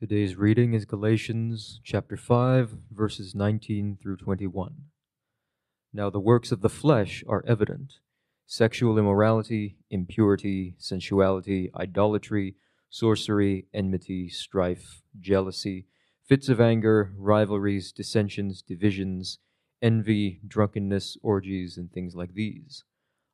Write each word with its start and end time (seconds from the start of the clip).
Today's 0.00 0.34
reading 0.34 0.74
is 0.74 0.84
Galatians 0.84 1.80
chapter 1.84 2.16
5, 2.16 2.76
verses 2.90 3.32
19 3.32 3.96
through 4.02 4.16
21. 4.16 4.74
Now 5.92 6.10
the 6.10 6.18
works 6.18 6.50
of 6.50 6.62
the 6.62 6.68
flesh 6.68 7.22
are 7.28 7.44
evident 7.46 8.00
sexual 8.44 8.98
immorality, 8.98 9.76
impurity, 9.90 10.74
sensuality, 10.78 11.70
idolatry, 11.76 12.56
sorcery, 12.90 13.66
enmity, 13.72 14.28
strife, 14.28 15.02
jealousy, 15.20 15.86
fits 16.28 16.48
of 16.48 16.60
anger, 16.60 17.12
rivalries, 17.16 17.92
dissensions, 17.92 18.62
divisions, 18.62 19.38
envy, 19.80 20.40
drunkenness, 20.44 21.16
orgies, 21.22 21.78
and 21.78 21.92
things 21.92 22.16
like 22.16 22.34
these. 22.34 22.82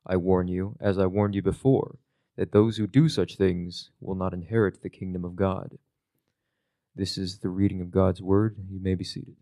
I 0.05 0.15
warn 0.15 0.47
you, 0.47 0.77
as 0.79 0.99
I 0.99 1.07
warned 1.07 1.33
you 1.33 1.41
before, 1.41 1.97
that 2.37 2.51
those 2.51 2.77
who 2.77 2.85
do 2.85 3.09
such 3.09 3.35
things 3.35 3.89
will 3.99 4.15
not 4.15 4.33
inherit 4.33 4.83
the 4.83 4.89
kingdom 4.89 5.25
of 5.25 5.35
God. 5.35 5.79
This 6.95 7.17
is 7.17 7.37
the 7.37 7.49
reading 7.49 7.79
of 7.79 7.89
God's 7.89 8.21
word. 8.21 8.57
You 8.69 8.79
may 8.81 8.95
be 8.95 9.05
seated. 9.05 9.35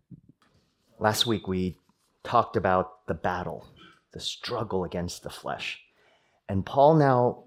Last 1.00 1.26
week 1.26 1.48
we 1.48 1.76
talked 2.22 2.56
about 2.56 3.06
the 3.06 3.14
battle, 3.14 3.66
the 4.12 4.20
struggle 4.20 4.84
against 4.84 5.24
the 5.24 5.30
flesh. 5.30 5.80
And 6.48 6.64
Paul 6.64 6.94
now 6.94 7.44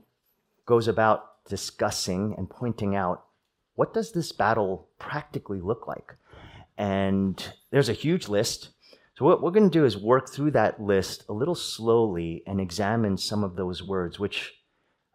goes 0.65 0.89
about 0.89 1.45
discussing 1.47 2.35
and 2.37 2.49
pointing 2.49 2.95
out 2.95 3.23
what 3.75 3.93
does 3.93 4.11
this 4.11 4.33
battle 4.33 4.89
practically 4.99 5.61
look 5.61 5.87
like? 5.87 6.15
And 6.77 7.53
there's 7.71 7.89
a 7.89 7.93
huge 7.93 8.27
list. 8.27 8.69
So 9.17 9.23
what 9.23 9.41
we're 9.41 9.51
going 9.51 9.69
to 9.69 9.79
do 9.79 9.85
is 9.85 9.97
work 9.97 10.29
through 10.29 10.51
that 10.51 10.81
list 10.81 11.23
a 11.29 11.33
little 11.33 11.55
slowly 11.55 12.43
and 12.45 12.59
examine 12.59 13.17
some 13.17 13.43
of 13.43 13.55
those 13.55 13.81
words 13.81 14.19
which 14.19 14.53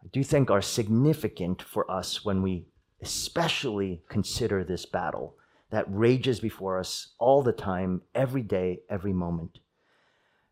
I 0.02 0.08
do 0.12 0.24
think 0.24 0.50
are 0.50 0.62
significant 0.62 1.60
for 1.60 1.90
us 1.90 2.24
when 2.24 2.40
we 2.40 2.66
especially 3.00 4.02
consider 4.08 4.64
this 4.64 4.86
battle 4.86 5.36
that 5.70 5.84
rages 5.88 6.40
before 6.40 6.78
us 6.78 7.08
all 7.18 7.42
the 7.42 7.52
time, 7.52 8.02
every 8.14 8.42
day, 8.42 8.80
every 8.88 9.12
moment. 9.12 9.58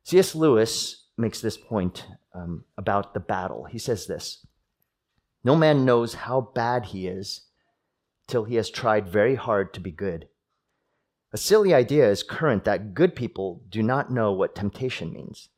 C.S. 0.02 0.34
Lewis 0.34 1.06
makes 1.16 1.40
this 1.40 1.56
point 1.56 2.06
um, 2.34 2.64
about 2.76 3.14
the 3.14 3.20
battle. 3.20 3.64
He 3.64 3.78
says 3.78 4.06
this 4.06 4.46
No 5.42 5.56
man 5.56 5.84
knows 5.84 6.14
how 6.14 6.52
bad 6.54 6.86
he 6.86 7.08
is 7.08 7.46
till 8.26 8.44
he 8.44 8.56
has 8.56 8.70
tried 8.70 9.08
very 9.08 9.34
hard 9.34 9.72
to 9.74 9.80
be 9.80 9.90
good. 9.90 10.28
A 11.32 11.38
silly 11.38 11.74
idea 11.74 12.08
is 12.08 12.22
current 12.22 12.64
that 12.64 12.94
good 12.94 13.16
people 13.16 13.62
do 13.68 13.82
not 13.82 14.10
know 14.10 14.32
what 14.32 14.54
temptation 14.54 15.12
means. 15.12 15.48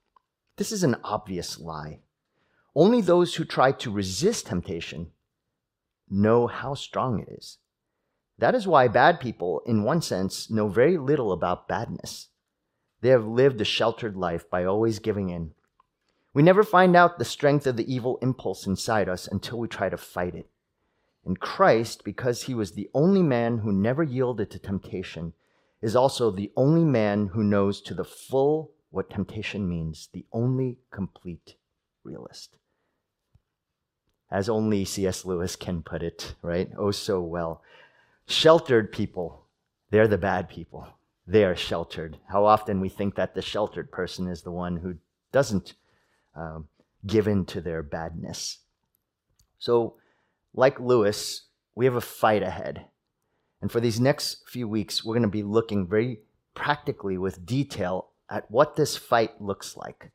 This 0.56 0.72
is 0.72 0.82
an 0.82 0.96
obvious 1.04 1.58
lie. 1.58 2.00
Only 2.74 3.00
those 3.00 3.34
who 3.34 3.44
try 3.44 3.72
to 3.72 3.90
resist 3.90 4.46
temptation 4.46 5.12
know 6.10 6.46
how 6.46 6.74
strong 6.74 7.20
it 7.20 7.28
is. 7.28 7.58
That 8.38 8.54
is 8.54 8.66
why 8.66 8.88
bad 8.88 9.18
people, 9.18 9.62
in 9.66 9.82
one 9.82 10.00
sense, 10.00 10.50
know 10.50 10.68
very 10.68 10.96
little 10.96 11.32
about 11.32 11.66
badness. 11.66 12.28
They 13.00 13.08
have 13.08 13.26
lived 13.26 13.60
a 13.60 13.64
sheltered 13.64 14.16
life 14.16 14.48
by 14.48 14.64
always 14.64 14.98
giving 14.98 15.30
in. 15.30 15.52
We 16.34 16.42
never 16.42 16.62
find 16.62 16.94
out 16.94 17.18
the 17.18 17.24
strength 17.24 17.66
of 17.66 17.76
the 17.76 17.92
evil 17.92 18.18
impulse 18.22 18.66
inside 18.66 19.08
us 19.08 19.26
until 19.26 19.58
we 19.58 19.66
try 19.66 19.88
to 19.88 19.96
fight 19.96 20.34
it. 20.34 20.48
And 21.24 21.40
Christ, 21.40 22.04
because 22.04 22.44
he 22.44 22.54
was 22.54 22.72
the 22.72 22.90
only 22.94 23.22
man 23.22 23.58
who 23.58 23.72
never 23.72 24.02
yielded 24.02 24.50
to 24.52 24.58
temptation, 24.58 25.32
is 25.82 25.96
also 25.96 26.30
the 26.30 26.52
only 26.56 26.84
man 26.84 27.28
who 27.28 27.42
knows 27.42 27.80
to 27.82 27.94
the 27.94 28.04
full 28.04 28.72
what 28.90 29.10
temptation 29.10 29.68
means, 29.68 30.08
the 30.12 30.26
only 30.32 30.78
complete 30.90 31.56
realist 32.04 32.57
as 34.30 34.48
only 34.48 34.84
C.S. 34.84 35.24
Lewis 35.24 35.56
can 35.56 35.82
put 35.82 36.02
it, 36.02 36.34
right? 36.42 36.70
Oh, 36.76 36.90
so 36.90 37.20
well. 37.20 37.62
Sheltered 38.26 38.92
people, 38.92 39.44
they're 39.90 40.08
the 40.08 40.18
bad 40.18 40.48
people. 40.48 40.86
They 41.26 41.44
are 41.44 41.56
sheltered. 41.56 42.18
How 42.28 42.44
often 42.44 42.80
we 42.80 42.88
think 42.88 43.14
that 43.14 43.34
the 43.34 43.42
sheltered 43.42 43.90
person 43.90 44.28
is 44.28 44.42
the 44.42 44.50
one 44.50 44.76
who 44.76 44.94
doesn't 45.32 45.74
um, 46.34 46.68
give 47.06 47.28
in 47.28 47.44
to 47.46 47.60
their 47.60 47.82
badness. 47.82 48.58
So, 49.58 49.94
like 50.54 50.80
Lewis, 50.80 51.46
we 51.74 51.84
have 51.84 51.94
a 51.94 52.00
fight 52.00 52.42
ahead. 52.42 52.86
And 53.60 53.70
for 53.70 53.80
these 53.80 54.00
next 54.00 54.48
few 54.48 54.68
weeks, 54.68 55.04
we're 55.04 55.14
going 55.14 55.22
to 55.22 55.28
be 55.28 55.42
looking 55.42 55.86
very 55.86 56.20
practically 56.54 57.18
with 57.18 57.44
detail 57.44 58.10
at 58.30 58.50
what 58.50 58.76
this 58.76 58.96
fight 58.96 59.40
looks 59.40 59.76
like. 59.76 60.10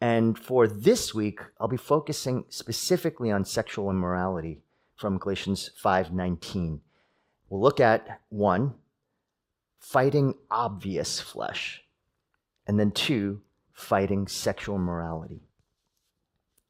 And 0.00 0.38
for 0.38 0.66
this 0.66 1.14
week, 1.14 1.40
I'll 1.58 1.68
be 1.68 1.76
focusing 1.76 2.44
specifically 2.48 3.30
on 3.30 3.44
sexual 3.44 3.90
immorality 3.90 4.62
from 4.94 5.18
Galatians 5.18 5.70
5:19. 5.82 6.80
We'll 7.48 7.60
look 7.60 7.80
at 7.80 8.20
one, 8.28 8.74
fighting 9.78 10.34
obvious 10.50 11.20
flesh, 11.20 11.82
and 12.66 12.78
then 12.78 12.90
two, 12.90 13.42
fighting 13.72 14.26
sexual 14.26 14.78
morality. 14.78 15.42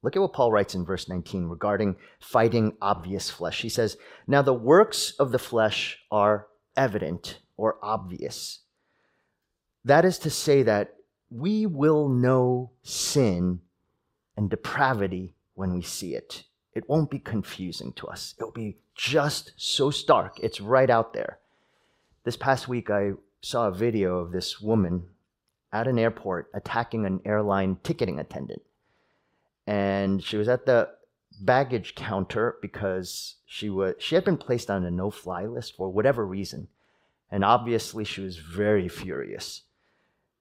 Look 0.02 0.14
at 0.14 0.22
what 0.22 0.34
Paul 0.34 0.52
writes 0.52 0.74
in 0.74 0.84
verse 0.84 1.08
19 1.08 1.46
regarding 1.46 1.96
fighting 2.20 2.76
obvious 2.80 3.30
flesh. 3.30 3.62
He 3.62 3.68
says, 3.68 3.96
Now 4.26 4.42
the 4.42 4.54
works 4.54 5.12
of 5.18 5.32
the 5.32 5.38
flesh 5.38 5.98
are 6.12 6.46
evident 6.76 7.40
or 7.56 7.78
obvious. 7.82 8.60
That 9.84 10.04
is 10.04 10.18
to 10.20 10.30
say, 10.30 10.62
that 10.64 10.95
we 11.30 11.66
will 11.66 12.08
know 12.08 12.70
sin 12.82 13.60
and 14.36 14.50
depravity 14.50 15.34
when 15.54 15.74
we 15.74 15.82
see 15.82 16.14
it. 16.14 16.44
It 16.74 16.88
won't 16.88 17.10
be 17.10 17.18
confusing 17.18 17.92
to 17.94 18.06
us. 18.06 18.34
It'll 18.38 18.52
be 18.52 18.76
just 18.94 19.52
so 19.56 19.90
stark. 19.90 20.38
It's 20.40 20.60
right 20.60 20.90
out 20.90 21.14
there. 21.14 21.38
This 22.24 22.36
past 22.36 22.68
week, 22.68 22.90
I 22.90 23.12
saw 23.40 23.68
a 23.68 23.72
video 23.72 24.18
of 24.18 24.32
this 24.32 24.60
woman 24.60 25.04
at 25.72 25.88
an 25.88 25.98
airport 25.98 26.50
attacking 26.54 27.06
an 27.06 27.20
airline 27.24 27.78
ticketing 27.82 28.18
attendant. 28.18 28.62
And 29.66 30.22
she 30.22 30.36
was 30.36 30.48
at 30.48 30.66
the 30.66 30.90
baggage 31.40 31.94
counter 31.94 32.56
because 32.62 33.36
she 33.44 33.68
was 33.68 33.94
she 33.98 34.14
had 34.14 34.24
been 34.24 34.38
placed 34.38 34.70
on 34.70 34.84
a 34.84 34.90
no-fly 34.90 35.44
list 35.44 35.76
for 35.76 35.88
whatever 35.90 36.24
reason. 36.26 36.68
And 37.30 37.44
obviously 37.44 38.04
she 38.04 38.20
was 38.20 38.38
very 38.38 38.88
furious. 38.88 39.62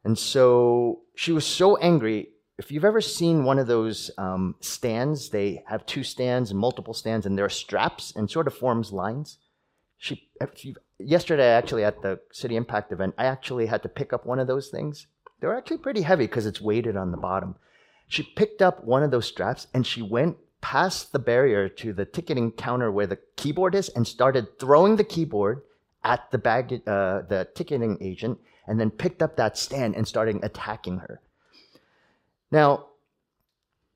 And 0.06 0.18
so 0.18 1.02
she 1.16 1.32
was 1.32 1.46
so 1.46 1.78
angry. 1.78 2.30
If 2.58 2.72
you've 2.72 2.86
ever 2.86 3.02
seen 3.02 3.44
one 3.44 3.60
of 3.60 3.68
those 3.68 4.12
um, 4.18 4.56
stands, 4.62 5.30
they 5.30 5.64
have 5.68 5.86
two 5.86 6.04
stands 6.04 6.52
and 6.52 6.60
multiple 6.60 6.94
stands, 6.94 7.26
and 7.26 7.38
there 7.38 7.46
are 7.46 7.50
straps 7.50 8.14
and 8.16 8.30
sort 8.30 8.48
of 8.48 8.56
forms 8.56 8.94
lines. 8.94 9.40
She, 9.98 10.30
yesterday, 11.00 11.50
actually, 11.50 11.84
at 11.84 12.02
the 12.04 12.20
City 12.32 12.56
Impact 12.56 12.92
event, 12.92 13.16
I 13.18 13.26
actually 13.26 13.66
had 13.66 13.82
to 13.82 13.90
pick 13.90 14.14
up 14.14 14.26
one 14.26 14.40
of 14.40 14.48
those 14.48 14.70
things. 14.70 15.08
They're 15.42 15.58
actually 15.58 15.80
pretty 15.80 16.04
heavy 16.04 16.28
because 16.28 16.46
it's 16.46 16.62
weighted 16.62 16.96
on 16.96 17.12
the 17.12 17.18
bottom. 17.18 17.56
She 18.08 18.24
picked 18.24 18.62
up 18.62 18.84
one 18.84 19.04
of 19.04 19.12
those 19.12 19.26
straps 19.26 19.68
and 19.74 19.86
she 19.86 20.04
went 20.04 20.38
past 20.62 21.12
the 21.12 21.20
barrier 21.20 21.68
to 21.68 21.94
the 21.94 22.06
ticketing 22.06 22.52
counter 22.52 22.92
where 22.92 23.08
the 23.08 23.20
keyboard 23.36 23.74
is 23.74 23.90
and 23.90 24.08
started 24.08 24.60
throwing 24.60 24.96
the 24.96 25.04
keyboard 25.04 25.64
at 26.04 26.30
the 26.32 26.38
bag, 26.38 26.74
uh, 26.88 27.22
the 27.28 27.48
ticketing 27.56 27.98
agent 28.02 28.38
and 28.68 28.80
then 28.80 28.92
picked 28.92 29.22
up 29.22 29.36
that 29.36 29.58
stand 29.58 29.96
and 29.96 30.08
started 30.08 30.40
attacking 30.44 31.00
her. 31.00 31.22
Now, 32.52 32.88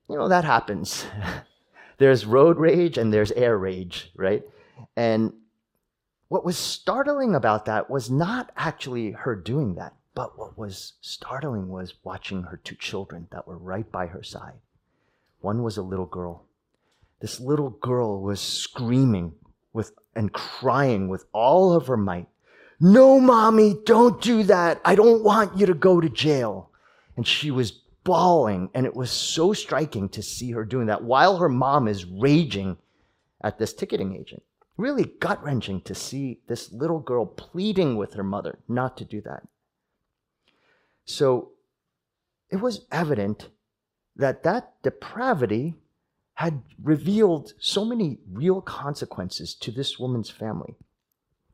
you 0.08 0.16
know, 0.16 0.28
that 0.28 0.44
happens. 0.44 1.06
there's 1.98 2.26
road 2.26 2.58
rage 2.58 2.98
and 2.98 3.12
there's 3.12 3.32
air 3.32 3.56
rage, 3.56 4.10
right? 4.16 4.42
And 4.96 5.32
what 6.28 6.44
was 6.44 6.56
startling 6.56 7.34
about 7.34 7.64
that 7.66 7.90
was 7.90 8.10
not 8.10 8.52
actually 8.56 9.12
her 9.12 9.34
doing 9.34 9.74
that, 9.74 9.94
but 10.14 10.38
what 10.38 10.56
was 10.56 10.94
startling 11.00 11.68
was 11.68 11.94
watching 12.04 12.44
her 12.44 12.56
two 12.56 12.76
children 12.76 13.28
that 13.32 13.46
were 13.46 13.58
right 13.58 13.90
by 13.90 14.06
her 14.06 14.22
side. 14.22 14.60
One 15.40 15.62
was 15.62 15.76
a 15.76 15.82
little 15.82 16.06
girl. 16.06 16.44
This 17.20 17.40
little 17.40 17.70
girl 17.70 18.22
was 18.22 18.40
screaming 18.40 19.34
with 19.72 19.92
and 20.14 20.32
crying 20.32 21.08
with 21.08 21.24
all 21.32 21.72
of 21.72 21.86
her 21.86 21.96
might 21.96 22.28
no, 22.80 23.20
mommy, 23.20 23.76
don't 23.84 24.20
do 24.22 24.42
that. 24.44 24.80
I 24.84 24.94
don't 24.94 25.22
want 25.22 25.56
you 25.58 25.66
to 25.66 25.74
go 25.74 26.00
to 26.00 26.08
jail. 26.08 26.70
And 27.16 27.26
she 27.26 27.50
was 27.50 27.72
bawling, 28.04 28.70
and 28.72 28.86
it 28.86 28.96
was 28.96 29.10
so 29.10 29.52
striking 29.52 30.08
to 30.08 30.22
see 30.22 30.52
her 30.52 30.64
doing 30.64 30.86
that 30.86 31.04
while 31.04 31.36
her 31.36 31.48
mom 31.48 31.86
is 31.86 32.06
raging 32.06 32.78
at 33.42 33.58
this 33.58 33.74
ticketing 33.74 34.16
agent. 34.16 34.42
Really 34.78 35.04
gut 35.20 35.44
wrenching 35.44 35.82
to 35.82 35.94
see 35.94 36.40
this 36.46 36.72
little 36.72 37.00
girl 37.00 37.26
pleading 37.26 37.96
with 37.96 38.14
her 38.14 38.24
mother 38.24 38.58
not 38.66 38.96
to 38.96 39.04
do 39.04 39.20
that. 39.20 39.42
So 41.04 41.50
it 42.48 42.56
was 42.56 42.86
evident 42.90 43.48
that 44.16 44.42
that 44.44 44.72
depravity 44.82 45.74
had 46.34 46.62
revealed 46.82 47.52
so 47.58 47.84
many 47.84 48.18
real 48.32 48.62
consequences 48.62 49.54
to 49.56 49.70
this 49.70 49.98
woman's 49.98 50.30
family. 50.30 50.76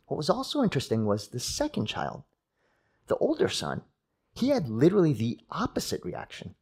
What 0.07 0.17
was 0.17 0.31
also 0.31 0.63
interesting 0.63 1.05
was 1.05 1.29
the 1.29 1.41
second 1.41 1.87
child, 1.87 2.23
the 3.09 3.17
older 3.17 3.49
son. 3.49 3.83
He 4.35 4.51
had 4.51 4.69
literally 4.69 5.13
the 5.13 5.41
opposite 5.51 6.05
reaction. 6.05 6.55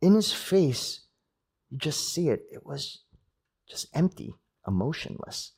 In 0.00 0.14
his 0.14 0.32
face, 0.32 1.00
you 1.70 1.78
just 1.78 2.12
see 2.12 2.28
it. 2.28 2.44
It 2.52 2.64
was 2.66 3.00
just 3.68 3.86
empty, 3.94 4.34
emotionless. 4.66 5.52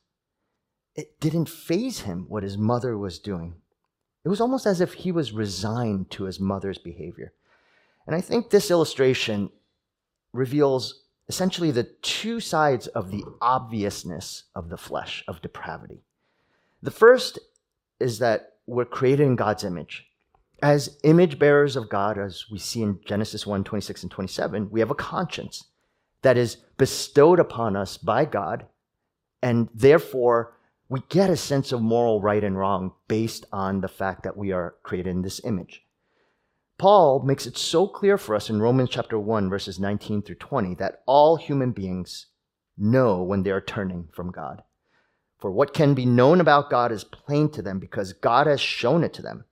it 0.94 1.19
didn't 1.20 1.49
faze 1.49 2.00
him 2.00 2.26
what 2.29 2.43
his 2.43 2.59
mother 2.59 2.97
was 2.99 3.19
doing. 3.19 3.55
It 4.25 4.29
was 4.29 4.41
almost 4.41 4.67
as 4.67 4.81
if 4.81 4.93
he 4.93 5.11
was 5.11 5.32
resigned 5.32 6.11
to 6.12 6.25
his 6.25 6.38
mother's 6.38 6.79
behavior. 6.79 7.32
And 8.06 8.14
I 8.14 8.20
think 8.20 8.50
this 8.50 8.70
illustration 8.70 9.50
reveals 10.32 11.05
essentially 11.29 11.70
the 11.70 11.85
two 12.03 12.41
sides 12.41 12.87
of 12.88 13.11
the 13.11 13.25
obviousness 13.41 14.44
of 14.55 14.69
the 14.69 14.76
flesh, 14.76 15.25
of 15.26 15.41
depravity. 15.41 16.03
The 16.82 16.90
first 16.90 17.38
is 18.00 18.19
that 18.19 18.55
we're 18.67 18.84
created 18.84 19.26
in 19.26 19.37
God's 19.37 19.64
image. 19.64 20.06
As 20.62 20.99
image 21.05 21.38
bearers 21.38 21.76
of 21.76 21.88
God, 21.88 22.19
as 22.19 22.46
we 22.50 22.58
see 22.58 22.82
in 22.82 23.00
Genesis 23.05 23.46
1 23.46 23.64
26 23.64 24.02
and 24.02 24.11
27, 24.11 24.70
we 24.70 24.81
have 24.81 24.90
a 24.90 24.96
conscience 24.96 25.64
that 26.23 26.37
is 26.37 26.56
bestowed 26.79 27.38
upon 27.38 27.76
us 27.76 27.96
by 27.96 28.25
God, 28.25 28.67
and 29.43 29.69
therefore 29.75 30.56
we 30.88 31.02
get 31.08 31.31
a 31.31 31.37
sense 31.37 31.73
of 31.73 31.82
moral 31.82 32.20
right 32.20 32.44
and 32.44 32.56
wrong 32.56 32.93
based 33.08 33.46
on 33.52 33.81
the 33.81 33.88
fact 33.88 34.23
that 34.23 34.37
we 34.37 34.52
are 34.52 34.75
created 34.82 35.11
in 35.11 35.23
this 35.23 35.40
image. 35.44 35.85
Paul 36.78 37.23
makes 37.23 37.46
it 37.46 37.56
so 37.56 37.87
clear 37.87 38.19
for 38.19 38.35
us 38.35 38.50
in 38.50 38.61
Romans 38.61 38.90
chapter 38.90 39.19
1, 39.19 39.49
verses 39.49 39.78
19 39.78 40.23
through 40.23 40.37
20, 40.37 40.75
that 40.76 41.02
all 41.06 41.37
human 41.37 41.73
beings 41.73 42.26
know 42.76 43.23
when 43.23 43.43
they 43.43 43.50
are 43.50 43.61
turning 43.61 44.08
from 44.12 44.31
God. 44.31 44.62
For 45.42 45.50
what 45.50 45.74
can 45.74 45.94
be 45.94 46.06
known 46.06 46.40
about 46.40 46.70
God 46.70 46.92
is 46.92 47.02
plain 47.02 47.50
to 47.50 47.62
them 47.62 47.80
because 47.80 48.12
God 48.12 48.46
has 48.46 48.60
shown 48.60 49.02
it 49.02 49.12
to 49.14 49.22
them. 49.22 49.44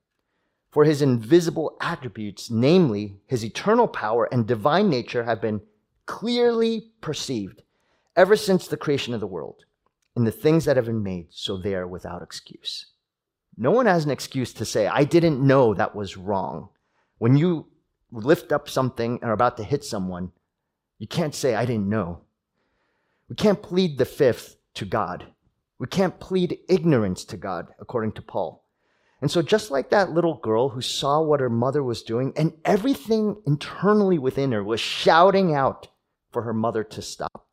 For 0.71 0.85
his 0.85 1.03
invisible 1.03 1.77
attributes, 1.81 2.49
namely 2.49 3.17
his 3.27 3.45
eternal 3.45 3.89
power 3.89 4.29
and 4.31 4.47
divine 4.47 4.89
nature, 4.89 5.25
have 5.25 5.41
been 5.41 5.63
clearly 6.07 6.93
perceived 7.01 7.65
ever 8.15 8.37
since 8.37 8.69
the 8.69 8.77
creation 8.77 9.15
of 9.15 9.19
the 9.19 9.27
world 9.27 9.65
in 10.15 10.23
the 10.23 10.31
things 10.31 10.65
that 10.65 10.77
have 10.77 10.87
been 10.87 11.03
made, 11.03 11.27
so 11.31 11.57
they 11.57 11.75
are 11.75 11.89
without 11.89 12.23
excuse. 12.23 12.87
No 13.57 13.73
one 13.73 13.87
has 13.87 14.05
an 14.05 14.13
excuse 14.13 14.53
to 14.53 14.65
say, 14.65 14.87
I 14.87 15.03
didn't 15.03 15.45
know 15.45 15.75
that 15.75 15.97
was 15.97 16.17
wrong. 16.17 16.69
When 17.19 17.37
you 17.37 17.67
lift 18.13 18.53
up 18.53 18.69
something 18.69 19.19
and 19.21 19.29
are 19.29 19.35
about 19.35 19.57
to 19.57 19.65
hit 19.65 19.83
someone, 19.83 20.31
you 21.01 21.09
can't 21.09 21.35
say, 21.35 21.57
I 21.57 21.65
didn't 21.65 21.89
know. 21.89 22.21
We 23.29 23.35
can't 23.35 23.61
plead 23.61 23.99
the 23.99 24.05
fifth 24.05 24.57
to 24.75 24.85
God. 24.85 25.27
We 25.81 25.87
can't 25.87 26.21
plead 26.21 26.59
ignorance 26.69 27.25
to 27.25 27.39
God, 27.39 27.69
according 27.81 28.13
to 28.13 28.23
Paul. 28.23 28.65
And 29.23 29.31
so, 29.31 29.41
just 29.41 29.71
like 29.71 29.91
that 29.91 30.13
little 30.13 30.35
girl 30.35 30.69
who 30.69 30.83
saw 30.83 31.23
what 31.23 31.41
her 31.41 31.51
mother 31.51 31.83
was 31.83 32.03
doing, 32.03 32.35
and 32.37 32.53
everything 32.65 33.43
internally 33.47 34.19
within 34.19 34.53
her 34.53 34.63
was 34.63 34.81
shouting 34.81 35.55
out 35.55 35.89
for 36.31 36.43
her 36.43 36.53
mother 36.53 36.85
to 36.85 37.03
stop 37.03 37.47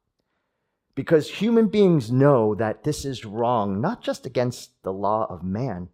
because 0.94 1.30
human 1.30 1.68
beings 1.68 2.12
know 2.12 2.56
that 2.56 2.84
this 2.84 3.06
is 3.06 3.24
wrong, 3.24 3.80
not 3.80 4.02
just 4.02 4.26
against 4.26 4.72
the 4.82 4.92
law 4.92 5.28
of 5.30 5.44
man, 5.44 5.88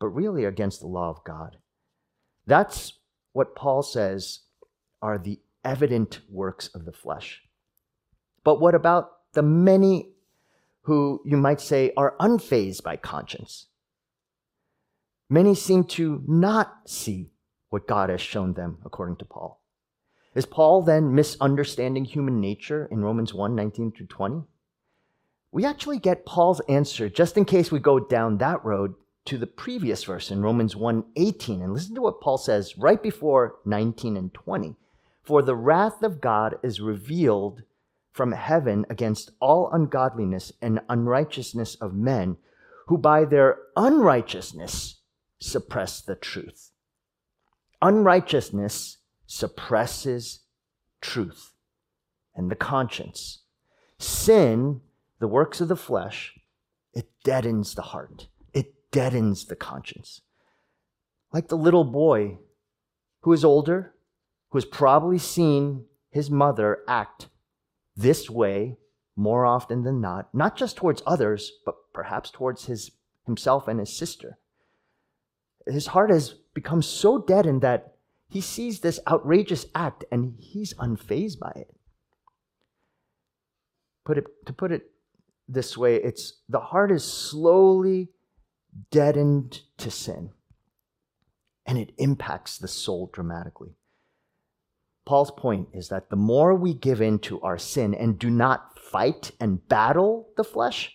but 0.00 0.08
really 0.08 0.44
against 0.44 0.80
the 0.80 0.86
law 0.86 1.10
of 1.10 1.22
God. 1.22 1.58
That's 2.46 2.94
what 3.34 3.54
Paul 3.54 3.82
says 3.82 4.40
are 5.00 5.18
the 5.18 5.38
evident 5.64 6.20
works 6.28 6.68
of 6.68 6.86
the 6.86 6.92
flesh. 6.92 7.42
But 8.42 8.58
what 8.58 8.74
about 8.74 9.32
the 9.34 9.42
many 9.42 10.12
who 10.88 11.20
you 11.22 11.36
might 11.36 11.60
say 11.60 11.92
are 11.98 12.16
unfazed 12.18 12.82
by 12.82 12.96
conscience? 12.96 13.66
Many 15.28 15.54
seem 15.54 15.84
to 15.84 16.24
not 16.26 16.78
see 16.86 17.34
what 17.68 17.86
God 17.86 18.08
has 18.08 18.22
shown 18.22 18.54
them, 18.54 18.78
according 18.86 19.16
to 19.16 19.26
Paul. 19.26 19.62
Is 20.34 20.46
Paul 20.46 20.80
then 20.80 21.14
misunderstanding 21.14 22.06
human 22.06 22.40
nature 22.40 22.88
in 22.90 23.02
Romans 23.02 23.34
1 23.34 23.54
19 23.54 23.92
through 23.92 24.06
20? 24.06 24.44
We 25.52 25.66
actually 25.66 25.98
get 25.98 26.24
Paul's 26.24 26.62
answer, 26.70 27.10
just 27.10 27.36
in 27.36 27.44
case 27.44 27.70
we 27.70 27.80
go 27.80 28.00
down 28.00 28.38
that 28.38 28.64
road, 28.64 28.94
to 29.26 29.36
the 29.36 29.46
previous 29.46 30.04
verse 30.04 30.30
in 30.30 30.40
Romans 30.40 30.74
1 30.74 31.04
18. 31.16 31.60
And 31.60 31.74
listen 31.74 31.94
to 31.96 32.00
what 32.00 32.22
Paul 32.22 32.38
says 32.38 32.78
right 32.78 33.02
before 33.02 33.56
19 33.66 34.16
and 34.16 34.32
20. 34.32 34.74
For 35.22 35.42
the 35.42 35.54
wrath 35.54 36.02
of 36.02 36.22
God 36.22 36.54
is 36.62 36.80
revealed 36.80 37.62
from 38.12 38.32
heaven 38.32 38.84
against 38.90 39.30
all 39.40 39.70
ungodliness 39.72 40.52
and 40.60 40.80
unrighteousness 40.88 41.76
of 41.76 41.94
men 41.94 42.36
who 42.86 42.98
by 42.98 43.24
their 43.24 43.58
unrighteousness 43.76 45.00
suppress 45.38 46.00
the 46.00 46.14
truth. 46.14 46.72
Unrighteousness 47.80 48.98
suppresses 49.26 50.40
truth 51.00 51.52
and 52.34 52.50
the 52.50 52.56
conscience. 52.56 53.42
Sin, 53.98 54.80
the 55.18 55.28
works 55.28 55.60
of 55.60 55.68
the 55.68 55.76
flesh, 55.76 56.34
it 56.94 57.08
deadens 57.22 57.74
the 57.74 57.82
heart, 57.82 58.28
it 58.52 58.90
deadens 58.90 59.44
the 59.44 59.56
conscience. 59.56 60.22
Like 61.32 61.48
the 61.48 61.56
little 61.56 61.84
boy 61.84 62.38
who 63.20 63.32
is 63.32 63.44
older, 63.44 63.94
who 64.50 64.58
has 64.58 64.64
probably 64.64 65.18
seen 65.18 65.84
his 66.10 66.30
mother 66.30 66.78
act 66.88 67.28
this 67.98 68.30
way 68.30 68.78
more 69.16 69.44
often 69.44 69.82
than 69.82 70.00
not, 70.00 70.32
not 70.32 70.56
just 70.56 70.76
towards 70.76 71.02
others, 71.04 71.50
but 71.66 71.74
perhaps 71.92 72.30
towards 72.30 72.66
his, 72.66 72.92
himself 73.26 73.66
and 73.66 73.80
his 73.80 73.94
sister. 73.94 74.38
His 75.66 75.88
heart 75.88 76.10
has 76.10 76.34
become 76.54 76.80
so 76.80 77.18
deadened 77.18 77.62
that 77.62 77.96
he 78.28 78.40
sees 78.40 78.80
this 78.80 79.00
outrageous 79.08 79.66
act 79.74 80.04
and 80.12 80.36
he's 80.38 80.72
unfazed 80.74 81.40
by 81.40 81.52
it. 81.56 81.74
Put 84.04 84.18
it 84.18 84.24
to 84.46 84.52
put 84.52 84.70
it 84.70 84.90
this 85.48 85.76
way, 85.76 85.96
it's 85.96 86.40
the 86.48 86.60
heart 86.60 86.92
is 86.92 87.04
slowly 87.04 88.10
deadened 88.90 89.62
to 89.78 89.90
sin 89.90 90.30
and 91.66 91.78
it 91.78 91.92
impacts 91.98 92.58
the 92.58 92.68
soul 92.68 93.10
dramatically. 93.12 93.74
Paul's 95.08 95.30
point 95.30 95.68
is 95.72 95.88
that 95.88 96.10
the 96.10 96.16
more 96.16 96.54
we 96.54 96.74
give 96.74 97.00
in 97.00 97.18
to 97.20 97.40
our 97.40 97.56
sin 97.56 97.94
and 97.94 98.18
do 98.18 98.28
not 98.28 98.78
fight 98.78 99.30
and 99.40 99.66
battle 99.66 100.28
the 100.36 100.44
flesh, 100.44 100.92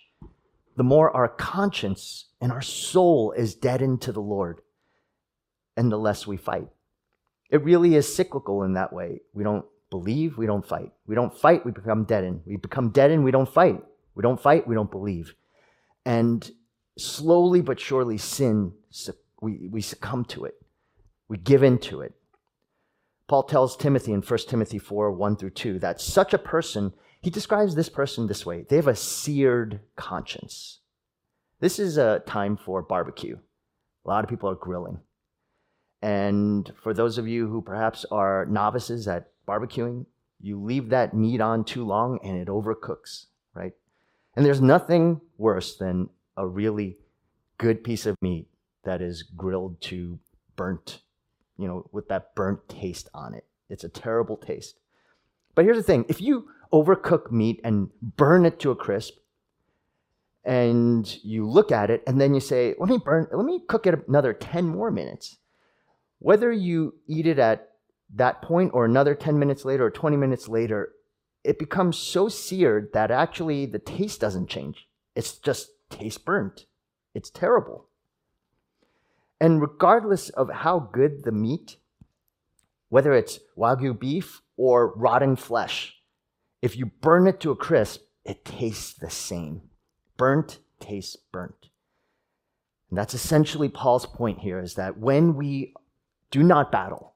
the 0.77 0.83
more 0.83 1.09
our 1.09 1.27
conscience 1.27 2.25
and 2.39 2.51
our 2.51 2.61
soul 2.61 3.31
is 3.31 3.55
deadened 3.55 4.03
to 4.03 4.11
the 4.11 4.21
Lord, 4.21 4.61
and 5.75 5.91
the 5.91 5.97
less 5.97 6.27
we 6.27 6.37
fight. 6.37 6.67
It 7.49 7.63
really 7.63 7.95
is 7.95 8.15
cyclical 8.15 8.61
in 8.61 8.73
that 8.73 8.93
way. 8.93 9.21
We 9.33 9.43
don't 9.43 9.65
believe, 9.89 10.37
we 10.37 10.45
don't 10.45 10.63
fight. 10.63 10.91
We 11.07 11.15
don't 11.15 11.35
fight, 11.35 11.65
we 11.65 11.71
become 11.71 12.03
deadened. 12.03 12.41
We 12.45 12.57
become 12.57 12.91
deadened, 12.91 13.23
we 13.23 13.31
don't 13.31 13.51
fight. 13.51 13.81
We 14.13 14.21
don't 14.21 14.39
fight, 14.39 14.67
we 14.67 14.75
don't 14.75 14.91
believe. 14.91 15.33
And 16.05 16.47
slowly 16.99 17.61
but 17.61 17.79
surely, 17.79 18.19
sin, 18.19 18.73
we, 19.41 19.69
we 19.71 19.81
succumb 19.81 20.23
to 20.25 20.45
it. 20.45 20.53
We 21.27 21.37
give 21.37 21.63
in 21.63 21.79
to 21.79 22.01
it. 22.01 22.13
Paul 23.33 23.41
tells 23.41 23.75
Timothy 23.75 24.13
in 24.13 24.21
1 24.21 24.39
Timothy 24.47 24.77
4 24.77 25.11
1 25.11 25.37
through 25.37 25.49
2 25.49 25.79
that 25.79 25.99
such 25.99 26.35
a 26.35 26.37
person, 26.37 26.93
he 27.19 27.31
describes 27.31 27.73
this 27.73 27.89
person 27.89 28.27
this 28.27 28.45
way 28.45 28.63
they 28.69 28.75
have 28.75 28.85
a 28.85 28.95
seared 28.95 29.79
conscience. 29.95 30.81
This 31.59 31.79
is 31.79 31.97
a 31.97 32.21
time 32.27 32.55
for 32.55 32.83
barbecue. 32.83 33.39
A 34.05 34.07
lot 34.07 34.23
of 34.23 34.29
people 34.29 34.51
are 34.51 34.55
grilling. 34.55 34.99
And 35.99 36.71
for 36.83 36.93
those 36.93 37.17
of 37.17 37.27
you 37.27 37.47
who 37.47 37.63
perhaps 37.63 38.05
are 38.11 38.45
novices 38.45 39.07
at 39.07 39.31
barbecuing, 39.47 40.05
you 40.39 40.61
leave 40.61 40.89
that 40.89 41.15
meat 41.15 41.41
on 41.41 41.63
too 41.63 41.83
long 41.83 42.19
and 42.23 42.37
it 42.37 42.49
overcooks, 42.49 43.25
right? 43.55 43.73
And 44.35 44.45
there's 44.45 44.61
nothing 44.61 45.21
worse 45.39 45.75
than 45.75 46.11
a 46.37 46.45
really 46.45 46.99
good 47.57 47.83
piece 47.83 48.05
of 48.05 48.15
meat 48.21 48.45
that 48.83 49.01
is 49.01 49.23
grilled 49.23 49.81
to 49.89 50.19
burnt, 50.55 50.99
you 51.57 51.67
know, 51.67 51.89
with 51.91 52.07
that 52.09 52.35
burnt 52.35 52.67
taste 52.67 53.09
on 53.13 53.33
it. 53.33 53.45
It's 53.69 53.83
a 53.83 53.89
terrible 53.89 54.37
taste. 54.37 54.79
But 55.55 55.65
here's 55.65 55.77
the 55.77 55.83
thing 55.83 56.05
if 56.09 56.21
you 56.21 56.47
overcook 56.71 57.31
meat 57.31 57.61
and 57.63 57.89
burn 58.01 58.45
it 58.45 58.59
to 58.59 58.71
a 58.71 58.75
crisp, 58.75 59.15
and 60.45 61.23
you 61.23 61.47
look 61.47 61.71
at 61.71 61.89
it 61.89 62.03
and 62.05 62.19
then 62.19 62.33
you 62.33 62.41
say, 62.41 62.75
let 62.77 62.89
me 62.89 62.97
burn, 62.97 63.27
let 63.31 63.45
me 63.45 63.61
cook 63.67 63.87
it 63.87 64.07
another 64.07 64.33
10 64.33 64.65
more 64.67 64.91
minutes 64.91 65.37
whether 66.23 66.53
you 66.53 66.95
eat 67.05 67.27
it 67.27 67.37
at 67.37 67.71
that 68.15 68.41
point 68.41 68.71
or 68.73 68.85
another 68.85 69.13
10 69.13 69.37
minutes 69.37 69.65
later 69.65 69.85
or 69.85 69.91
20 69.91 70.15
minutes 70.15 70.47
later, 70.47 70.93
it 71.43 71.59
becomes 71.59 71.97
so 71.97 72.29
seared 72.29 72.93
that 72.93 73.11
actually 73.11 73.65
the 73.65 73.77
taste 73.77 74.21
doesn't 74.21 74.47
change. 74.47 74.87
It's 75.17 75.37
just 75.37 75.71
taste 75.89 76.23
burnt. 76.23 76.65
It's 77.13 77.29
terrible. 77.29 77.89
And 79.43 79.59
regardless 79.59 80.29
of 80.29 80.49
how 80.49 80.79
good 80.79 81.25
the 81.25 81.33
meat, 81.33 81.75
whether 82.87 83.11
it's 83.11 83.39
Wagyu 83.57 83.99
beef 83.99 84.41
or 84.55 84.95
rotten 84.95 85.35
flesh, 85.35 85.97
if 86.61 86.77
you 86.77 86.85
burn 87.01 87.27
it 87.27 87.41
to 87.41 87.51
a 87.51 87.55
crisp, 87.57 88.03
it 88.23 88.45
tastes 88.45 88.93
the 88.93 89.09
same. 89.09 89.63
Burnt 90.15 90.59
tastes 90.79 91.17
burnt. 91.17 91.67
And 92.89 92.97
that's 92.97 93.13
essentially 93.13 93.67
Paul's 93.67 94.05
point 94.05 94.39
here 94.39 94.61
is 94.61 94.75
that 94.75 94.97
when 94.97 95.35
we 95.35 95.73
do 96.31 96.41
not 96.41 96.71
battle, 96.71 97.15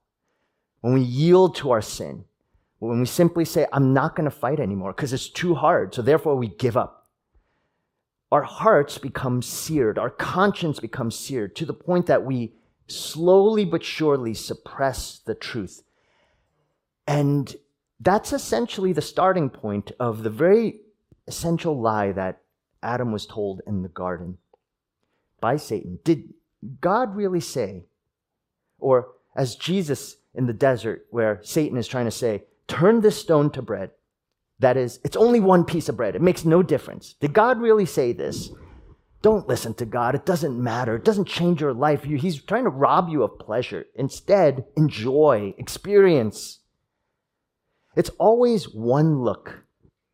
when 0.82 0.96
we 0.96 1.04
yield 1.04 1.56
to 1.56 1.72
our 1.72 1.82
sin, 1.82 2.26
when 2.80 3.00
we 3.00 3.06
simply 3.06 3.46
say, 3.46 3.68
I'm 3.72 3.94
not 3.94 4.18
going 4.18 4.30
to 4.30 4.36
fight 4.36 4.60
anymore 4.60 4.92
because 4.92 5.14
it's 5.14 5.30
too 5.30 5.56
hard, 5.56 5.96
so 5.96 6.02
therefore 6.02 6.36
we 6.36 6.50
give 6.50 6.76
up, 6.76 6.97
our 8.32 8.44
hearts 8.44 8.98
become 8.98 9.42
seared, 9.42 9.98
our 9.98 10.10
conscience 10.10 10.80
becomes 10.80 11.18
seared 11.18 11.56
to 11.56 11.66
the 11.66 11.74
point 11.74 12.08
that 12.08 12.26
we 12.26 12.54
slowly 12.88 13.66
but 13.66 13.84
surely 13.84 14.34
suppress 14.34 15.20
the 15.20 15.36
truth. 15.36 15.84
And 17.08 17.56
that's 18.00 18.34
essentially 18.34 18.94
the 18.94 19.02
starting 19.02 19.50
point 19.50 19.92
of 20.00 20.24
the 20.24 20.30
very 20.30 20.82
essential 21.28 21.80
lie 21.80 22.12
that 22.12 22.42
Adam 22.84 23.12
was 23.12 23.26
told 23.26 23.62
in 23.66 23.82
the 23.82 23.90
garden 23.90 24.38
by 25.40 25.58
Satan. 25.58 26.00
Did 26.04 26.34
God 26.82 27.16
really 27.16 27.40
say, 27.40 27.86
or 28.80 29.10
as 29.36 29.56
Jesus 29.56 30.18
in 30.34 30.48
the 30.48 30.54
desert, 30.54 31.08
where 31.10 31.40
Satan 31.44 31.78
is 31.78 31.88
trying 31.88 32.06
to 32.06 32.12
say, 32.12 32.44
turn 32.68 33.02
this 33.02 33.20
stone 33.20 33.52
to 33.52 33.62
bread? 33.62 33.92
That 34.60 34.78
is, 34.78 35.00
it's 35.04 35.16
only 35.16 35.40
one 35.40 35.66
piece 35.66 35.88
of 35.88 35.98
bread. 35.98 36.16
It 36.16 36.22
makes 36.22 36.44
no 36.44 36.64
difference. 36.64 37.14
Did 37.20 37.34
God 37.34 37.62
really 37.62 37.86
say 37.86 38.12
this? 38.12 38.50
Don't 39.22 39.48
listen 39.48 39.74
to 39.76 39.86
God. 39.86 40.16
It 40.16 40.26
doesn't 40.26 40.62
matter. 40.62 40.96
It 40.96 41.04
doesn't 41.04 41.28
change 41.28 41.62
your 41.62 41.74
life. 41.74 42.04
He's 42.04 42.42
trying 42.42 42.64
to 42.64 42.70
rob 42.70 43.10
you 43.10 43.24
of 43.24 43.40
pleasure. 43.40 43.86
Instead, 43.96 44.66
enjoy, 44.76 45.54
experience. 45.58 46.60
It's 47.96 48.12
always 48.20 48.74
one 48.74 49.22
look, 49.22 49.64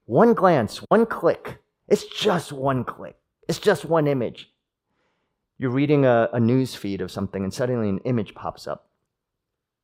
one 0.05 0.33
glance, 0.33 0.77
one 0.89 1.05
click. 1.05 1.59
It's 1.87 2.05
just 2.05 2.51
one 2.51 2.83
click. 2.83 3.15
It's 3.47 3.59
just 3.59 3.85
one 3.85 4.07
image. 4.07 4.49
You're 5.57 5.69
reading 5.69 6.05
a, 6.05 6.29
a 6.33 6.39
news 6.39 6.75
feed 6.75 7.01
of 7.01 7.11
something, 7.11 7.43
and 7.43 7.53
suddenly 7.53 7.89
an 7.89 7.99
image 7.99 8.33
pops 8.33 8.67
up. 8.67 8.89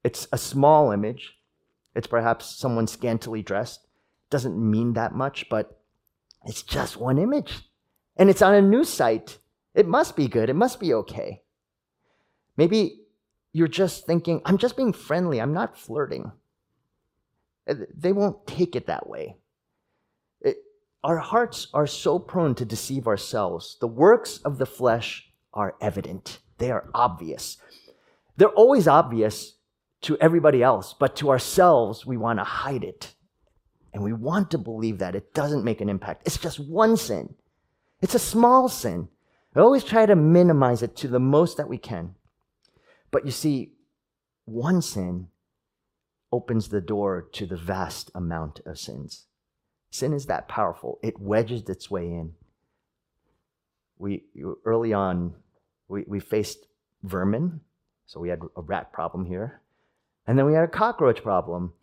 It's 0.03 0.27
a 0.31 0.37
small 0.37 0.91
image. 0.91 1.37
It's 1.93 2.07
perhaps 2.07 2.57
someone 2.57 2.87
scantily 2.87 3.41
dressed 3.41 3.88
doesn't 4.29 4.57
mean 4.57 4.93
that 4.93 5.13
much, 5.13 5.47
but 5.49 5.79
it's 6.45 6.63
just 6.63 6.97
one 6.97 7.17
image. 7.17 7.63
And 8.15 8.29
it's 8.29 8.41
on 8.41 8.53
a 8.53 8.61
news 8.61 8.89
site. 8.89 9.37
It 9.73 9.87
must 9.87 10.15
be 10.15 10.27
good. 10.27 10.49
It 10.49 10.55
must 10.55 10.79
be 10.79 10.93
okay. 10.93 11.41
Maybe 12.57 13.01
you're 13.53 13.67
just 13.67 14.05
thinking, 14.05 14.41
I'm 14.45 14.57
just 14.57 14.77
being 14.77 14.93
friendly. 14.93 15.39
I'm 15.39 15.53
not 15.53 15.77
flirting. 15.77 16.31
Uh, 17.67 17.75
they 17.95 18.11
won't 18.11 18.45
take 18.45 18.75
it 18.75 18.87
that 18.87 19.07
way. 19.07 19.37
It, 20.41 20.57
our 21.03 21.17
hearts 21.17 21.67
are 21.73 21.87
so 21.87 22.19
prone 22.19 22.55
to 22.55 22.65
deceive 22.65 23.07
ourselves. 23.07 23.77
The 23.79 23.87
works 23.87 24.39
of 24.39 24.57
the 24.57 24.65
flesh 24.65 25.31
are 25.53 25.75
evident, 25.81 26.39
they 26.57 26.71
are 26.71 26.89
obvious. 26.93 27.57
They're 28.37 28.49
always 28.49 28.87
obvious 28.87 29.55
to 30.01 30.17
everybody 30.19 30.63
else, 30.63 30.93
but 30.97 31.15
to 31.17 31.29
ourselves, 31.29 32.05
we 32.05 32.17
want 32.17 32.39
to 32.39 32.43
hide 32.43 32.83
it. 32.83 33.13
And 33.93 34.03
we 34.03 34.13
want 34.13 34.51
to 34.51 34.57
believe 34.57 34.99
that 34.99 35.15
it 35.15 35.33
doesn't 35.33 35.63
make 35.63 35.81
an 35.81 35.89
impact. 35.89 36.23
It's 36.25 36.37
just 36.37 36.59
one 36.59 36.95
sin. 36.97 37.33
It's 38.01 38.15
a 38.15 38.19
small 38.19 38.69
sin. 38.69 39.09
We 39.53 39.61
always 39.61 39.83
try 39.83 40.05
to 40.05 40.15
minimize 40.15 40.83
it 40.83 40.95
to 40.97 41.07
the 41.07 41.19
most 41.19 41.57
that 41.57 41.69
we 41.69 41.77
can. 41.77 42.15
But 43.11 43.25
you 43.25 43.31
see, 43.31 43.73
one 44.45 44.81
sin 44.81 45.27
opens 46.31 46.69
the 46.69 46.81
door 46.81 47.27
to 47.33 47.45
the 47.45 47.57
vast 47.57 48.11
amount 48.13 48.61
of 48.65 48.77
sins. 48.79 49.25
Sin 49.89 50.13
is 50.13 50.27
that 50.27 50.47
powerful. 50.47 50.99
It 51.01 51.19
wedges 51.19 51.67
its 51.67 51.89
way 51.89 52.05
in. 52.05 52.33
We 53.97 54.23
early 54.63 54.93
on, 54.93 55.33
we, 55.87 56.05
we 56.07 56.19
faced 56.19 56.67
vermin, 57.03 57.61
so 58.05 58.19
we 58.19 58.29
had 58.29 58.41
a 58.55 58.61
rat 58.61 58.93
problem 58.93 59.25
here. 59.25 59.61
And 60.27 60.37
then 60.37 60.45
we 60.45 60.53
had 60.53 60.63
a 60.63 60.67
cockroach 60.67 61.23
problem. 61.23 61.73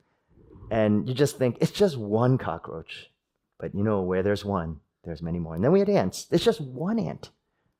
And 0.70 1.08
you 1.08 1.14
just 1.14 1.38
think, 1.38 1.58
it's 1.61 1.73
just 1.73 1.96
one 1.96 2.38
cockroach. 2.38 3.11
But 3.58 3.75
you 3.75 3.82
know, 3.82 4.02
where 4.02 4.23
there's 4.23 4.44
one, 4.44 4.80
there's 5.04 5.23
many 5.23 5.38
more. 5.38 5.54
And 5.54 5.64
then 5.64 5.73
we 5.73 5.78
had 5.78 5.88
ants. 5.88 6.26
It's 6.30 6.44
just 6.44 6.61
one 6.61 6.99
ant. 6.99 7.30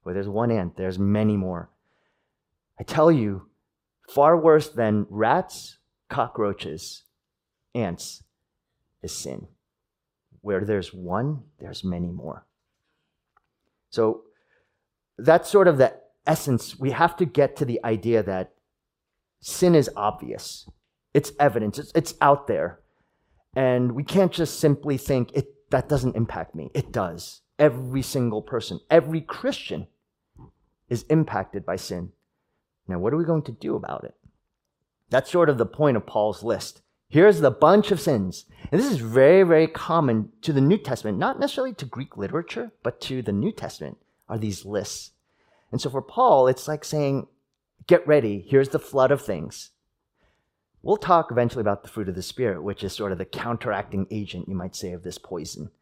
Where 0.03 0.15
there's 0.15 0.29
one 0.29 0.51
ant, 0.51 0.77
there's 0.77 0.99
many 0.99 1.37
more. 1.37 1.69
I 2.79 2.85
tell 2.85 3.11
you, 3.11 3.49
far 4.09 4.37
worse 4.37 4.69
than 4.69 5.07
rats, 5.11 5.79
cockroaches, 6.09 7.03
ants 7.75 8.23
is 9.03 9.13
sin. 9.13 9.49
Where 10.43 10.65
there's 10.65 10.95
one, 10.95 11.43
there's 11.59 11.83
many 11.83 12.11
more. 12.11 12.47
So 13.91 14.23
that's 15.19 15.51
sort 15.51 15.69
of 15.69 15.79
the 15.79 15.95
essence. 16.27 16.79
We 16.79 16.91
have 16.93 17.17
to 17.17 17.25
get 17.25 17.57
to 17.57 17.65
the 17.65 17.81
idea 17.85 18.23
that 18.23 18.53
sin 19.41 19.75
is 19.75 19.91
obvious. 19.97 20.69
It's 21.17 21.33
evidence. 21.41 21.79
It's, 21.79 21.93
it's 21.95 22.15
out 22.21 22.47
there. 22.47 22.81
And 23.57 23.93
we 23.93 24.05
can't 24.05 24.33
just 24.33 24.61
simply 24.61 24.99
think 24.99 25.33
it 25.33 25.47
that 25.71 25.89
doesn't 25.89 26.15
impact 26.15 26.55
me. 26.55 26.71
It 26.75 26.93
does. 26.93 27.41
Every 27.59 28.03
single 28.03 28.43
person, 28.43 28.81
every 28.91 29.23
Christian 29.23 29.87
is 30.91 31.05
impacted 31.05 31.65
by 31.65 31.77
sin. 31.77 32.13
Now, 32.87 32.99
what 32.99 33.15
are 33.15 33.17
we 33.17 33.25
going 33.25 33.45
to 33.45 33.53
do 33.53 33.77
about 33.77 34.05
it? 34.05 34.15
That's 35.09 35.31
sort 35.31 35.49
of 35.49 35.57
the 35.57 35.65
point 35.65 35.97
of 35.97 36.07
Paul's 36.07 36.43
list. 36.43 36.83
Here's 37.09 37.41
the 37.41 37.51
bunch 37.51 37.91
of 37.91 38.01
sins. 38.01 38.45
And 38.71 38.79
this 38.79 38.93
is 38.93 38.99
very, 38.99 39.43
very 39.43 39.69
common 39.69 40.33
to 40.43 40.53
the 40.53 40.61
New 40.61 40.77
Testament, 40.77 41.17
not 41.17 41.41
necessarily 41.41 41.73
to 41.77 41.87
Greek 41.87 42.19
literature, 42.19 42.73
but 42.83 43.01
to 43.03 43.23
the 43.23 43.33
New 43.33 43.53
Testament 43.53 43.97
are 44.29 44.37
these 44.37 44.67
lists. 44.67 45.13
And 45.73 45.81
so 45.81 45.89
for 45.89 46.03
Paul, 46.03 46.47
it's 46.47 46.69
like 46.69 46.85
saying, 46.85 47.27
get 47.87 48.07
ready. 48.07 48.45
Here's 48.47 48.69
the 48.69 48.79
flood 48.79 49.11
of 49.11 49.23
things. 49.23 49.71
We'll 50.87 50.97
talk 50.97 51.33
eventually 51.33 51.63
about 51.63 51.83
the 51.83 51.89
fruit 51.89 52.09
of 52.09 52.15
the 52.15 52.23
Spirit, 52.23 52.63
which 52.63 52.85
is 52.85 52.93
sort 52.93 53.11
of 53.11 53.19
the 53.19 53.25
counteracting 53.25 54.07
agent, 54.13 54.49
you 54.49 54.55
might 54.55 54.77
say, 54.77 54.93
of 54.93 55.03
this 55.03 55.19
poison. 55.19 55.73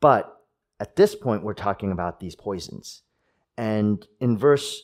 But 0.00 0.38
at 0.78 0.96
this 0.96 1.14
point, 1.14 1.42
we're 1.42 1.54
talking 1.54 1.90
about 1.90 2.20
these 2.20 2.34
poisons. 2.34 3.00
And 3.56 4.06
in 4.20 4.36
verse 4.36 4.82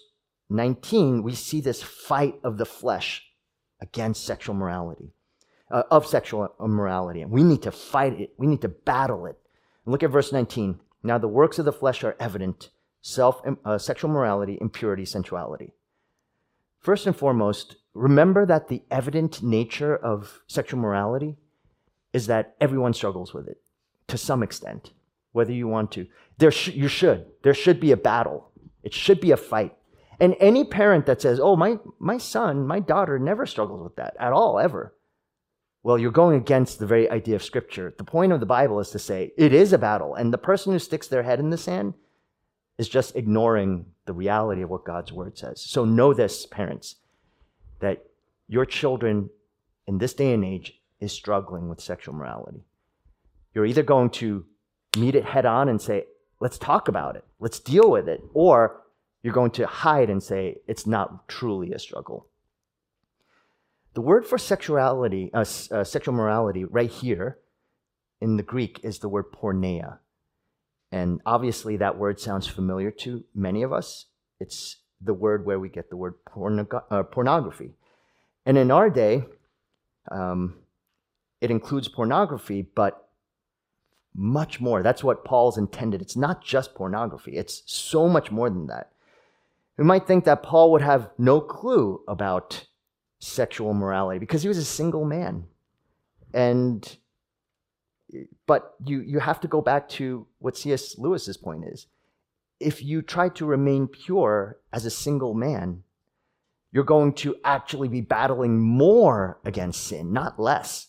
19, 0.49 1.23
we 1.23 1.35
see 1.35 1.61
this 1.61 1.83
fight 1.83 2.37
of 2.43 2.57
the 2.57 2.65
flesh 2.65 3.27
against 3.79 4.25
sexual 4.25 4.55
morality, 4.55 5.13
uh, 5.71 5.83
of 5.91 6.07
sexual 6.07 6.55
immorality. 6.59 7.21
And 7.21 7.31
we 7.31 7.43
need 7.43 7.61
to 7.61 7.71
fight 7.71 8.19
it, 8.19 8.33
we 8.39 8.47
need 8.47 8.63
to 8.63 8.69
battle 8.69 9.27
it. 9.27 9.39
And 9.85 9.93
look 9.93 10.03
at 10.03 10.11
verse 10.11 10.33
19. 10.33 10.81
Now, 11.03 11.19
the 11.19 11.29
works 11.29 11.59
of 11.59 11.67
the 11.67 11.73
flesh 11.73 12.03
are 12.03 12.17
evident 12.19 12.71
self, 13.03 13.43
uh, 13.67 13.77
sexual 13.77 14.11
morality, 14.11 14.57
impurity, 14.59 15.05
sensuality. 15.05 15.75
First 16.81 17.07
and 17.07 17.15
foremost, 17.15 17.77
remember 17.97 18.47
that 18.47 18.69
the 18.69 18.83
evident 18.91 19.43
nature 19.43 19.97
of 19.97 20.43
sexual 20.47 20.81
morality 20.81 21.37
is 22.13 22.27
that 22.27 22.55
everyone 22.61 22.95
struggles 22.95 23.35
with 23.35 23.49
it 23.49 23.59
to 24.09 24.19
some 24.19 24.43
extent, 24.43 24.93
whether 25.33 25.53
you 25.53 25.67
want 25.67 25.93
to. 25.93 26.07
There 26.39 26.51
sh- 26.51 26.69
you 26.69 26.89
should. 26.89 27.27
There 27.43 27.55
should 27.55 27.81
be 27.81 27.93
a 27.93 27.97
battle. 27.97 28.51
It 28.83 28.95
should 28.95 29.21
be 29.21 29.33
a 29.33 29.37
fight. 29.37 29.75
And 30.21 30.35
any 30.41 30.65
parent 30.65 31.07
that 31.07 31.21
says, 31.21 31.41
oh, 31.41 31.57
my, 31.57 31.77
my 31.99 32.19
son, 32.19 32.67
my 32.67 32.81
daughter 32.81 33.19
never 33.19 33.45
struggles 33.45 33.83
with 33.83 33.97
that 33.97 34.17
at 34.19 34.33
all, 34.33 34.59
ever, 34.59 34.95
well, 35.83 35.99
you're 35.99 36.11
going 36.11 36.37
against 36.37 36.79
the 36.79 36.87
very 36.87 37.09
idea 37.11 37.37
of 37.37 37.45
Scripture. 37.45 37.95
The 37.97 38.05
point 38.05 38.33
of 38.33 38.41
the 38.41 38.47
Bible 38.47 38.81
is 38.81 38.91
to 38.91 38.99
say 38.99 39.33
it 39.37 39.53
is 39.53 39.73
a 39.73 39.79
battle. 39.79 40.15
And 40.15 40.33
the 40.33 40.39
person 40.39 40.73
who 40.73 40.79
sticks 40.79 41.07
their 41.07 41.23
head 41.23 41.39
in 41.39 41.51
the 41.51 41.59
sand 41.59 41.95
is 42.79 42.89
just 42.89 43.15
ignoring 43.15 43.87
the 44.05 44.13
reality 44.13 44.63
of 44.63 44.71
what 44.71 44.85
God's 44.85 45.13
word 45.13 45.39
says. 45.39 45.61
So 45.61 45.85
know 45.85 46.13
this, 46.13 46.47
parents 46.47 46.97
that 47.81 48.05
your 48.49 48.65
children 48.65 49.31
in 49.87 49.99
this 49.99 50.15
day 50.15 50.33
and 50.33 50.45
age 50.45 50.81
is 51.01 51.13
struggling 51.13 51.69
with 51.69 51.81
sexual 51.81 52.15
morality. 52.15 52.65
You're 53.55 53.67
either 53.67 53.83
going 53.83 54.11
to 54.11 54.45
meet 54.99 55.15
it 55.15 55.25
head 55.25 55.47
on 55.47 55.69
and 55.69 55.81
say, 55.81 56.05
let's 56.41 56.59
talk 56.59 56.89
about 56.89 57.17
it, 57.17 57.25
let's 57.39 57.61
deal 57.61 57.91
with 57.91 58.09
it, 58.09 58.23
or 58.35 58.83
you're 59.23 59.35
going 59.35 59.51
to 59.53 59.67
hide 59.67 60.11
and 60.11 60.23
say, 60.23 60.59
it's 60.67 60.87
not 60.87 61.29
truly 61.29 61.73
a 61.73 61.79
struggle. 61.79 62.29
The 63.95 64.01
word 64.03 64.27
for 64.27 64.37
sexuality, 64.37 65.31
uh, 65.33 65.45
uh, 65.71 65.85
sexual 65.85 66.15
morality, 66.15 66.65
right 66.65 66.91
here 66.91 67.39
in 68.21 68.37
the 68.37 68.43
Greek 68.43 68.81
is 68.83 68.99
the 68.99 69.09
word 69.09 69.33
porneia. 69.33 69.99
And 70.93 71.21
obviously, 71.27 71.79
that 71.79 71.99
word 71.99 72.21
sounds 72.21 72.47
familiar 72.47 72.91
to 72.91 73.25
many 73.35 73.63
of 73.63 73.73
us. 73.73 74.07
It's 74.39 74.77
the 75.01 75.15
word 75.15 75.45
where 75.45 75.59
we 75.59 75.69
get 75.69 75.91
the 75.91 75.97
word 75.97 76.15
uh, 76.91 77.03
pornography. 77.05 77.71
And 78.45 78.57
in 78.57 78.71
our 78.71 78.91
day, 78.91 79.25
um, 80.11 80.57
it 81.41 81.51
includes 81.51 81.89
pornography, 81.89 82.63
but 82.63 83.09
much 84.15 84.61
more. 84.61 84.83
That's 84.83 85.05
what 85.05 85.25
Paul's 85.25 85.59
intended. 85.59 86.01
It's 86.01 86.17
not 86.17 86.43
just 86.43 86.75
pornography, 86.75 87.37
it's 87.37 87.63
so 87.67 88.09
much 88.09 88.31
more 88.31 88.49
than 88.49 88.67
that. 88.69 88.93
We 89.77 89.85
might 89.85 90.07
think 90.07 90.25
that 90.25 90.43
Paul 90.43 90.73
would 90.73 90.81
have 90.81 91.11
no 91.19 91.41
clue 91.41 92.01
about 92.09 92.67
sexual 93.19 93.75
morality 93.75 94.19
because 94.19 94.43
he 94.43 94.49
was 94.49 94.59
a 94.59 94.65
single 94.65 95.05
man. 95.05 95.45
And 96.33 96.97
but 98.47 98.75
you 98.85 99.01
you 99.01 99.19
have 99.19 99.41
to 99.41 99.49
go 99.49 99.61
back 99.61 99.89
to 99.91 100.27
what 100.39 100.57
C.S. 100.57 100.97
Lewis's 100.97 101.37
point 101.37 101.65
is 101.65 101.87
if 102.61 102.83
you 102.83 103.03
try 103.03 103.29
to 103.31 103.47
remain 103.47 103.87
pure 103.87 104.59
as 104.73 104.85
a 104.85 104.91
single 104.91 105.35
man, 105.35 105.83
you're 106.73 106.85
going 106.85 107.13
to 107.15 107.37
actually 107.45 107.89
be 107.89 108.01
battling 108.01 108.61
more 108.61 109.39
against 109.45 109.87
sin, 109.87 110.13
not 110.13 110.39
less. 110.39 110.89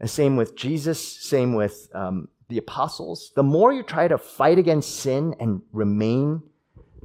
And 0.00 0.10
same 0.10 0.36
with 0.36 0.56
Jesus, 0.56 1.00
same 1.22 1.54
with 1.54 1.88
um, 1.94 2.28
the 2.48 2.58
apostles, 2.58 3.32
the 3.34 3.42
more 3.42 3.72
you 3.72 3.82
try 3.82 4.08
to 4.08 4.18
fight 4.18 4.58
against 4.58 5.00
sin 5.00 5.34
and 5.40 5.62
remain 5.72 6.42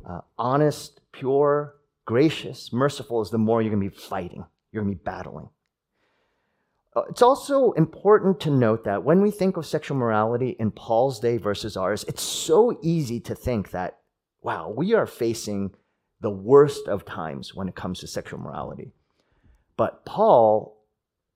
uh, 0.08 0.22
honest, 0.38 1.02
pure, 1.12 1.76
gracious, 2.06 2.72
merciful, 2.74 3.22
is 3.22 3.30
the 3.30 3.38
more 3.38 3.62
you're 3.62 3.74
going 3.74 3.90
to 3.90 3.96
be 3.96 4.02
fighting. 4.02 4.46
You're 4.72 4.84
going 4.84 4.96
to 4.96 5.00
be 5.00 5.04
battling. 5.04 5.50
Uh, 6.94 7.04
it's 7.10 7.22
also 7.22 7.72
important 7.72 8.40
to 8.42 8.50
note 8.50 8.84
that 8.84 9.04
when 9.04 9.22
we 9.22 9.32
think 9.32 9.56
of 9.56 9.66
sexual 9.66 9.98
morality 9.98 10.56
in 10.60 10.72
Paul's 10.72 11.20
day 11.20 11.38
versus 11.38 11.78
ours, 11.78 12.04
it's 12.08 12.22
so 12.22 12.78
easy 12.82 13.20
to 13.22 13.34
think 13.34 13.72
that, 13.72 14.00
wow, 14.42 14.74
we 14.76 14.94
are 14.94 15.06
facing 15.06 15.72
the 16.20 16.30
worst 16.30 16.88
of 16.88 17.06
times 17.06 17.56
when 17.56 17.68
it 17.68 17.76
comes 17.76 18.00
to 18.00 18.08
sexual 18.08 18.40
morality. 18.40 18.92
But 19.78 20.06
Paul, 20.06 20.78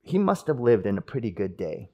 he 0.02 0.18
must 0.18 0.46
have 0.46 0.60
lived 0.60 0.86
in 0.86 0.98
a 0.98 1.02
pretty 1.02 1.30
good 1.30 1.56
day. 1.56 1.90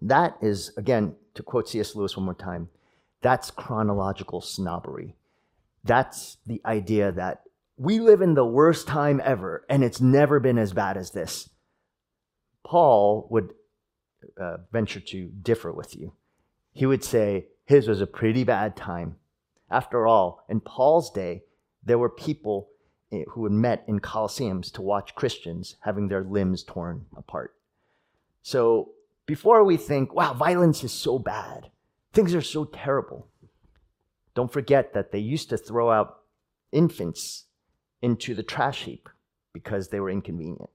That 0.00 0.36
is, 0.40 0.72
again, 0.76 1.16
to 1.34 1.42
quote 1.42 1.68
C.S. 1.68 1.94
Lewis 1.94 2.16
one 2.16 2.24
more 2.24 2.34
time, 2.34 2.70
that's 3.20 3.50
chronological 3.50 4.40
snobbery. 4.40 5.16
That's 5.84 6.38
the 6.46 6.62
idea 6.64 7.12
that 7.12 7.42
we 7.76 7.98
live 7.98 8.22
in 8.22 8.34
the 8.34 8.46
worst 8.46 8.86
time 8.86 9.20
ever 9.24 9.64
and 9.68 9.82
it's 9.84 10.00
never 10.00 10.40
been 10.40 10.58
as 10.58 10.72
bad 10.72 10.96
as 10.96 11.10
this. 11.10 11.49
Paul 12.64 13.26
would 13.30 13.54
uh, 14.40 14.58
venture 14.72 15.00
to 15.00 15.26
differ 15.42 15.72
with 15.72 15.96
you. 15.96 16.12
He 16.72 16.86
would 16.86 17.04
say 17.04 17.46
his 17.64 17.88
was 17.88 18.00
a 18.00 18.06
pretty 18.06 18.44
bad 18.44 18.76
time. 18.76 19.16
After 19.70 20.06
all, 20.06 20.44
in 20.48 20.60
Paul's 20.60 21.10
day, 21.10 21.44
there 21.82 21.98
were 21.98 22.10
people 22.10 22.68
eh, 23.12 23.24
who 23.28 23.44
had 23.44 23.52
met 23.52 23.84
in 23.86 24.00
colosseums 24.00 24.72
to 24.72 24.82
watch 24.82 25.14
Christians 25.14 25.76
having 25.80 26.08
their 26.08 26.24
limbs 26.24 26.62
torn 26.62 27.06
apart. 27.16 27.54
So 28.42 28.92
before 29.26 29.64
we 29.64 29.76
think, 29.76 30.14
wow, 30.14 30.34
violence 30.34 30.82
is 30.82 30.92
so 30.92 31.18
bad, 31.18 31.70
things 32.12 32.34
are 32.34 32.42
so 32.42 32.64
terrible, 32.64 33.28
don't 34.34 34.52
forget 34.52 34.94
that 34.94 35.12
they 35.12 35.18
used 35.18 35.50
to 35.50 35.56
throw 35.56 35.90
out 35.90 36.20
infants 36.72 37.44
into 38.02 38.34
the 38.34 38.42
trash 38.42 38.84
heap 38.84 39.08
because 39.52 39.88
they 39.88 40.00
were 40.00 40.10
inconvenient. 40.10 40.70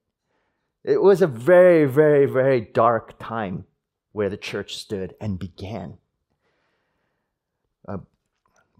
It 0.85 1.01
was 1.01 1.23
a 1.23 1.27
very, 1.27 1.85
very, 1.85 2.27
very 2.27 2.61
dark 2.61 3.17
time 3.17 3.65
where 4.11 4.29
the 4.29 4.37
church 4.37 4.77
stood 4.77 5.15
and 5.19 5.39
began. 5.39 5.97
Uh, 7.87 7.97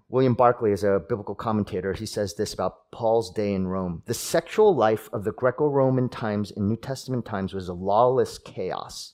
William 0.07 0.35
Barclay 0.35 0.71
is 0.71 0.83
a 0.83 1.03
biblical 1.09 1.33
commentator. 1.33 1.93
He 1.93 2.05
says 2.05 2.35
this 2.35 2.53
about 2.53 2.91
Paul's 2.91 3.33
day 3.33 3.55
in 3.55 3.67
Rome. 3.67 4.03
The 4.05 4.13
sexual 4.13 4.75
life 4.75 5.09
of 5.12 5.24
the 5.24 5.31
Greco 5.31 5.67
Roman 5.67 6.07
times 6.07 6.51
in 6.51 6.67
New 6.67 6.77
Testament 6.77 7.25
times 7.25 7.55
was 7.55 7.69
a 7.69 7.74
lawless 7.74 8.38
chaos. 8.38 9.13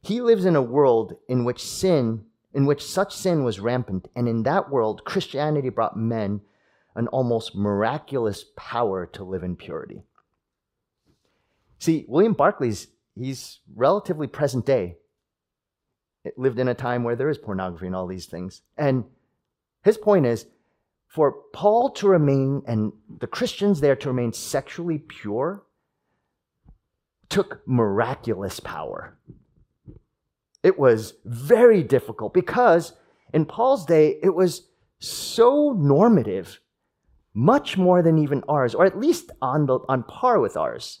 He 0.00 0.22
lives 0.22 0.46
in 0.46 0.56
a 0.56 0.62
world 0.62 1.16
in 1.28 1.44
which 1.44 1.62
sin, 1.62 2.24
in 2.54 2.64
which 2.64 2.82
such 2.82 3.14
sin 3.14 3.44
was 3.44 3.60
rampant, 3.60 4.08
and 4.16 4.26
in 4.26 4.42
that 4.44 4.70
world, 4.70 5.04
Christianity 5.04 5.68
brought 5.68 5.98
men 5.98 6.40
an 6.94 7.08
almost 7.08 7.54
miraculous 7.54 8.46
power 8.56 9.04
to 9.04 9.22
live 9.22 9.42
in 9.42 9.54
purity. 9.54 10.02
See, 11.78 12.04
William 12.08 12.34
Barclay's 12.34 12.88
he's 13.14 13.60
relatively 13.74 14.26
present 14.26 14.66
day. 14.66 14.96
It 16.24 16.38
lived 16.38 16.58
in 16.58 16.68
a 16.68 16.74
time 16.74 17.04
where 17.04 17.16
there 17.16 17.30
is 17.30 17.38
pornography 17.38 17.86
and 17.86 17.96
all 17.96 18.06
these 18.06 18.26
things. 18.26 18.62
And 18.76 19.04
his 19.84 19.96
point 19.96 20.26
is 20.26 20.46
for 21.06 21.36
Paul 21.52 21.90
to 21.90 22.08
remain 22.08 22.62
and 22.66 22.92
the 23.20 23.26
Christians 23.26 23.80
there 23.80 23.96
to 23.96 24.08
remain 24.08 24.32
sexually 24.32 24.98
pure 24.98 25.62
took 27.28 27.60
miraculous 27.66 28.60
power. 28.60 29.16
It 30.62 30.78
was 30.78 31.14
very 31.24 31.82
difficult 31.82 32.34
because 32.34 32.92
in 33.32 33.44
Paul's 33.44 33.86
day, 33.86 34.18
it 34.22 34.34
was 34.34 34.68
so 34.98 35.72
normative, 35.76 36.60
much 37.34 37.76
more 37.76 38.02
than 38.02 38.18
even 38.18 38.42
ours, 38.48 38.74
or 38.74 38.84
at 38.84 38.98
least 38.98 39.30
on, 39.42 39.66
the, 39.66 39.78
on 39.88 40.02
par 40.04 40.40
with 40.40 40.56
ours 40.56 41.00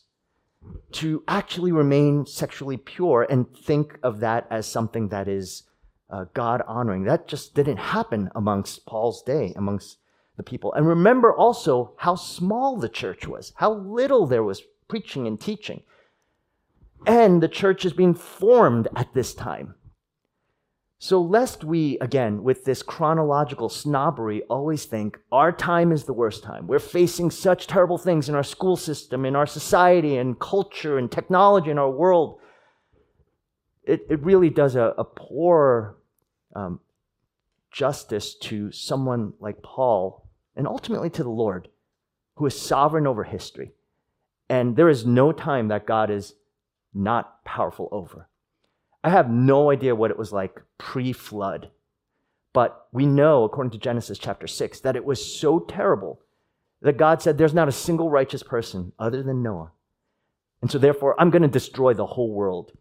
to 0.92 1.22
actually 1.28 1.72
remain 1.72 2.26
sexually 2.26 2.76
pure 2.76 3.26
and 3.28 3.46
think 3.56 3.98
of 4.02 4.20
that 4.20 4.46
as 4.50 4.66
something 4.66 5.08
that 5.08 5.28
is 5.28 5.64
uh, 6.10 6.24
God 6.34 6.62
honoring. 6.66 7.04
That 7.04 7.28
just 7.28 7.54
didn't 7.54 7.78
happen 7.78 8.30
amongst 8.34 8.86
Paul's 8.86 9.22
day, 9.22 9.52
amongst 9.56 9.98
the 10.36 10.42
people. 10.42 10.72
And 10.74 10.86
remember 10.86 11.34
also 11.34 11.94
how 11.98 12.14
small 12.14 12.76
the 12.76 12.88
church 12.88 13.26
was, 13.26 13.52
how 13.56 13.72
little 13.72 14.26
there 14.26 14.44
was 14.44 14.62
preaching 14.88 15.26
and 15.26 15.40
teaching. 15.40 15.82
And 17.06 17.42
the 17.42 17.48
church 17.48 17.84
is 17.84 17.92
being 17.92 18.14
formed 18.14 18.88
at 18.96 19.14
this 19.14 19.34
time. 19.34 19.75
So, 20.98 21.20
lest 21.20 21.62
we, 21.62 21.98
again, 22.00 22.42
with 22.42 22.64
this 22.64 22.82
chronological 22.82 23.68
snobbery, 23.68 24.42
always 24.44 24.86
think 24.86 25.18
our 25.30 25.52
time 25.52 25.92
is 25.92 26.04
the 26.04 26.14
worst 26.14 26.42
time. 26.42 26.66
We're 26.66 26.78
facing 26.78 27.30
such 27.30 27.66
terrible 27.66 27.98
things 27.98 28.30
in 28.30 28.34
our 28.34 28.42
school 28.42 28.76
system, 28.76 29.26
in 29.26 29.36
our 29.36 29.46
society, 29.46 30.16
and 30.16 30.38
culture, 30.38 30.96
and 30.96 31.12
technology, 31.12 31.70
in 31.70 31.78
our 31.78 31.90
world. 31.90 32.38
It, 33.84 34.06
it 34.08 34.22
really 34.22 34.48
does 34.48 34.74
a, 34.74 34.94
a 34.96 35.04
poor 35.04 35.96
um, 36.54 36.80
justice 37.70 38.34
to 38.34 38.72
someone 38.72 39.34
like 39.38 39.62
Paul, 39.62 40.26
and 40.56 40.66
ultimately 40.66 41.10
to 41.10 41.22
the 41.22 41.28
Lord, 41.28 41.68
who 42.36 42.46
is 42.46 42.58
sovereign 42.58 43.06
over 43.06 43.24
history. 43.24 43.72
And 44.48 44.76
there 44.76 44.88
is 44.88 45.04
no 45.04 45.30
time 45.30 45.68
that 45.68 45.86
God 45.86 46.10
is 46.10 46.34
not 46.94 47.44
powerful 47.44 47.90
over. 47.92 48.28
I 49.06 49.10
have 49.10 49.30
no 49.30 49.70
idea 49.70 49.94
what 49.94 50.10
it 50.10 50.18
was 50.18 50.32
like 50.32 50.60
pre 50.78 51.12
flood. 51.12 51.70
But 52.52 52.88
we 52.90 53.06
know, 53.06 53.44
according 53.44 53.70
to 53.70 53.78
Genesis 53.78 54.18
chapter 54.18 54.48
6, 54.48 54.80
that 54.80 54.96
it 54.96 55.04
was 55.04 55.24
so 55.38 55.60
terrible 55.60 56.20
that 56.82 56.96
God 56.96 57.22
said, 57.22 57.38
There's 57.38 57.54
not 57.54 57.68
a 57.68 57.72
single 57.72 58.10
righteous 58.10 58.42
person 58.42 58.92
other 58.98 59.22
than 59.22 59.44
Noah. 59.44 59.70
And 60.60 60.72
so, 60.72 60.78
therefore, 60.78 61.14
I'm 61.20 61.30
going 61.30 61.42
to 61.42 61.48
destroy 61.48 61.94
the 61.94 62.04
whole 62.04 62.32
world. 62.32 62.72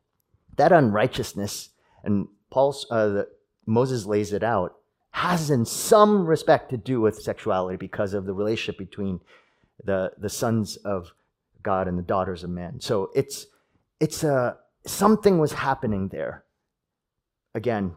That 0.56 0.72
unrighteousness, 0.72 1.70
and 2.04 2.28
Paul's, 2.50 2.88
uh, 2.90 3.08
the, 3.10 3.28
Moses 3.68 4.06
lays 4.06 4.34
it 4.34 4.42
out, 4.42 4.78
has 5.12 5.52
in 5.52 5.64
some 5.64 6.26
respect 6.26 6.72
to 6.72 6.78
do 6.78 7.02
with 7.02 7.22
sexuality 7.22 7.78
because 7.78 8.16
of 8.16 8.26
the 8.26 8.34
relationship 8.34 8.80
between 8.80 9.20
the, 9.84 10.12
the 10.18 10.30
sons 10.30 10.78
of 10.78 11.14
God 11.62 11.88
and 11.88 12.00
the 12.00 12.04
daughters 12.04 12.44
of 12.44 12.50
men. 12.50 12.80
So 12.80 13.12
it's, 13.14 13.46
it's 14.00 14.24
a, 14.24 14.58
something 14.86 15.40
was 15.40 15.54
happening 15.54 16.10
there. 16.10 16.44
Again, 17.54 17.96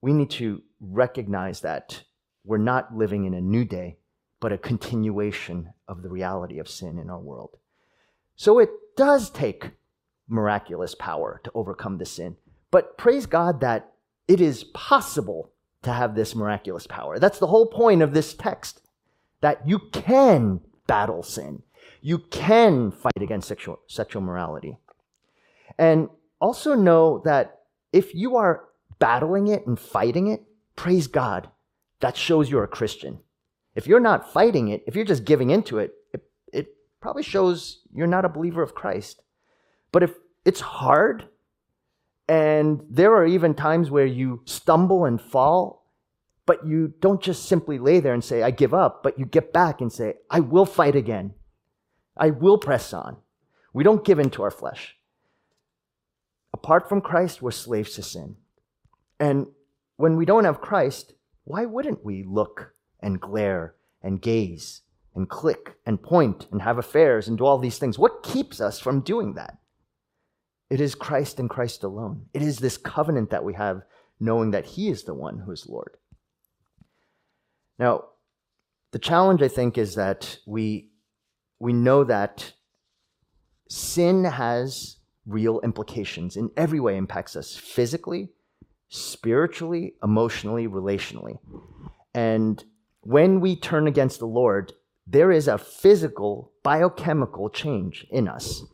we 0.00 0.12
need 0.12 0.30
to 0.30 0.62
recognize 0.80 1.60
that 1.60 2.02
we're 2.44 2.58
not 2.58 2.94
living 2.96 3.24
in 3.24 3.34
a 3.34 3.40
new 3.40 3.64
day, 3.64 3.98
but 4.40 4.52
a 4.52 4.58
continuation 4.58 5.72
of 5.88 6.02
the 6.02 6.08
reality 6.08 6.58
of 6.58 6.68
sin 6.68 6.98
in 6.98 7.10
our 7.10 7.18
world. 7.18 7.58
So 8.36 8.58
it 8.58 8.70
does 8.96 9.30
take 9.30 9.70
miraculous 10.28 10.94
power 10.94 11.40
to 11.44 11.50
overcome 11.54 11.98
the 11.98 12.06
sin. 12.06 12.36
But 12.70 12.98
praise 12.98 13.26
God 13.26 13.60
that 13.60 13.92
it 14.28 14.40
is 14.40 14.64
possible 14.64 15.52
to 15.82 15.92
have 15.92 16.14
this 16.14 16.34
miraculous 16.34 16.86
power. 16.86 17.18
That's 17.18 17.38
the 17.38 17.46
whole 17.46 17.66
point 17.66 18.02
of 18.02 18.12
this 18.12 18.34
text 18.34 18.82
that 19.40 19.66
you 19.66 19.78
can 19.92 20.60
battle 20.86 21.22
sin, 21.22 21.62
you 22.00 22.18
can 22.18 22.90
fight 22.90 23.20
against 23.20 23.48
sexual, 23.48 23.80
sexual 23.86 24.22
morality. 24.22 24.78
And 25.78 26.08
also 26.40 26.74
know 26.74 27.22
that 27.24 27.60
if 27.92 28.14
you 28.14 28.36
are 28.36 28.64
battling 28.98 29.48
it 29.48 29.66
and 29.66 29.78
fighting 29.78 30.28
it, 30.28 30.42
praise 30.74 31.06
God. 31.06 31.48
That 32.00 32.16
shows 32.16 32.50
you're 32.50 32.64
a 32.64 32.68
Christian. 32.68 33.20
If 33.74 33.86
you're 33.86 34.00
not 34.00 34.32
fighting 34.32 34.68
it, 34.68 34.82
if 34.86 34.94
you're 34.94 35.04
just 35.04 35.24
giving 35.24 35.50
into 35.50 35.78
it, 35.78 35.92
it, 36.12 36.24
it 36.52 36.68
probably 37.00 37.22
shows 37.22 37.82
you're 37.92 38.06
not 38.06 38.24
a 38.24 38.30
believer 38.30 38.62
of 38.62 38.74
Christ. 38.74 39.22
But 39.92 40.02
if 40.02 40.14
it's 40.44 40.60
hard, 40.60 41.28
and 42.28 42.80
there 42.90 43.14
are 43.14 43.26
even 43.26 43.54
times 43.54 43.90
where 43.90 44.06
you 44.06 44.42
stumble 44.44 45.04
and 45.04 45.20
fall, 45.20 45.86
but 46.44 46.66
you 46.66 46.92
don't 47.00 47.20
just 47.20 47.46
simply 47.46 47.78
lay 47.78 48.00
there 48.00 48.14
and 48.14 48.24
say, 48.24 48.42
I 48.42 48.50
give 48.50 48.72
up, 48.72 49.02
but 49.02 49.18
you 49.18 49.26
get 49.26 49.52
back 49.52 49.80
and 49.80 49.92
say, 49.92 50.14
I 50.30 50.40
will 50.40 50.66
fight 50.66 50.96
again. 50.96 51.34
I 52.16 52.30
will 52.30 52.58
press 52.58 52.92
on. 52.92 53.18
We 53.72 53.84
don't 53.84 54.04
give 54.04 54.18
in 54.18 54.30
to 54.30 54.42
our 54.42 54.50
flesh. 54.50 54.96
Apart 56.56 56.88
from 56.88 57.02
Christ, 57.02 57.42
we're 57.42 57.50
slaves 57.50 57.92
to 57.96 58.02
sin. 58.02 58.36
And 59.20 59.48
when 59.98 60.16
we 60.16 60.24
don't 60.24 60.46
have 60.46 60.62
Christ, 60.62 61.12
why 61.44 61.66
wouldn't 61.66 62.02
we 62.02 62.24
look 62.26 62.72
and 62.98 63.20
glare 63.20 63.74
and 64.02 64.22
gaze 64.22 64.80
and 65.14 65.28
click 65.28 65.76
and 65.84 66.02
point 66.02 66.46
and 66.50 66.62
have 66.62 66.78
affairs 66.78 67.28
and 67.28 67.36
do 67.36 67.44
all 67.44 67.58
these 67.58 67.76
things? 67.76 67.98
What 67.98 68.22
keeps 68.22 68.58
us 68.58 68.80
from 68.80 69.02
doing 69.02 69.34
that? 69.34 69.58
It 70.70 70.80
is 70.80 70.94
Christ 70.94 71.38
and 71.38 71.50
Christ 71.50 71.84
alone. 71.84 72.24
It 72.32 72.40
is 72.40 72.58
this 72.58 72.78
covenant 72.78 73.28
that 73.28 73.44
we 73.44 73.52
have, 73.52 73.82
knowing 74.18 74.52
that 74.52 74.64
He 74.64 74.88
is 74.88 75.04
the 75.04 75.12
one 75.12 75.40
who 75.40 75.52
is 75.52 75.68
Lord. 75.68 75.98
Now, 77.78 78.04
the 78.92 78.98
challenge, 78.98 79.42
I 79.42 79.48
think, 79.48 79.76
is 79.76 79.96
that 79.96 80.38
we, 80.46 80.88
we 81.58 81.74
know 81.74 82.02
that 82.04 82.54
sin 83.68 84.24
has 84.24 84.95
real 85.26 85.60
implications 85.60 86.36
in 86.36 86.50
every 86.56 86.80
way 86.80 86.96
impacts 86.96 87.36
us 87.36 87.56
physically 87.56 88.30
spiritually, 88.88 89.94
emotionally, 90.02 90.68
relationally. 90.68 91.38
And 92.14 92.62
when 93.00 93.40
we 93.40 93.56
turn 93.56 93.86
against 93.86 94.18
the 94.18 94.26
Lord, 94.26 94.72
there 95.06 95.30
is 95.30 95.48
a 95.48 95.58
physical, 95.58 96.52
biochemical 96.62 97.50
change 97.50 98.06
in 98.10 98.28
us. 98.28 98.64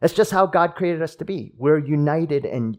That's 0.00 0.14
just 0.14 0.30
how 0.30 0.46
God 0.46 0.74
created 0.74 1.02
us 1.02 1.14
to 1.16 1.24
be. 1.24 1.52
We're 1.56 1.78
united 1.78 2.44
and 2.44 2.78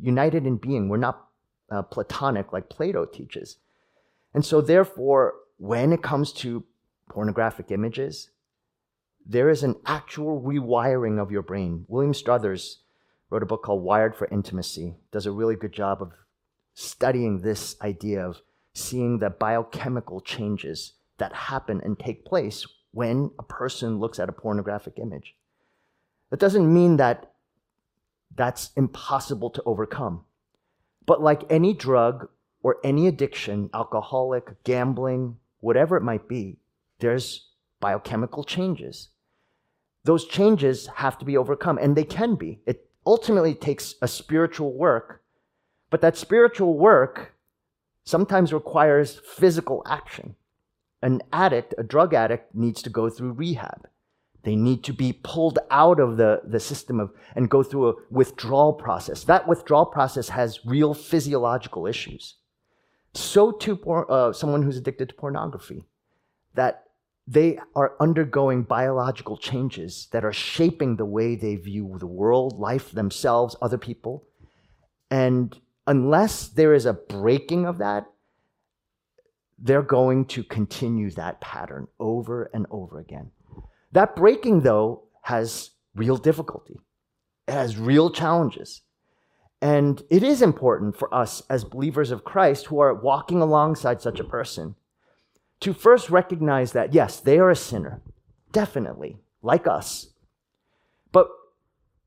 united 0.00 0.46
in 0.46 0.56
being. 0.56 0.88
We're 0.88 0.98
not 0.98 1.26
uh, 1.70 1.82
platonic 1.82 2.52
like 2.52 2.68
Plato 2.68 3.06
teaches. 3.06 3.56
And 4.34 4.44
so, 4.44 4.60
therefore, 4.60 5.34
when 5.56 5.92
it 5.92 6.02
comes 6.02 6.32
to 6.34 6.64
pornographic 7.08 7.70
images, 7.70 8.30
there 9.26 9.48
is 9.48 9.62
an 9.62 9.76
actual 9.86 10.40
rewiring 10.40 11.20
of 11.20 11.30
your 11.30 11.42
brain. 11.42 11.84
William 11.88 12.14
Struthers 12.14 12.82
wrote 13.30 13.42
a 13.42 13.46
book 13.46 13.62
called 13.62 13.82
Wired 13.82 14.16
for 14.16 14.26
Intimacy, 14.28 14.96
does 15.12 15.26
a 15.26 15.32
really 15.32 15.56
good 15.56 15.72
job 15.72 16.02
of 16.02 16.12
studying 16.74 17.40
this 17.40 17.76
idea 17.82 18.26
of 18.26 18.40
seeing 18.74 19.18
the 19.18 19.30
biochemical 19.30 20.20
changes 20.20 20.94
that 21.18 21.32
happen 21.32 21.80
and 21.84 21.98
take 21.98 22.24
place 22.24 22.66
when 22.92 23.30
a 23.38 23.42
person 23.42 23.98
looks 23.98 24.18
at 24.18 24.28
a 24.28 24.32
pornographic 24.32 24.98
image. 24.98 25.36
That 26.30 26.40
doesn't 26.40 26.72
mean 26.72 26.96
that 26.96 27.32
that's 28.34 28.70
impossible 28.76 29.50
to 29.50 29.62
overcome. 29.64 30.24
But 31.06 31.20
like 31.20 31.42
any 31.50 31.74
drug 31.74 32.28
or 32.62 32.78
any 32.84 33.06
addiction, 33.06 33.70
alcoholic, 33.74 34.62
gambling, 34.64 35.36
whatever 35.60 35.96
it 35.96 36.02
might 36.02 36.28
be, 36.28 36.58
there's 37.00 37.49
biochemical 37.80 38.44
changes. 38.44 39.08
Those 40.04 40.26
changes 40.26 40.86
have 40.96 41.18
to 41.18 41.24
be 41.24 41.36
overcome, 41.36 41.78
and 41.78 41.96
they 41.96 42.04
can 42.04 42.34
be. 42.34 42.60
It 42.66 42.88
ultimately 43.06 43.54
takes 43.54 43.94
a 44.00 44.08
spiritual 44.08 44.72
work, 44.72 45.22
but 45.90 46.00
that 46.00 46.16
spiritual 46.16 46.78
work 46.78 47.34
sometimes 48.04 48.52
requires 48.52 49.20
physical 49.26 49.82
action. 49.86 50.36
An 51.02 51.22
addict, 51.32 51.74
a 51.78 51.82
drug 51.82 52.14
addict, 52.14 52.54
needs 52.54 52.82
to 52.82 52.90
go 52.90 53.08
through 53.08 53.32
rehab. 53.32 53.88
They 54.42 54.56
need 54.56 54.84
to 54.84 54.92
be 54.92 55.12
pulled 55.12 55.58
out 55.70 56.00
of 56.00 56.16
the, 56.16 56.40
the 56.44 56.60
system 56.60 56.98
of, 56.98 57.12
and 57.34 57.50
go 57.50 57.62
through 57.62 57.90
a 57.90 57.94
withdrawal 58.10 58.72
process. 58.72 59.24
That 59.24 59.46
withdrawal 59.46 59.86
process 59.86 60.30
has 60.30 60.64
real 60.64 60.94
physiological 60.94 61.86
issues. 61.86 62.36
So 63.12 63.52
too, 63.52 63.78
uh, 64.08 64.32
someone 64.32 64.62
who's 64.62 64.76
addicted 64.76 65.10
to 65.10 65.14
pornography, 65.14 65.84
that 66.54 66.84
they 67.26 67.58
are 67.76 67.94
undergoing 68.00 68.62
biological 68.62 69.36
changes 69.36 70.08
that 70.12 70.24
are 70.24 70.32
shaping 70.32 70.96
the 70.96 71.04
way 71.04 71.36
they 71.36 71.56
view 71.56 71.96
the 71.98 72.06
world, 72.06 72.58
life, 72.58 72.90
themselves, 72.90 73.54
other 73.62 73.78
people. 73.78 74.24
And 75.10 75.56
unless 75.86 76.48
there 76.48 76.74
is 76.74 76.86
a 76.86 76.92
breaking 76.92 77.66
of 77.66 77.78
that, 77.78 78.06
they're 79.58 79.82
going 79.82 80.24
to 80.24 80.42
continue 80.42 81.10
that 81.10 81.40
pattern 81.40 81.86
over 81.98 82.50
and 82.54 82.66
over 82.70 82.98
again. 82.98 83.30
That 83.92 84.16
breaking, 84.16 84.60
though, 84.60 85.04
has 85.22 85.70
real 85.94 86.16
difficulty, 86.16 86.80
it 87.46 87.52
has 87.52 87.76
real 87.76 88.10
challenges. 88.10 88.82
And 89.62 90.02
it 90.08 90.22
is 90.22 90.40
important 90.40 90.96
for 90.96 91.14
us 91.14 91.42
as 91.50 91.64
believers 91.64 92.10
of 92.10 92.24
Christ 92.24 92.66
who 92.66 92.80
are 92.80 92.94
walking 92.94 93.42
alongside 93.42 94.00
such 94.00 94.18
a 94.18 94.24
person 94.24 94.74
to 95.60 95.72
first 95.74 96.10
recognize 96.10 96.72
that, 96.72 96.94
yes, 96.94 97.20
they 97.20 97.38
are 97.38 97.50
a 97.50 97.56
sinner, 97.56 98.00
definitely, 98.52 99.18
like 99.42 99.66
us. 99.66 100.08
But 101.12 101.28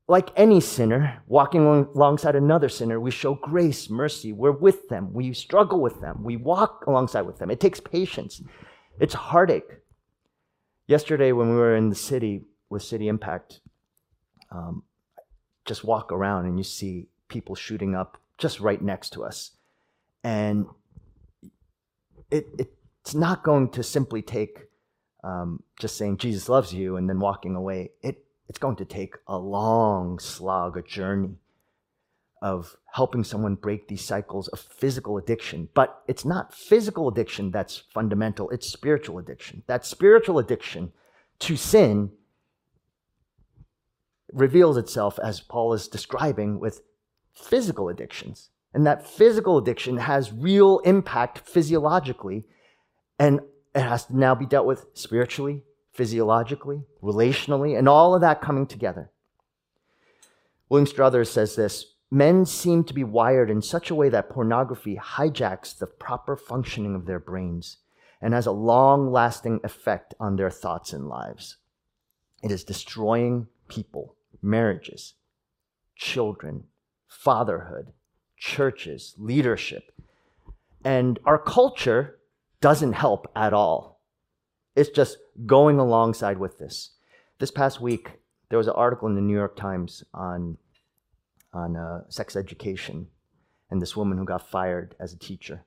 like 0.08 0.30
any 0.36 0.60
sinner, 0.60 1.22
walking 1.26 1.64
alongside 1.94 2.36
another 2.36 2.68
sinner, 2.68 3.00
we 3.00 3.10
show 3.10 3.34
grace, 3.36 3.88
mercy. 3.88 4.32
We're 4.32 4.52
with 4.52 4.88
them. 4.88 5.12
We 5.14 5.32
struggle 5.32 5.80
with 5.80 6.00
them. 6.00 6.22
We 6.24 6.36
walk 6.36 6.84
alongside 6.86 7.22
with 7.22 7.38
them. 7.38 7.50
It 7.50 7.60
takes 7.60 7.80
patience, 7.80 8.42
it's 9.00 9.14
heartache. 9.14 9.80
Yesterday, 10.86 11.32
when 11.32 11.48
we 11.48 11.56
were 11.56 11.76
in 11.76 11.88
the 11.88 11.94
city 11.94 12.42
with 12.68 12.82
City 12.82 13.08
Impact, 13.08 13.60
um, 14.50 14.82
just 15.64 15.82
walk 15.82 16.12
around 16.12 16.44
and 16.44 16.58
you 16.58 16.64
see 16.64 17.08
people 17.28 17.54
shooting 17.54 17.94
up 17.94 18.18
just 18.36 18.60
right 18.60 18.82
next 18.82 19.10
to 19.14 19.24
us. 19.24 19.52
And 20.22 20.66
it, 22.30 22.46
it's 23.04 23.14
not 23.14 23.44
going 23.44 23.68
to 23.70 23.82
simply 23.82 24.22
take 24.22 24.60
um, 25.22 25.62
just 25.78 25.98
saying 25.98 26.16
Jesus 26.16 26.48
loves 26.48 26.72
you 26.72 26.96
and 26.96 27.08
then 27.08 27.20
walking 27.20 27.54
away. 27.54 27.90
It, 28.02 28.24
it's 28.48 28.58
going 28.58 28.76
to 28.76 28.86
take 28.86 29.16
a 29.28 29.36
long 29.36 30.18
slog, 30.18 30.78
a 30.78 30.82
journey 30.82 31.36
of 32.40 32.76
helping 32.92 33.22
someone 33.22 33.56
break 33.56 33.88
these 33.88 34.04
cycles 34.04 34.48
of 34.48 34.58
physical 34.58 35.18
addiction. 35.18 35.68
But 35.74 36.02
it's 36.08 36.24
not 36.24 36.54
physical 36.54 37.08
addiction 37.08 37.50
that's 37.50 37.84
fundamental, 37.92 38.48
it's 38.50 38.72
spiritual 38.72 39.18
addiction. 39.18 39.62
That 39.66 39.84
spiritual 39.84 40.38
addiction 40.38 40.92
to 41.40 41.56
sin 41.56 42.10
reveals 44.32 44.78
itself, 44.78 45.18
as 45.22 45.40
Paul 45.40 45.74
is 45.74 45.88
describing, 45.88 46.58
with 46.58 46.80
physical 47.34 47.90
addictions. 47.90 48.48
And 48.72 48.86
that 48.86 49.06
physical 49.06 49.58
addiction 49.58 49.98
has 49.98 50.32
real 50.32 50.78
impact 50.80 51.38
physiologically, 51.38 52.46
and 53.18 53.40
it 53.74 53.80
has 53.80 54.06
to 54.06 54.16
now 54.16 54.34
be 54.34 54.46
dealt 54.46 54.66
with 54.66 54.86
spiritually, 54.94 55.62
physiologically, 55.92 56.82
relationally, 57.02 57.76
and 57.78 57.88
all 57.88 58.14
of 58.14 58.20
that 58.20 58.40
coming 58.40 58.66
together. 58.66 59.10
William 60.68 60.86
Struthers 60.86 61.30
says 61.30 61.56
this 61.56 61.94
Men 62.10 62.46
seem 62.46 62.84
to 62.84 62.94
be 62.94 63.04
wired 63.04 63.50
in 63.50 63.60
such 63.60 63.90
a 63.90 63.94
way 63.94 64.08
that 64.08 64.30
pornography 64.30 64.96
hijacks 64.96 65.76
the 65.76 65.86
proper 65.86 66.36
functioning 66.36 66.94
of 66.94 67.06
their 67.06 67.18
brains 67.18 67.78
and 68.20 68.32
has 68.32 68.46
a 68.46 68.52
long 68.52 69.10
lasting 69.10 69.60
effect 69.64 70.14
on 70.20 70.36
their 70.36 70.50
thoughts 70.50 70.92
and 70.92 71.08
lives. 71.08 71.56
It 72.42 72.50
is 72.50 72.62
destroying 72.62 73.48
people, 73.68 74.14
marriages, 74.40 75.14
children, 75.96 76.64
fatherhood, 77.08 77.92
churches, 78.36 79.14
leadership. 79.18 79.92
And 80.84 81.18
our 81.24 81.38
culture 81.38 82.18
doesn't 82.64 82.94
help 82.94 83.30
at 83.36 83.52
all. 83.52 84.00
It's 84.74 84.88
just 84.88 85.18
going 85.44 85.78
alongside 85.78 86.38
with 86.38 86.58
this. 86.58 86.92
This 87.38 87.50
past 87.50 87.78
week, 87.78 88.12
there 88.48 88.56
was 88.56 88.68
an 88.68 88.72
article 88.74 89.06
in 89.06 89.14
the 89.14 89.20
New 89.20 89.36
York 89.36 89.54
Times 89.54 90.02
on 90.14 90.56
on 91.52 91.76
uh, 91.76 92.04
sex 92.08 92.34
education 92.34 93.08
and 93.70 93.82
this 93.82 93.94
woman 93.94 94.16
who 94.16 94.24
got 94.24 94.48
fired 94.48 94.96
as 94.98 95.12
a 95.12 95.18
teacher. 95.18 95.66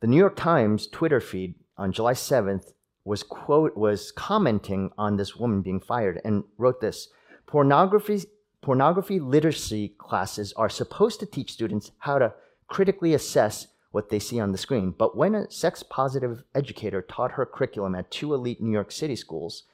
The 0.00 0.08
New 0.08 0.16
York 0.16 0.34
Times 0.34 0.88
Twitter 0.88 1.20
feed 1.20 1.54
on 1.78 1.92
July 1.92 2.14
7th 2.14 2.72
was 3.04 3.22
quote 3.22 3.76
was 3.76 4.10
commenting 4.10 4.90
on 4.98 5.14
this 5.14 5.36
woman 5.36 5.62
being 5.62 5.78
fired 5.78 6.20
and 6.24 6.42
wrote 6.58 6.80
this 6.80 7.10
pornography 7.46 8.24
pornography 8.60 9.20
literacy 9.20 9.94
classes 9.98 10.52
are 10.54 10.68
supposed 10.68 11.20
to 11.20 11.26
teach 11.26 11.52
students 11.52 11.92
how 11.98 12.18
to 12.18 12.34
critically 12.66 13.14
assess 13.14 13.68
what 13.92 14.10
they 14.10 14.18
see 14.18 14.40
on 14.40 14.52
the 14.52 14.58
screen 14.58 14.92
but 14.96 15.16
when 15.16 15.34
a 15.34 15.50
sex 15.50 15.82
positive 15.82 16.42
educator 16.54 17.00
taught 17.00 17.32
her 17.32 17.46
curriculum 17.46 17.94
at 17.94 18.10
two 18.10 18.34
elite 18.34 18.60
new 18.60 18.72
york 18.72 18.90
city 18.90 19.16
schools 19.16 19.64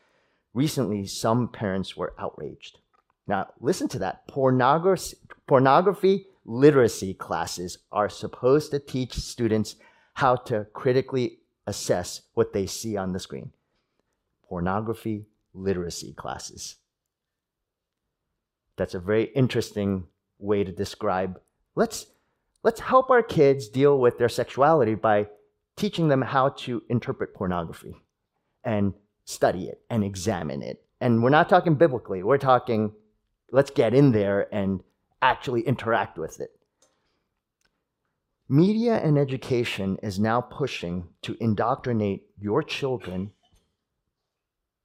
recently 0.55 1.07
some 1.07 1.49
parents 1.49 1.97
were 1.97 2.15
outraged 2.19 2.79
now, 3.29 3.49
listen 3.61 3.89
to 3.89 3.99
that. 4.01 4.27
Pornography, 4.27 5.17
pornography 5.47 6.27
literacy 6.47 7.13
classes 7.13 7.79
are 7.93 8.09
supposed 8.09 8.71
to 8.71 8.79
teach 8.79 9.13
students 9.13 9.77
how 10.15 10.35
to 10.35 10.67
critically 10.73 11.41
assess 11.67 12.23
what 12.33 12.55
they 12.55 12.67
see 12.67 12.97
on 12.97 13.13
the 13.13 13.21
screen. 13.21 13.53
Pornography 14.49 15.27
literacy 15.53 16.15
classes. 16.15 16.77
That's 18.77 18.95
a 18.95 19.01
very 19.01 19.25
interesting 19.25 20.07
way 20.39 20.65
to 20.65 20.73
describe. 20.73 21.39
Let's, 21.75 22.07
let's 22.63 22.81
help 22.81 23.11
our 23.11 23.23
kids 23.23 23.69
deal 23.69 23.99
with 23.99 24.19
their 24.19 24.29
sexuality 24.29 24.95
by 24.95 25.29
teaching 25.77 26.09
them 26.09 26.23
how 26.23 26.51
to 26.51 26.83
interpret 26.89 27.35
pornography 27.35 27.95
and 28.65 28.95
study 29.25 29.69
it 29.69 29.81
and 29.89 30.03
examine 30.03 30.63
it. 30.63 30.83
And 31.01 31.23
we're 31.23 31.31
not 31.31 31.49
talking 31.49 31.77
biblically, 31.77 32.23
we're 32.23 32.39
talking 32.39 32.93
let's 33.51 33.71
get 33.71 33.95
in 33.95 34.13
there 34.13 34.53
and 34.53 34.83
actually 35.23 35.63
interact 35.63 36.19
with 36.19 36.41
it. 36.41 36.51
Media 38.49 38.97
and 38.97 39.19
education 39.19 39.99
is 40.03 40.19
now 40.19 40.41
pushing 40.41 41.09
to 41.23 41.37
indoctrinate 41.41 42.25
your 42.41 42.63
children 42.63 43.31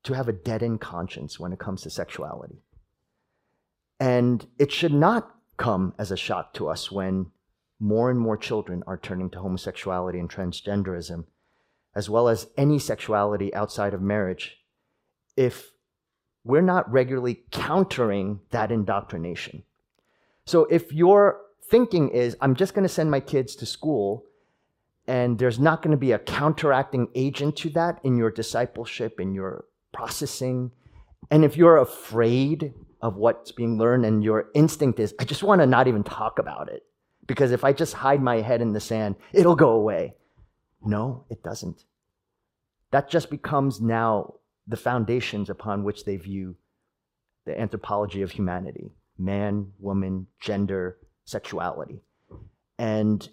to 0.03 0.13
have 0.13 0.27
a 0.27 0.33
deadened 0.33 0.81
conscience 0.81 1.39
when 1.39 1.53
it 1.53 1.59
comes 1.59 1.81
to 1.81 1.89
sexuality. 1.89 2.62
And 3.99 4.45
it 4.59 4.71
should 4.71 4.93
not 4.93 5.33
come 5.55 5.93
as 5.97 6.12
a 6.12 6.17
shock 6.17 6.53
to 6.55 6.67
us 6.67 6.91
when 6.91 7.27
more 7.84 8.10
and 8.10 8.17
more 8.17 8.38
children 8.38 8.82
are 8.88 8.98
turning 8.98 9.30
to 9.30 9.39
homosexuality 9.39 10.17
and 10.17 10.30
transgenderism, 10.30 11.26
as 11.93 12.10
well 12.10 12.30
as 12.30 12.48
any 12.56 12.80
sexuality 12.80 13.54
outside 13.54 13.93
of 13.93 14.02
marriage, 14.02 14.58
if 15.36 15.72
we're 16.46 16.62
not 16.62 16.89
regularly 16.89 17.43
countering 17.52 18.39
that 18.52 18.72
indoctrination. 18.72 19.63
So 20.46 20.63
if 20.65 20.93
your 20.93 21.41
thinking 21.69 22.10
is 22.10 22.38
I'm 22.39 22.56
just 22.56 22.74
going 22.74 22.84
to 22.84 22.93
send 22.93 23.12
my 23.12 23.19
kids 23.19 23.54
to 23.58 23.65
school 23.65 24.24
and 25.06 25.38
there's 25.38 25.60
not 25.60 25.82
going 25.82 25.91
to 25.91 25.98
be 25.98 26.13
a 26.13 26.19
counteracting 26.19 27.10
agent 27.15 27.58
to 27.58 27.69
that 27.72 28.00
in 28.06 28.17
your 28.17 28.32
discipleship, 28.32 29.19
in 29.19 29.34
your 29.34 29.65
processing. 29.93 30.72
And 31.30 31.43
if 31.43 31.58
you're 31.58 31.78
afraid 31.78 32.74
of 33.02 33.17
what's 33.17 33.52
being 33.52 33.78
learned 33.78 34.06
and 34.06 34.24
your 34.24 34.50
instinct 34.56 35.02
is, 35.02 35.13
I 35.19 35.26
just 35.26 35.43
want 35.43 35.60
to 35.60 35.67
not 35.67 35.89
even 35.89 36.06
talk 36.06 36.39
about 36.39 36.69
it 36.69 36.84
because 37.27 37.51
if 37.51 37.63
I 37.63 37.73
just 37.73 37.93
hide 37.93 38.21
my 38.21 38.41
head 38.41 38.62
in 38.62 38.73
the 38.73 38.79
sand, 38.79 39.15
it'll 39.31 39.55
go 39.55 39.71
away. 39.71 40.15
No, 40.86 41.25
it 41.29 41.43
doesn't. 41.43 41.86
That 42.91 43.09
just 43.09 43.29
becomes 43.29 43.81
now 43.81 44.36
the 44.67 44.77
foundations 44.77 45.49
upon 45.49 45.83
which 45.83 46.05
they 46.05 46.17
view 46.17 46.55
the 47.45 47.59
anthropology 47.59 48.21
of 48.21 48.31
humanity 48.31 48.91
man, 49.17 49.71
woman, 49.79 50.25
gender, 50.39 50.97
sexuality. 51.23 52.01
And 52.79 53.29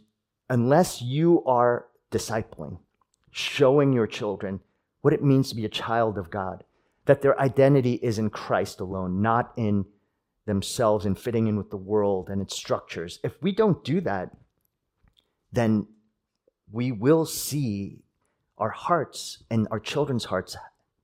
unless 0.51 1.01
you 1.01 1.43
are 1.45 1.87
discipling, 2.13 2.79
showing 3.31 3.93
your 3.93 4.07
children 4.07 4.61
what 5.01 5.15
it 5.15 5.25
means 5.25 5.49
to 5.49 5.57
be 5.57 5.65
a 5.65 5.71
child 5.71 6.19
of 6.19 6.31
God, 6.31 6.65
that 7.07 7.23
their 7.23 7.41
identity 7.41 7.95
is 7.95 8.19
in 8.19 8.29
Christ 8.29 8.79
alone, 8.81 9.23
not 9.23 9.53
in 9.57 9.87
themselves 10.51 11.07
and 11.07 11.17
fitting 11.17 11.47
in 11.47 11.57
with 11.57 11.71
the 11.71 11.77
world 11.77 12.29
and 12.29 12.43
its 12.43 12.57
structures. 12.57 13.21
If 13.23 13.41
we 13.41 13.53
don't 13.53 13.85
do 13.85 14.01
that, 14.01 14.37
then 15.53 15.87
we 16.73 16.91
will 16.91 17.25
see 17.25 18.03
our 18.59 18.71
hearts 18.71 19.45
and 19.49 19.69
our 19.71 19.79
children's 19.79 20.25
hearts 20.27 20.57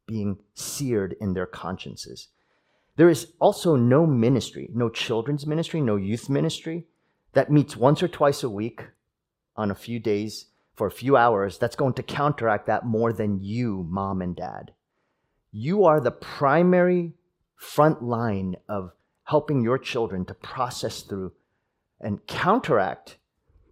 being 0.06 0.38
seared 0.54 1.14
in 1.20 1.32
their 1.32 1.46
consciences. 1.46 2.28
There 2.96 3.08
is 3.08 3.32
also 3.38 3.76
no 3.76 4.04
ministry, 4.06 4.68
no 4.74 4.88
children's 4.88 5.46
ministry, 5.46 5.80
no 5.80 5.94
youth 5.94 6.28
ministry 6.28 6.86
that 7.34 7.50
meets 7.50 7.76
once 7.76 8.02
or 8.02 8.08
twice 8.08 8.42
a 8.42 8.50
week 8.50 8.82
on 9.56 9.70
a 9.70 9.74
few 9.74 10.00
days 10.00 10.46
for 10.74 10.86
a 10.86 10.92
few 10.92 11.16
hours 11.16 11.56
that's 11.56 11.76
going 11.76 11.94
to 11.94 12.02
counteract 12.02 12.66
that 12.66 12.84
more 12.84 13.12
than 13.12 13.42
you, 13.42 13.86
mom 13.88 14.20
and 14.20 14.34
dad. 14.34 14.72
You 15.52 15.84
are 15.84 16.00
the 16.00 16.10
primary 16.10 17.14
front 17.54 18.02
line 18.02 18.56
of 18.68 18.92
helping 19.26 19.60
your 19.60 19.78
children 19.78 20.24
to 20.24 20.34
process 20.34 21.02
through 21.02 21.32
and 22.00 22.26
counteract 22.26 23.18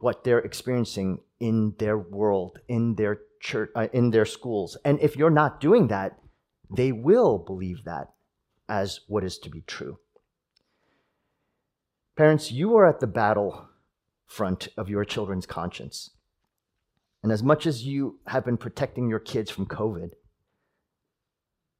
what 0.00 0.24
they're 0.24 0.40
experiencing 0.40 1.20
in 1.40 1.74
their 1.78 1.96
world, 1.96 2.58
in 2.68 2.94
their 2.96 3.20
church, 3.40 3.70
uh, 3.76 3.86
in 3.92 4.10
their 4.10 4.24
schools. 4.24 4.76
And 4.84 5.00
if 5.00 5.16
you're 5.16 5.30
not 5.30 5.60
doing 5.60 5.88
that, 5.88 6.18
they 6.74 6.90
will 6.90 7.38
believe 7.38 7.84
that 7.84 8.12
as 8.68 9.00
what 9.06 9.24
is 9.24 9.38
to 9.38 9.50
be 9.50 9.62
true. 9.62 9.98
Parents, 12.16 12.50
you 12.50 12.76
are 12.76 12.86
at 12.88 13.00
the 13.00 13.06
battle 13.06 13.68
front 14.26 14.68
of 14.76 14.88
your 14.88 15.04
children's 15.04 15.46
conscience. 15.46 16.10
And 17.22 17.30
as 17.30 17.42
much 17.42 17.66
as 17.66 17.84
you 17.84 18.18
have 18.26 18.44
been 18.44 18.56
protecting 18.56 19.08
your 19.08 19.18
kids 19.20 19.50
from 19.50 19.66
COVID, 19.66 20.10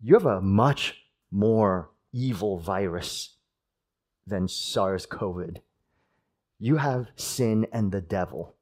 you 0.01 0.15
have 0.15 0.27
a 0.27 0.41
much 0.41 1.05
more 1.31 1.91
evil 2.13 2.59
virus 2.59 3.34
than 4.27 4.49
SARS 4.49 5.07
COVID. 5.07 5.59
You 6.59 6.77
have 6.77 7.09
sin 7.17 7.67
and 7.73 7.93
the 7.93 8.01
devil. 8.01 8.55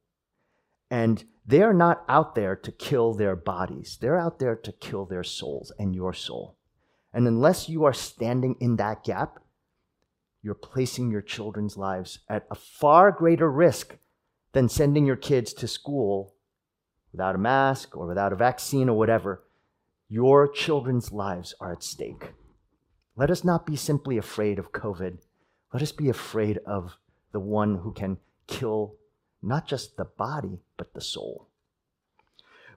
And 0.90 1.24
they 1.46 1.62
are 1.62 1.74
not 1.74 2.04
out 2.08 2.34
there 2.34 2.54
to 2.56 2.72
kill 2.72 3.14
their 3.14 3.36
bodies, 3.36 3.98
they're 4.00 4.18
out 4.18 4.38
there 4.38 4.56
to 4.56 4.72
kill 4.72 5.06
their 5.06 5.24
souls 5.24 5.72
and 5.78 5.94
your 5.94 6.12
soul. 6.12 6.56
And 7.12 7.26
unless 7.26 7.68
you 7.68 7.84
are 7.84 7.92
standing 7.92 8.56
in 8.60 8.76
that 8.76 9.04
gap, 9.04 9.38
you're 10.42 10.54
placing 10.54 11.10
your 11.10 11.22
children's 11.22 11.76
lives 11.76 12.20
at 12.28 12.46
a 12.50 12.54
far 12.54 13.12
greater 13.12 13.50
risk 13.50 13.96
than 14.52 14.68
sending 14.68 15.06
your 15.06 15.16
kids 15.16 15.52
to 15.54 15.68
school 15.68 16.34
without 17.12 17.34
a 17.34 17.38
mask 17.38 17.96
or 17.96 18.06
without 18.06 18.32
a 18.32 18.36
vaccine 18.36 18.88
or 18.88 18.96
whatever. 18.96 19.42
Your 20.08 20.48
children's 20.48 21.12
lives 21.12 21.54
are 21.60 21.72
at 21.72 21.82
stake. 21.82 22.32
Let 23.16 23.30
us 23.30 23.44
not 23.44 23.66
be 23.66 23.76
simply 23.76 24.18
afraid 24.18 24.58
of 24.58 24.72
COVID. 24.72 25.18
Let 25.72 25.82
us 25.82 25.92
be 25.92 26.08
afraid 26.08 26.58
of 26.66 26.98
the 27.32 27.40
one 27.40 27.76
who 27.76 27.92
can 27.92 28.18
kill 28.46 28.96
not 29.42 29.66
just 29.66 29.96
the 29.96 30.04
body, 30.04 30.60
but 30.76 30.92
the 30.92 31.00
soul. 31.00 31.48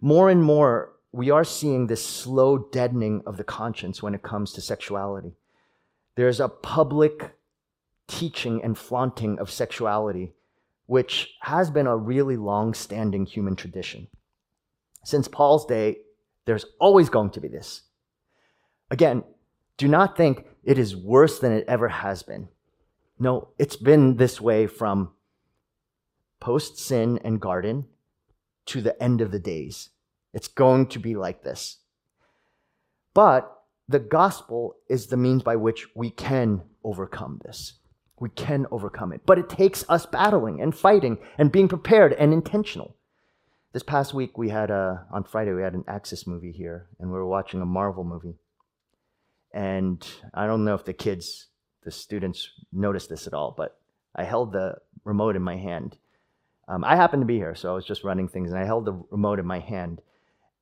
More 0.02 0.30
and 0.30 0.44
more, 0.44 0.94
we 1.12 1.30
are 1.30 1.44
seeing 1.44 1.88
this 1.88 2.06
slow 2.06 2.58
deadening 2.58 3.22
of 3.26 3.38
the 3.38 3.44
conscience 3.44 4.02
when 4.02 4.16
it 4.16 4.24
comes 4.24 4.54
to 4.54 4.62
sexuality. 4.62 5.34
There's 6.16 6.40
a 6.40 6.50
public 6.50 7.36
teaching 8.08 8.64
and 8.64 8.78
flaunting 8.78 9.40
of 9.40 9.52
sexuality, 9.52 10.34
which 10.86 11.36
has 11.42 11.70
been 11.70 11.88
a 11.88 11.98
really 11.98 12.38
long 12.38 12.74
standing 12.74 13.26
human 13.26 13.56
tradition. 13.56 14.08
Since 15.04 15.28
Paul's 15.28 15.66
day, 15.66 15.98
there's 16.46 16.66
always 16.80 17.10
going 17.10 17.32
to 17.32 17.42
be 17.42 17.48
this. 17.48 17.84
Again, 18.90 19.24
do 19.78 19.88
not 19.88 20.16
think 20.16 20.46
it 20.64 20.78
is 20.78 20.96
worse 20.96 21.40
than 21.40 21.52
it 21.52 21.66
ever 21.68 21.90
has 21.90 22.24
been. 22.24 22.48
No, 23.18 23.50
it's 23.58 23.76
been 23.78 24.18
this 24.18 24.42
way 24.42 24.68
from 24.68 25.12
post 26.40 26.78
sin 26.78 27.20
and 27.24 27.40
garden 27.40 27.86
to 28.68 28.82
the 28.82 29.02
end 29.02 29.22
of 29.22 29.32
the 29.32 29.40
days. 29.40 29.90
It's 30.34 30.48
going 30.48 30.88
to 30.88 31.00
be 31.00 31.16
like 31.16 31.44
this. 31.44 31.78
But 33.14 33.52
the 33.88 34.00
gospel 34.00 34.76
is 34.90 35.08
the 35.08 35.18
means 35.18 35.44
by 35.44 35.56
which 35.56 35.88
we 35.96 36.10
can 36.10 36.64
overcome 36.84 37.40
this. 37.46 37.74
We 38.20 38.30
can 38.30 38.66
overcome 38.72 39.14
it. 39.14 39.22
But 39.26 39.40
it 39.40 39.50
takes 39.50 39.86
us 39.90 40.06
battling 40.06 40.62
and 40.62 40.76
fighting 40.76 41.18
and 41.38 41.52
being 41.52 41.68
prepared 41.68 42.14
and 42.14 42.34
intentional. 42.34 42.96
This 43.74 43.84
past 43.84 44.14
week, 44.14 44.38
we 44.38 44.50
had 44.50 44.72
a, 44.72 45.06
on 45.12 45.26
Friday, 45.26 45.54
we 45.54 45.62
had 45.62 45.74
an 45.74 45.84
Axis 45.88 46.26
movie 46.26 46.54
here, 46.54 46.88
and 47.00 47.10
we 47.10 47.18
were 47.18 47.28
watching 47.28 47.62
a 47.62 47.66
Marvel 47.66 48.06
movie. 48.06 48.38
And 49.54 50.06
I 50.34 50.48
don't 50.48 50.64
know 50.64 50.76
if 50.76 50.86
the 50.86 50.94
kids, 50.94 51.48
the 51.86 51.92
students, 51.92 52.50
noticed 52.74 53.10
this 53.10 53.28
at 53.28 53.34
all, 53.34 53.54
but 53.56 53.78
I 54.16 54.24
held 54.24 54.52
the 54.52 54.76
remote 55.06 55.36
in 55.36 55.42
my 55.42 55.56
hand. 55.56 55.98
Um, 56.68 56.84
I 56.84 56.96
happened 56.96 57.22
to 57.22 57.28
be 57.28 57.38
here, 57.38 57.56
so 57.56 57.72
I 57.72 57.76
was 57.76 57.86
just 57.86 58.04
running 58.04 58.28
things, 58.28 58.52
and 58.52 58.60
I 58.60 58.66
held 58.66 58.86
the 58.86 59.02
remote 59.12 59.40
in 59.40 59.46
my 59.46 59.60
hand. 59.60 60.02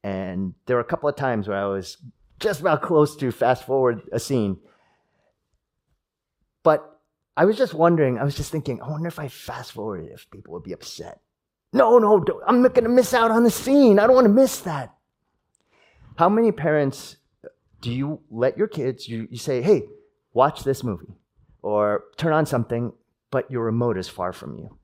And 0.03 0.53
there 0.65 0.75
were 0.75 0.81
a 0.81 0.85
couple 0.85 1.07
of 1.07 1.15
times 1.15 1.47
where 1.47 1.57
I 1.57 1.65
was 1.65 1.97
just 2.39 2.59
about 2.59 2.81
close 2.81 3.15
to 3.15 3.31
fast 3.31 3.65
forward 3.65 4.01
a 4.11 4.19
scene. 4.19 4.57
But 6.61 6.99
I 7.37 7.45
was 7.45 7.57
just 7.57 7.73
wondering, 7.73 8.19
I 8.19 8.23
was 8.23 8.35
just 8.35 8.51
thinking, 8.51 8.81
I 8.81 8.89
wonder 8.89 9.07
if 9.07 9.17
I 9.17 9.29
fast 9.29 9.71
forward 9.71 10.09
if 10.11 10.29
people 10.29 10.53
would 10.53 10.63
be 10.63 10.73
upset. 10.73 11.21
No, 11.71 11.97
no, 11.97 12.23
I'm 12.45 12.61
not 12.61 12.75
going 12.75 12.83
to 12.83 12.89
miss 12.89 13.13
out 13.13 13.31
on 13.31 13.43
the 13.43 13.49
scene. 13.49 13.97
I 13.97 14.05
don't 14.05 14.15
want 14.15 14.25
to 14.27 14.33
miss 14.33 14.59
that. 14.59 14.93
How 16.17 16.29
many 16.29 16.51
parents 16.51 17.15
do 17.81 17.91
you 17.91 18.19
let 18.29 18.57
your 18.57 18.67
kids, 18.67 19.07
you, 19.07 19.27
you 19.31 19.37
say, 19.37 19.61
hey, 19.61 19.83
watch 20.33 20.63
this 20.63 20.83
movie 20.83 21.15
or 21.61 22.03
turn 22.17 22.33
on 22.33 22.45
something, 22.45 22.93
but 23.31 23.49
your 23.49 23.63
remote 23.63 23.97
is 23.97 24.09
far 24.09 24.33
from 24.33 24.57
you? 24.57 24.77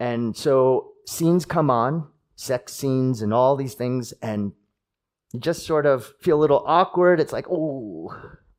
And 0.00 0.36
so 0.36 0.92
scenes 1.06 1.44
come 1.44 1.70
on 1.70 2.08
sex 2.42 2.72
scenes 2.74 3.22
and 3.22 3.32
all 3.32 3.56
these 3.56 3.74
things, 3.74 4.12
and 4.22 4.52
you 5.32 5.40
just 5.40 5.64
sort 5.64 5.86
of 5.86 6.12
feel 6.20 6.36
a 6.36 6.40
little 6.40 6.62
awkward. 6.66 7.20
It's 7.20 7.32
like, 7.32 7.46
oh, 7.50 8.14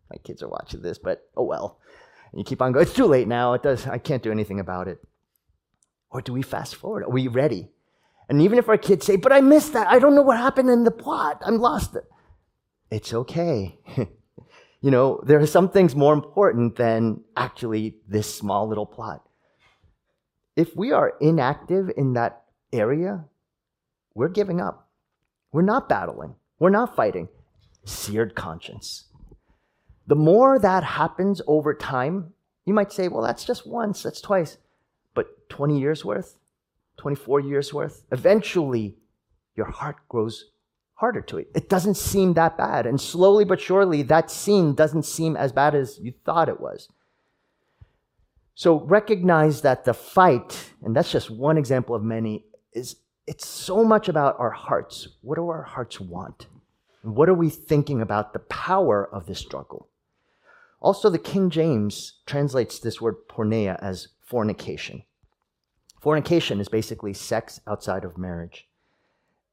my 0.09 0.17
kids 0.23 0.41
are 0.41 0.47
watching 0.47 0.81
this, 0.81 0.97
but 0.97 1.27
oh 1.35 1.43
well. 1.43 1.79
And 2.31 2.39
you 2.39 2.45
keep 2.45 2.61
on 2.61 2.71
going. 2.71 2.83
It's 2.83 2.93
too 2.95 3.05
late 3.05 3.27
now. 3.27 3.53
It 3.53 3.61
does. 3.61 3.85
I 3.85 3.97
can't 3.97 4.23
do 4.23 4.31
anything 4.31 4.59
about 4.59 4.87
it. 4.87 4.99
Or 6.09 6.21
do 6.21 6.33
we 6.33 6.41
fast 6.41 6.75
forward? 6.75 7.03
Are 7.03 7.09
we 7.09 7.27
ready? 7.27 7.69
And 8.29 8.41
even 8.41 8.57
if 8.57 8.69
our 8.69 8.77
kids 8.77 9.05
say, 9.05 9.17
"But 9.17 9.33
I 9.33 9.41
missed 9.41 9.73
that. 9.73 9.87
I 9.87 9.99
don't 9.99 10.15
know 10.15 10.21
what 10.21 10.37
happened 10.37 10.69
in 10.69 10.83
the 10.83 10.91
plot. 10.91 11.41
I'm 11.45 11.57
lost." 11.59 11.97
It's 12.89 13.13
okay. 13.13 13.79
you 14.83 14.91
know, 14.91 15.21
there 15.23 15.39
are 15.39 15.47
some 15.47 15.69
things 15.69 15.95
more 15.95 16.13
important 16.13 16.75
than 16.75 17.21
actually 17.37 17.95
this 18.05 18.31
small 18.35 18.67
little 18.67 18.85
plot. 18.85 19.25
If 20.57 20.75
we 20.75 20.91
are 20.91 21.13
inactive 21.21 21.89
in 21.95 22.13
that 22.13 22.43
area, 22.73 23.23
we're 24.13 24.27
giving 24.27 24.59
up. 24.59 24.89
We're 25.53 25.61
not 25.61 25.87
battling. 25.87 26.35
We're 26.59 26.69
not 26.69 26.97
fighting. 26.97 27.29
Seared 27.85 28.35
conscience. 28.35 29.05
The 30.05 30.15
more 30.15 30.59
that 30.59 30.83
happens 30.83 31.41
over 31.47 31.73
time, 31.73 32.33
you 32.65 32.73
might 32.73 32.91
say, 32.91 33.07
well, 33.07 33.23
that's 33.23 33.45
just 33.45 33.65
once, 33.65 34.03
that's 34.03 34.19
twice. 34.19 34.57
But 35.13 35.47
20 35.47 35.79
years 35.79 36.03
worth, 36.03 36.37
24 36.97 37.39
years 37.39 37.73
worth, 37.73 38.03
eventually 38.11 38.97
your 39.55 39.71
heart 39.71 39.95
grows 40.09 40.51
harder 40.95 41.21
to 41.21 41.37
it. 41.37 41.49
It 41.55 41.69
doesn't 41.69 41.97
seem 41.97 42.33
that 42.33 42.57
bad. 42.57 42.85
And 42.85 42.99
slowly 42.99 43.45
but 43.45 43.59
surely, 43.59 44.03
that 44.03 44.31
scene 44.31 44.73
doesn't 44.73 45.03
seem 45.03 45.35
as 45.35 45.51
bad 45.51 45.75
as 45.75 45.99
you 45.99 46.13
thought 46.25 46.49
it 46.49 46.59
was. 46.59 46.89
So 48.55 48.79
recognize 48.81 49.61
that 49.61 49.85
the 49.85 49.93
fight, 49.93 50.71
and 50.83 50.95
that's 50.95 51.11
just 51.11 51.31
one 51.31 51.57
example 51.57 51.95
of 51.95 52.03
many, 52.03 52.45
is 52.71 52.97
it's 53.25 53.47
so 53.47 53.83
much 53.83 54.07
about 54.07 54.39
our 54.39 54.51
hearts. 54.51 55.07
What 55.21 55.35
do 55.35 55.49
our 55.49 55.63
hearts 55.63 55.99
want? 55.99 56.47
And 57.03 57.15
what 57.15 57.29
are 57.29 57.33
we 57.33 57.49
thinking 57.49 58.01
about 58.01 58.33
the 58.33 58.39
power 58.39 59.07
of 59.11 59.25
this 59.25 59.39
struggle? 59.39 59.89
Also, 60.79 61.09
the 61.09 61.17
King 61.17 61.49
James 61.49 62.19
translates 62.25 62.79
this 62.79 63.01
word 63.01 63.27
porneia 63.29 63.77
as 63.81 64.09
fornication. 64.21 65.03
Fornication 66.01 66.59
is 66.59 66.67
basically 66.67 67.13
sex 67.13 67.61
outside 67.65 68.03
of 68.03 68.17
marriage. 68.17 68.67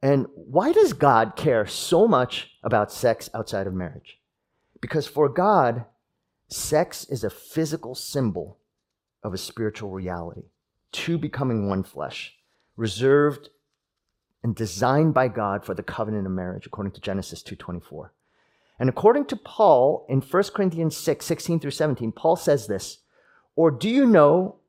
And 0.02 0.26
why 0.34 0.72
does 0.72 0.92
God 0.92 1.36
care 1.36 1.66
so 1.66 2.08
much 2.08 2.52
about 2.62 2.92
sex 2.92 3.28
outside 3.34 3.66
of 3.66 3.74
marriage? 3.74 4.18
Because 4.80 5.06
for 5.06 5.28
God, 5.28 5.84
sex 6.48 7.04
is 7.04 7.22
a 7.22 7.30
physical 7.30 7.94
symbol 7.94 8.58
of 9.22 9.34
a 9.34 9.38
spiritual 9.38 9.90
reality, 9.90 10.44
two 10.90 11.18
becoming 11.18 11.68
one 11.68 11.82
flesh, 11.82 12.34
reserved 12.76 13.50
and 14.42 14.56
designed 14.56 15.12
by 15.12 15.28
God 15.28 15.64
for 15.64 15.74
the 15.74 15.82
covenant 15.82 16.26
of 16.26 16.32
marriage, 16.32 16.66
according 16.66 16.92
to 16.92 17.00
Genesis 17.00 17.42
2.24. 17.42 18.10
And 18.78 18.88
according 18.88 19.26
to 19.26 19.36
Paul 19.36 20.06
in 20.08 20.22
1 20.22 20.42
Corinthians 20.54 20.96
6, 20.96 21.26
16 21.26 21.60
through 21.60 21.70
17, 21.72 22.12
Paul 22.12 22.36
says 22.36 22.66
this, 22.66 23.00
Or 23.54 23.70
do 23.70 23.90
you 23.90 24.06
know 24.06 24.59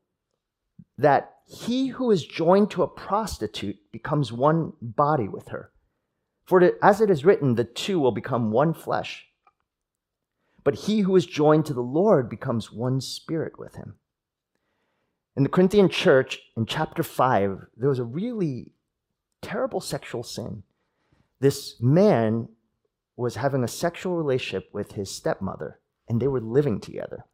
that 1.01 1.37
he 1.47 1.87
who 1.87 2.11
is 2.11 2.25
joined 2.25 2.71
to 2.71 2.83
a 2.83 2.87
prostitute 2.87 3.77
becomes 3.91 4.31
one 4.31 4.73
body 4.81 5.27
with 5.27 5.49
her? 5.49 5.71
For 6.45 6.73
as 6.83 7.01
it 7.01 7.09
is 7.09 7.25
written, 7.25 7.55
the 7.55 7.63
two 7.63 7.99
will 7.99 8.11
become 8.11 8.51
one 8.51 8.73
flesh. 8.73 9.27
But 10.63 10.75
he 10.75 11.01
who 11.01 11.15
is 11.15 11.25
joined 11.25 11.65
to 11.65 11.73
the 11.73 11.81
Lord 11.81 12.29
becomes 12.29 12.71
one 12.71 13.01
spirit 13.01 13.57
with 13.57 13.75
him. 13.75 13.95
In 15.35 15.43
the 15.43 15.49
Corinthian 15.49 15.89
church, 15.89 16.39
in 16.55 16.65
chapter 16.65 17.03
5, 17.03 17.67
there 17.77 17.89
was 17.89 17.99
a 17.99 18.03
really 18.03 18.71
terrible 19.41 19.79
sexual 19.79 20.23
sin. 20.23 20.63
This 21.39 21.81
man 21.81 22.49
was 23.15 23.35
having 23.35 23.63
a 23.63 23.67
sexual 23.67 24.15
relationship 24.15 24.69
with 24.73 24.91
his 24.91 25.09
stepmother, 25.09 25.79
and 26.07 26.21
they 26.21 26.27
were 26.27 26.41
living 26.41 26.79
together. 26.79 27.25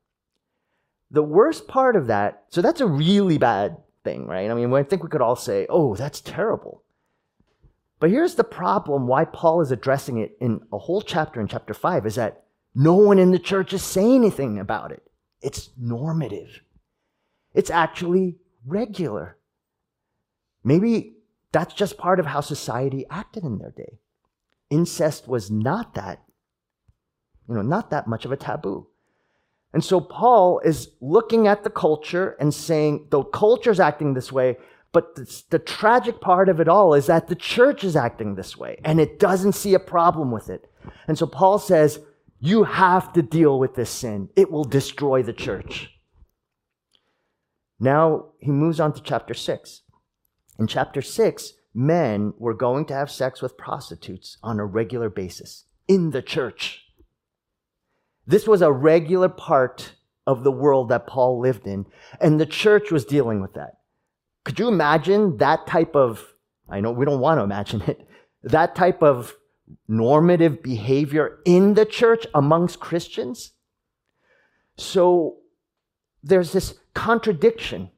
The 1.11 1.23
worst 1.23 1.67
part 1.67 1.95
of 1.95 2.07
that, 2.07 2.43
so 2.49 2.61
that's 2.61 2.81
a 2.81 2.87
really 2.87 3.37
bad 3.37 3.77
thing, 4.03 4.27
right? 4.27 4.49
I 4.49 4.53
mean, 4.53 4.73
I 4.73 4.83
think 4.83 5.03
we 5.03 5.09
could 5.09 5.21
all 5.21 5.35
say, 5.35 5.65
oh, 5.69 5.95
that's 5.95 6.21
terrible. 6.21 6.83
But 7.99 8.11
here's 8.11 8.35
the 8.35 8.43
problem 8.43 9.07
why 9.07 9.25
Paul 9.25 9.61
is 9.61 9.71
addressing 9.71 10.17
it 10.17 10.37
in 10.39 10.61
a 10.71 10.77
whole 10.77 11.01
chapter 11.01 11.41
in 11.41 11.47
chapter 11.47 11.73
5 11.73 12.05
is 12.05 12.15
that 12.15 12.43
no 12.75 12.93
one 12.93 13.17
in 13.17 13.31
the 13.31 13.39
church 13.39 13.73
is 13.73 13.83
saying 13.83 14.17
anything 14.17 14.59
about 14.59 14.91
it. 14.91 15.03
It's 15.41 15.69
normative. 15.77 16.61
It's 17.53 17.71
actually 17.71 18.37
regular. 18.65 19.37
Maybe 20.63 21.15
that's 21.51 21.73
just 21.73 21.97
part 21.97 22.19
of 22.19 22.27
how 22.27 22.41
society 22.41 23.05
acted 23.09 23.43
in 23.43 23.57
their 23.57 23.71
day. 23.71 23.99
Incest 24.69 25.27
was 25.27 25.49
not 25.49 25.95
that, 25.95 26.23
you 27.47 27.55
know, 27.55 27.61
not 27.61 27.89
that 27.89 28.07
much 28.07 28.25
of 28.25 28.31
a 28.31 28.37
taboo. 28.37 28.87
And 29.77 29.85
so 29.85 30.01
Paul 30.01 30.59
is 30.65 30.89
looking 31.01 31.45
at 31.45 31.63
the 31.63 31.69
culture 31.69 32.35
and 32.39 32.51
saying 32.51 33.09
the 33.11 33.21
culture's 33.21 33.79
acting 33.79 34.15
this 34.15 34.31
way, 34.31 34.57
but 34.91 35.13
the, 35.13 35.43
the, 35.51 35.59
tragic 35.59 36.19
part 36.19 36.49
of 36.49 36.59
it 36.59 36.67
all 36.67 36.95
is 36.95 37.05
that 37.05 37.27
the 37.27 37.35
church 37.35 37.83
is 37.83 37.95
acting 37.95 38.33
this 38.33 38.57
way 38.57 38.79
and 38.83 38.99
it 38.99 39.19
doesn't 39.19 39.51
see 39.51 39.75
a 39.75 39.79
problem 39.79 40.31
with 40.31 40.49
it. 40.49 40.67
And 41.07 41.15
so 41.15 41.27
Paul 41.27 41.59
says, 41.59 41.99
you 42.39 42.63
have 42.63 43.13
to 43.13 43.21
deal 43.21 43.59
with 43.59 43.75
this 43.75 43.91
sin. 43.91 44.29
It 44.35 44.51
will 44.51 44.63
destroy 44.63 45.21
the 45.21 45.31
church. 45.31 45.91
Now 47.79 48.29
he 48.39 48.49
moves 48.49 48.79
on 48.79 48.93
to 48.93 49.01
chapter 49.03 49.35
6. 49.35 49.83
In 50.57 50.65
chapter 50.65 51.03
6, 51.03 51.53
men 51.75 52.33
were 52.39 52.55
going 52.55 52.85
to 52.85 52.95
have 52.95 53.11
sex 53.11 53.43
with 53.43 53.59
prostitutes 53.59 54.39
on 54.41 54.59
a 54.59 54.65
regular 54.65 55.11
basis 55.11 55.65
in 55.87 56.09
the 56.09 56.23
church. 56.23 56.86
This 58.27 58.47
was 58.47 58.61
a 58.61 58.71
regular 58.71 59.29
part 59.29 59.93
of 60.27 60.43
the 60.43 60.51
world 60.51 60.89
that 60.89 61.07
Paul 61.07 61.39
lived 61.39 61.65
in, 61.65 61.85
and 62.19 62.39
the 62.39 62.45
church 62.45 62.91
was 62.91 63.05
dealing 63.05 63.41
with 63.41 63.53
that. 63.53 63.77
Could 64.43 64.59
you 64.59 64.67
imagine 64.67 65.37
that 65.37 65.65
type 65.65 65.95
of, 65.95 66.25
I 66.69 66.81
know 66.81 66.91
we 66.91 67.05
don't 67.05 67.21
want 67.21 67.39
to 67.39 67.43
imagine 67.43 67.81
it, 67.81 68.07
that 68.43 68.75
type 68.75 69.01
of 69.01 69.33
normative 69.87 70.61
behavior 70.61 71.39
in 71.45 71.73
the 71.73 71.85
church 71.85 72.27
amongst 72.35 72.79
Christians? 72.79 73.53
So 74.77 75.37
there's 76.21 76.51
this 76.51 76.75
contradiction 76.93 77.91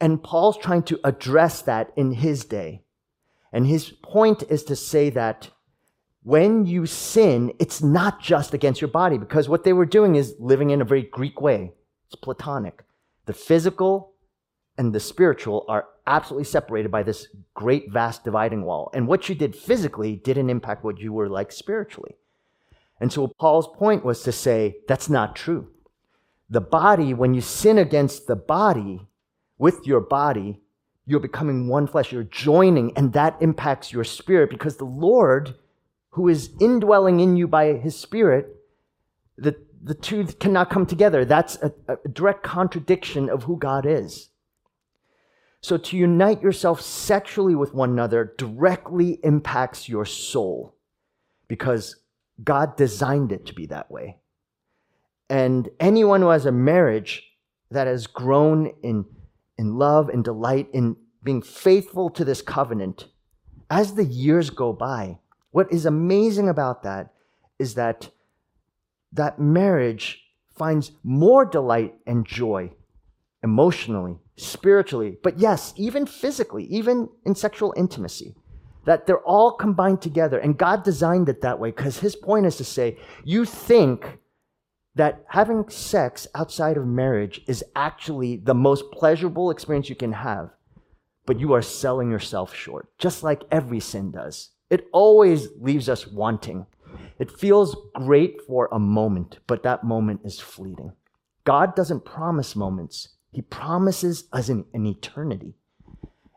and 0.00 0.22
Paul's 0.22 0.58
trying 0.58 0.84
to 0.84 1.00
address 1.04 1.62
that 1.62 1.92
in 1.96 2.12
his 2.12 2.44
day. 2.44 2.82
And 3.52 3.66
his 3.66 3.90
point 3.90 4.44
is 4.48 4.62
to 4.64 4.76
say 4.76 5.10
that 5.10 5.50
when 6.28 6.66
you 6.66 6.84
sin, 6.84 7.50
it's 7.58 7.82
not 7.82 8.20
just 8.20 8.52
against 8.52 8.82
your 8.82 8.88
body, 8.88 9.16
because 9.16 9.48
what 9.48 9.64
they 9.64 9.72
were 9.72 9.86
doing 9.86 10.14
is 10.14 10.34
living 10.38 10.68
in 10.68 10.82
a 10.82 10.84
very 10.84 11.04
Greek 11.04 11.40
way. 11.40 11.72
It's 12.06 12.16
Platonic. 12.16 12.84
The 13.24 13.32
physical 13.32 14.12
and 14.76 14.94
the 14.94 15.00
spiritual 15.00 15.64
are 15.68 15.86
absolutely 16.06 16.44
separated 16.44 16.90
by 16.90 17.02
this 17.02 17.28
great, 17.54 17.90
vast 17.90 18.24
dividing 18.24 18.66
wall. 18.66 18.90
And 18.92 19.08
what 19.08 19.30
you 19.30 19.34
did 19.34 19.56
physically 19.56 20.16
didn't 20.16 20.50
impact 20.50 20.84
what 20.84 20.98
you 20.98 21.14
were 21.14 21.30
like 21.30 21.50
spiritually. 21.50 22.16
And 23.00 23.10
so 23.10 23.28
Paul's 23.40 23.68
point 23.78 24.04
was 24.04 24.22
to 24.24 24.32
say 24.32 24.76
that's 24.86 25.08
not 25.08 25.34
true. 25.34 25.68
The 26.50 26.60
body, 26.60 27.14
when 27.14 27.32
you 27.32 27.40
sin 27.40 27.78
against 27.78 28.26
the 28.26 28.36
body, 28.36 29.08
with 29.56 29.86
your 29.86 30.00
body, 30.00 30.60
you're 31.06 31.20
becoming 31.20 31.68
one 31.68 31.86
flesh. 31.86 32.12
You're 32.12 32.24
joining, 32.24 32.94
and 32.98 33.14
that 33.14 33.38
impacts 33.40 33.94
your 33.94 34.04
spirit 34.04 34.50
because 34.50 34.76
the 34.76 34.84
Lord, 34.84 35.54
who 36.18 36.26
is 36.26 36.50
indwelling 36.60 37.20
in 37.20 37.36
you 37.36 37.46
by 37.46 37.74
his 37.74 37.96
spirit, 37.96 38.56
the, 39.36 39.54
the 39.80 39.94
two 39.94 40.24
cannot 40.24 40.68
come 40.68 40.84
together. 40.84 41.24
That's 41.24 41.54
a, 41.62 41.72
a 41.86 42.08
direct 42.08 42.42
contradiction 42.42 43.30
of 43.30 43.44
who 43.44 43.56
God 43.56 43.86
is. 43.86 44.30
So 45.60 45.76
to 45.78 45.96
unite 45.96 46.42
yourself 46.42 46.80
sexually 46.80 47.54
with 47.54 47.72
one 47.72 47.90
another 47.90 48.34
directly 48.36 49.20
impacts 49.22 49.88
your 49.88 50.04
soul 50.04 50.74
because 51.46 51.94
God 52.42 52.76
designed 52.76 53.30
it 53.30 53.46
to 53.46 53.54
be 53.54 53.66
that 53.66 53.88
way. 53.88 54.16
And 55.30 55.68
anyone 55.78 56.20
who 56.20 56.30
has 56.30 56.46
a 56.46 56.52
marriage 56.52 57.22
that 57.70 57.86
has 57.86 58.08
grown 58.08 58.72
in 58.82 59.04
in 59.56 59.76
love 59.76 60.08
and 60.08 60.24
delight 60.24 60.68
in 60.72 60.96
being 61.22 61.42
faithful 61.42 62.10
to 62.10 62.24
this 62.24 62.42
covenant 62.42 63.06
as 63.70 63.94
the 63.94 64.04
years 64.04 64.50
go 64.50 64.72
by. 64.72 65.18
What 65.50 65.72
is 65.72 65.86
amazing 65.86 66.48
about 66.48 66.82
that 66.82 67.12
is 67.58 67.74
that 67.74 68.10
that 69.12 69.38
marriage 69.38 70.22
finds 70.56 70.92
more 71.02 71.44
delight 71.44 71.94
and 72.06 72.26
joy 72.26 72.72
emotionally, 73.42 74.18
spiritually, 74.36 75.16
but 75.22 75.38
yes, 75.38 75.72
even 75.76 76.06
physically, 76.06 76.64
even 76.64 77.08
in 77.24 77.34
sexual 77.34 77.72
intimacy. 77.76 78.34
That 78.84 79.06
they're 79.06 79.20
all 79.20 79.52
combined 79.52 80.00
together. 80.00 80.38
And 80.38 80.56
God 80.56 80.82
designed 80.82 81.28
it 81.28 81.42
that 81.42 81.58
way 81.58 81.70
because 81.70 81.98
his 81.98 82.16
point 82.16 82.46
is 82.46 82.56
to 82.56 82.64
say, 82.64 82.98
you 83.22 83.44
think 83.44 84.18
that 84.94 85.24
having 85.28 85.68
sex 85.68 86.26
outside 86.34 86.76
of 86.76 86.86
marriage 86.86 87.42
is 87.46 87.62
actually 87.76 88.36
the 88.36 88.54
most 88.54 88.90
pleasurable 88.90 89.50
experience 89.50 89.90
you 89.90 89.94
can 89.94 90.12
have, 90.12 90.50
but 91.26 91.38
you 91.38 91.52
are 91.52 91.62
selling 91.62 92.10
yourself 92.10 92.54
short, 92.54 92.88
just 92.98 93.22
like 93.22 93.42
every 93.50 93.78
sin 93.78 94.10
does. 94.10 94.50
It 94.70 94.88
always 94.92 95.48
leaves 95.60 95.88
us 95.88 96.06
wanting. 96.06 96.66
It 97.18 97.30
feels 97.30 97.76
great 97.94 98.40
for 98.46 98.68
a 98.70 98.78
moment, 98.78 99.38
but 99.46 99.62
that 99.62 99.84
moment 99.84 100.20
is 100.24 100.38
fleeting. 100.38 100.92
God 101.44 101.74
doesn't 101.74 102.04
promise 102.04 102.54
moments, 102.54 103.08
He 103.32 103.42
promises 103.42 104.24
us 104.32 104.48
an, 104.48 104.64
an 104.74 104.86
eternity. 104.86 105.54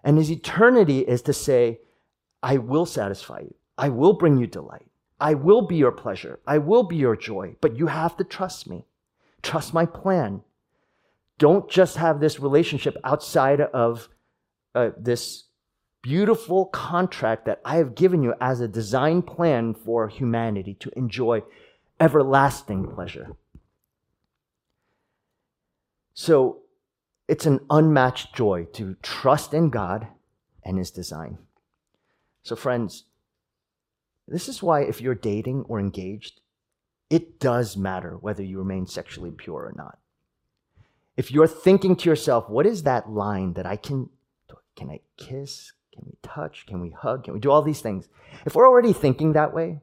And 0.04 0.18
His 0.18 0.32
eternity 0.32 1.00
is 1.00 1.22
to 1.24 1.34
say, 1.34 1.80
I 2.42 2.58
will 2.58 2.86
satisfy 2.86 3.42
you, 3.42 3.56
I 3.78 3.90
will 3.90 4.14
bring 4.14 4.38
you 4.38 4.48
delight. 4.48 4.88
I 5.22 5.36
will 5.36 5.62
be 5.62 5.76
your 5.76 5.92
pleasure. 5.92 6.40
I 6.48 6.58
will 6.58 6.82
be 6.82 6.96
your 6.96 7.16
joy, 7.16 7.56
but 7.62 7.78
you 7.78 7.86
have 7.86 8.18
to 8.18 8.24
trust 8.24 8.68
me. 8.68 8.86
Trust 9.44 9.72
my 9.72 9.86
plan. 9.86 10.42
Don't 11.38 11.70
just 11.70 11.98
have 11.98 12.20
this 12.20 12.40
relationship 12.40 12.98
outside 13.04 13.62
of 13.62 14.10
uh, 14.74 14.90
this 14.98 15.44
beautiful 16.02 16.66
contract 16.66 17.46
that 17.46 17.62
I 17.64 17.78
have 17.78 17.96
given 17.96 18.24
you 18.24 18.34
as 18.42 18.60
a 18.60 18.68
design 18.68 19.22
plan 19.22 19.74
for 19.74 20.08
humanity 20.08 20.76
to 20.76 20.92
enjoy 20.98 21.44
everlasting 22.00 22.88
pleasure. 22.88 23.36
So 26.14 26.60
it's 27.28 27.46
an 27.46 27.62
unmatched 27.70 28.36
joy 28.36 28.66
to 28.74 28.96
trust 29.02 29.54
in 29.54 29.70
God 29.70 30.08
and 30.64 30.78
His 30.78 30.92
design. 30.92 31.38
So, 32.44 32.56
friends, 32.56 33.06
this 34.28 34.50
is 34.50 34.64
why, 34.64 34.82
if 34.82 35.02
you're 35.02 35.16
dating 35.16 35.66
or 35.68 35.80
engaged, 35.80 36.42
it 37.10 37.40
does 37.40 37.78
matter 37.78 38.18
whether 38.18 38.44
you 38.44 38.60
remain 38.60 38.88
sexually 38.88 39.32
pure 39.32 39.66
or 39.66 39.74
not. 39.76 40.00
If 41.18 41.32
you're 41.32 41.48
thinking 41.48 41.96
to 41.98 42.10
yourself, 42.10 42.50
what 42.50 42.66
is 42.66 42.84
that 42.84 43.10
line 43.10 43.54
that 43.54 43.66
I 43.66 43.76
can, 43.76 44.10
can 44.76 44.90
I 44.90 45.02
kiss? 45.18 45.74
Can 46.02 46.10
we 46.10 46.18
touch? 46.24 46.66
Can 46.66 46.82
we 46.82 46.90
hug? 46.90 47.24
Can 47.24 47.34
we 47.34 47.40
do 47.40 47.52
all 47.52 47.62
these 47.62 47.82
things? 47.82 48.10
If 48.46 48.56
we're 48.56 48.68
already 48.68 48.92
thinking 48.92 49.34
that 49.34 49.54
way, 49.54 49.82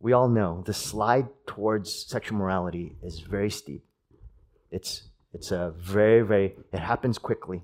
we 0.00 0.12
all 0.12 0.28
know 0.28 0.62
the 0.66 0.74
slide 0.74 1.28
towards 1.46 2.06
sexual 2.06 2.38
morality 2.38 2.96
is 3.02 3.20
very 3.20 3.50
steep. 3.50 3.84
It's 4.70 5.08
It's 5.32 5.52
a 5.52 5.72
very, 5.76 6.22
very, 6.22 6.56
it 6.72 6.80
happens 6.80 7.18
quickly. 7.18 7.62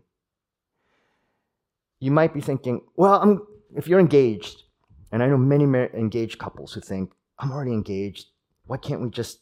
You 1.98 2.10
might 2.10 2.34
be 2.34 2.40
thinking, 2.40 2.82
well, 2.94 3.14
I'm, 3.14 3.40
if 3.74 3.88
you're 3.88 4.00
engaged, 4.00 4.64
and 5.10 5.22
I 5.22 5.26
know 5.26 5.38
many 5.38 5.64
engaged 5.64 6.38
couples 6.38 6.74
who 6.74 6.80
think, 6.80 7.12
I'm 7.38 7.50
already 7.50 7.72
engaged. 7.72 8.26
Why 8.66 8.76
can't 8.76 9.00
we 9.00 9.10
just 9.10 9.38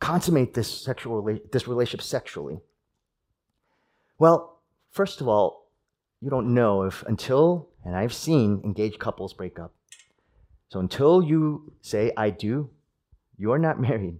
consummate 0.00 0.54
this 0.54 0.70
sexual 0.82 1.22
this 1.52 1.68
relationship 1.68 2.02
sexually? 2.02 2.60
Well, 4.18 4.60
first 4.90 5.20
of 5.20 5.28
all, 5.28 5.67
you 6.20 6.30
don't 6.30 6.52
know 6.54 6.82
if 6.82 7.02
until, 7.04 7.68
and 7.84 7.96
I've 7.96 8.12
seen 8.12 8.60
engaged 8.64 8.98
couples 8.98 9.34
break 9.34 9.58
up. 9.58 9.74
So 10.68 10.80
until 10.80 11.22
you 11.22 11.72
say, 11.80 12.12
I 12.16 12.30
do, 12.30 12.70
you 13.36 13.52
are 13.52 13.58
not 13.58 13.80
married. 13.88 14.18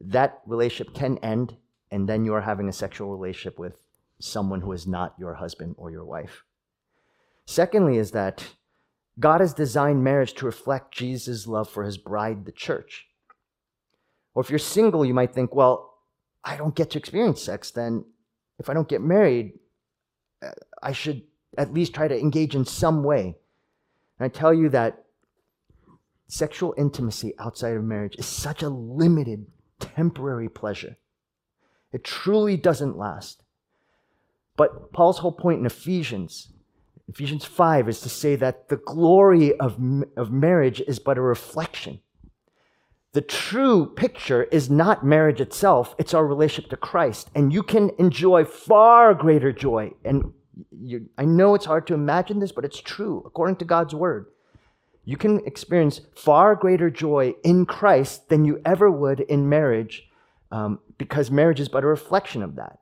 That 0.00 0.40
relationship 0.46 0.94
can 0.94 1.18
end, 1.18 1.56
and 1.90 2.08
then 2.08 2.24
you 2.24 2.34
are 2.34 2.42
having 2.42 2.68
a 2.68 2.72
sexual 2.72 3.10
relationship 3.10 3.58
with 3.58 3.78
someone 4.18 4.60
who 4.62 4.72
is 4.72 4.86
not 4.86 5.14
your 5.18 5.34
husband 5.34 5.74
or 5.78 5.90
your 5.90 6.04
wife. 6.04 6.44
Secondly, 7.44 7.96
is 7.96 8.10
that 8.10 8.44
God 9.18 9.40
has 9.40 9.54
designed 9.54 10.04
marriage 10.04 10.34
to 10.34 10.46
reflect 10.46 10.92
Jesus' 10.92 11.46
love 11.46 11.70
for 11.70 11.84
his 11.84 11.96
bride, 11.96 12.44
the 12.44 12.52
church. 12.52 13.06
Or 14.34 14.42
if 14.42 14.50
you're 14.50 14.58
single, 14.58 15.04
you 15.04 15.14
might 15.14 15.32
think, 15.32 15.54
well, 15.54 15.94
I 16.44 16.56
don't 16.56 16.74
get 16.74 16.90
to 16.90 16.98
experience 16.98 17.42
sex, 17.42 17.70
then 17.70 18.04
if 18.58 18.68
I 18.68 18.74
don't 18.74 18.88
get 18.88 19.00
married, 19.00 19.58
uh, 20.42 20.50
I 20.82 20.92
should 20.92 21.22
at 21.56 21.72
least 21.72 21.94
try 21.94 22.08
to 22.08 22.18
engage 22.18 22.54
in 22.54 22.64
some 22.64 23.02
way. 23.02 23.36
And 24.18 24.26
I 24.26 24.28
tell 24.28 24.52
you 24.52 24.68
that 24.70 25.04
sexual 26.28 26.74
intimacy 26.76 27.34
outside 27.38 27.76
of 27.76 27.84
marriage 27.84 28.16
is 28.16 28.26
such 28.26 28.62
a 28.62 28.68
limited, 28.68 29.46
temporary 29.78 30.48
pleasure. 30.48 30.96
It 31.92 32.04
truly 32.04 32.56
doesn't 32.56 32.98
last. 32.98 33.42
But 34.56 34.92
Paul's 34.92 35.18
whole 35.18 35.32
point 35.32 35.60
in 35.60 35.66
Ephesians, 35.66 36.48
Ephesians 37.08 37.44
5, 37.44 37.88
is 37.88 38.00
to 38.00 38.08
say 38.08 38.36
that 38.36 38.68
the 38.68 38.76
glory 38.76 39.58
of, 39.58 39.78
of 40.16 40.32
marriage 40.32 40.80
is 40.80 40.98
but 40.98 41.18
a 41.18 41.22
reflection. 41.22 42.00
The 43.12 43.20
true 43.22 43.86
picture 43.86 44.44
is 44.44 44.68
not 44.68 45.04
marriage 45.04 45.40
itself, 45.40 45.94
it's 45.98 46.12
our 46.12 46.26
relationship 46.26 46.70
to 46.70 46.76
Christ. 46.76 47.30
And 47.34 47.52
you 47.52 47.62
can 47.62 47.90
enjoy 47.98 48.44
far 48.44 49.14
greater 49.14 49.52
joy. 49.52 49.92
And 50.04 50.32
you, 50.80 51.08
I 51.18 51.24
know 51.24 51.54
it's 51.54 51.66
hard 51.66 51.86
to 51.88 51.94
imagine 51.94 52.38
this, 52.38 52.52
but 52.52 52.64
it's 52.64 52.80
true 52.80 53.22
according 53.26 53.56
to 53.56 53.64
God's 53.64 53.94
word 53.94 54.26
you 55.06 55.16
can 55.16 55.40
experience 55.46 56.00
far 56.14 56.56
greater 56.56 56.90
joy 56.90 57.32
in 57.44 57.64
Christ 57.64 58.28
than 58.28 58.44
you 58.44 58.60
ever 58.66 58.90
would 58.90 59.20
in 59.20 59.48
marriage 59.48 60.10
um, 60.50 60.80
because 60.98 61.30
marriage 61.30 61.60
is 61.60 61.68
but 61.68 61.84
a 61.84 61.86
reflection 61.86 62.42
of 62.42 62.56
that. 62.56 62.80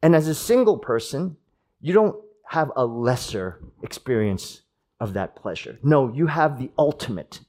And 0.00 0.14
as 0.14 0.28
a 0.28 0.34
single 0.34 0.78
person, 0.78 1.36
you 1.80 1.92
don't 1.92 2.16
have 2.46 2.70
a 2.76 2.86
lesser 2.86 3.60
experience 3.82 4.62
of 5.00 5.14
that 5.14 5.34
pleasure. 5.34 5.78
No, 5.82 6.12
you 6.12 6.28
have 6.28 6.58
the 6.58 6.70
ultimate 6.78 7.40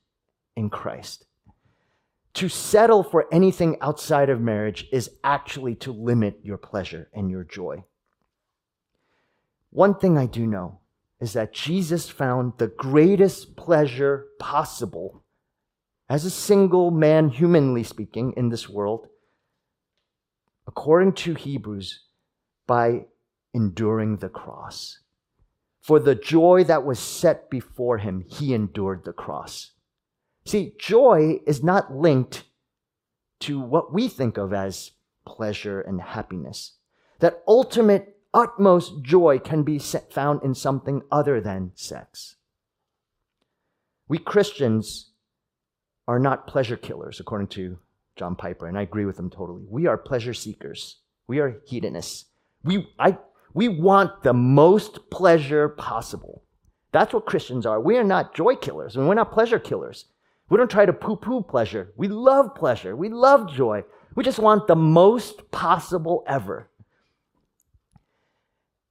in 0.55 0.71
Christ. 0.71 1.25
To 2.36 2.49
settle 2.49 3.03
for 3.03 3.27
anything 3.32 3.77
outside 3.80 4.30
of 4.30 4.41
marriage 4.41 4.88
is 4.91 5.11
actually 5.23 5.75
to 5.75 5.91
limit 5.91 6.39
your 6.43 6.57
pleasure 6.57 7.09
and 7.13 7.30
your 7.30 7.43
joy. 7.43 7.84
One 9.72 9.95
thing 9.95 10.17
I 10.17 10.26
do 10.26 10.47
know 10.47 10.80
is 11.20 11.34
that 11.34 11.53
Jesus 11.53 12.09
found 12.09 12.53
the 12.57 12.67
greatest 12.67 13.55
pleasure 13.55 14.28
possible 14.39 15.24
as 16.09 16.26
a 16.26 16.32
single 16.32 16.89
man, 16.89 17.30
humanly 17.30 17.84
speaking, 17.84 18.34
in 18.36 18.49
this 18.49 18.67
world, 18.67 19.07
according 20.65 21.13
to 21.13 21.36
Hebrews, 21.36 21.99
by 22.65 23.05
enduring 23.53 24.17
the 24.17 24.30
cross. 24.30 24.99
For 25.82 25.99
the 25.99 26.15
joy 26.15 26.63
that 26.65 26.86
was 26.86 26.99
set 26.99 27.49
before 27.49 27.99
him, 27.99 28.26
he 28.28 28.53
endured 28.53 29.05
the 29.05 29.13
cross. 29.13 29.72
See, 30.45 30.74
joy 30.80 31.39
is 31.45 31.63
not 31.63 31.95
linked 31.95 32.43
to 33.41 33.59
what 33.59 33.93
we 33.93 34.07
think 34.07 34.38
of 34.38 34.53
as 34.53 34.91
pleasure 35.26 35.80
and 35.80 36.01
happiness. 36.01 36.74
That 37.20 37.43
ultimate 37.47 38.18
utmost 38.34 39.01
joy 39.01 39.39
can 39.39 39.63
be 39.63 39.80
found 39.80 40.43
in 40.43 40.53
something 40.53 41.01
other 41.11 41.41
than 41.41 41.71
sex. 41.75 42.36
We 44.07 44.17
Christians 44.17 45.11
are 46.07 46.19
not 46.19 46.47
pleasure 46.47 46.77
killers, 46.77 47.19
according 47.19 47.47
to 47.49 47.77
John 48.15 48.36
Piper, 48.36 48.67
and 48.67 48.77
I 48.77 48.82
agree 48.82 49.05
with 49.05 49.19
him 49.19 49.30
totally. 49.30 49.65
We 49.69 49.86
are 49.88 49.97
pleasure 49.97 50.34
seekers. 50.34 50.97
We 51.27 51.39
are 51.39 51.61
hedonists. 51.67 52.25
We, 52.63 52.88
I, 52.97 53.17
we 53.53 53.67
want 53.67 54.23
the 54.23 54.34
most 54.34 55.09
pleasure 55.11 55.69
possible. 55.69 56.43
That's 56.91 57.13
what 57.13 57.27
Christians 57.27 57.65
are. 57.65 57.80
We 57.80 57.97
are 57.97 58.03
not 58.03 58.34
joy 58.34 58.55
killers, 58.55 58.95
and 58.95 59.07
we're 59.07 59.13
not 59.13 59.32
pleasure 59.32 59.59
killers. 59.59 60.05
We 60.49 60.57
don't 60.57 60.71
try 60.71 60.86
to 60.86 60.93
poo 60.93 61.15
poo 61.15 61.43
pleasure. 61.43 61.93
We 61.95 62.07
love 62.07 62.55
pleasure. 62.55 62.95
We 62.95 63.09
love 63.09 63.51
joy. 63.51 63.84
We 64.15 64.23
just 64.23 64.39
want 64.39 64.65
the 64.65 64.75
most 64.75 65.51
possible 65.51 66.23
ever. 66.27 66.69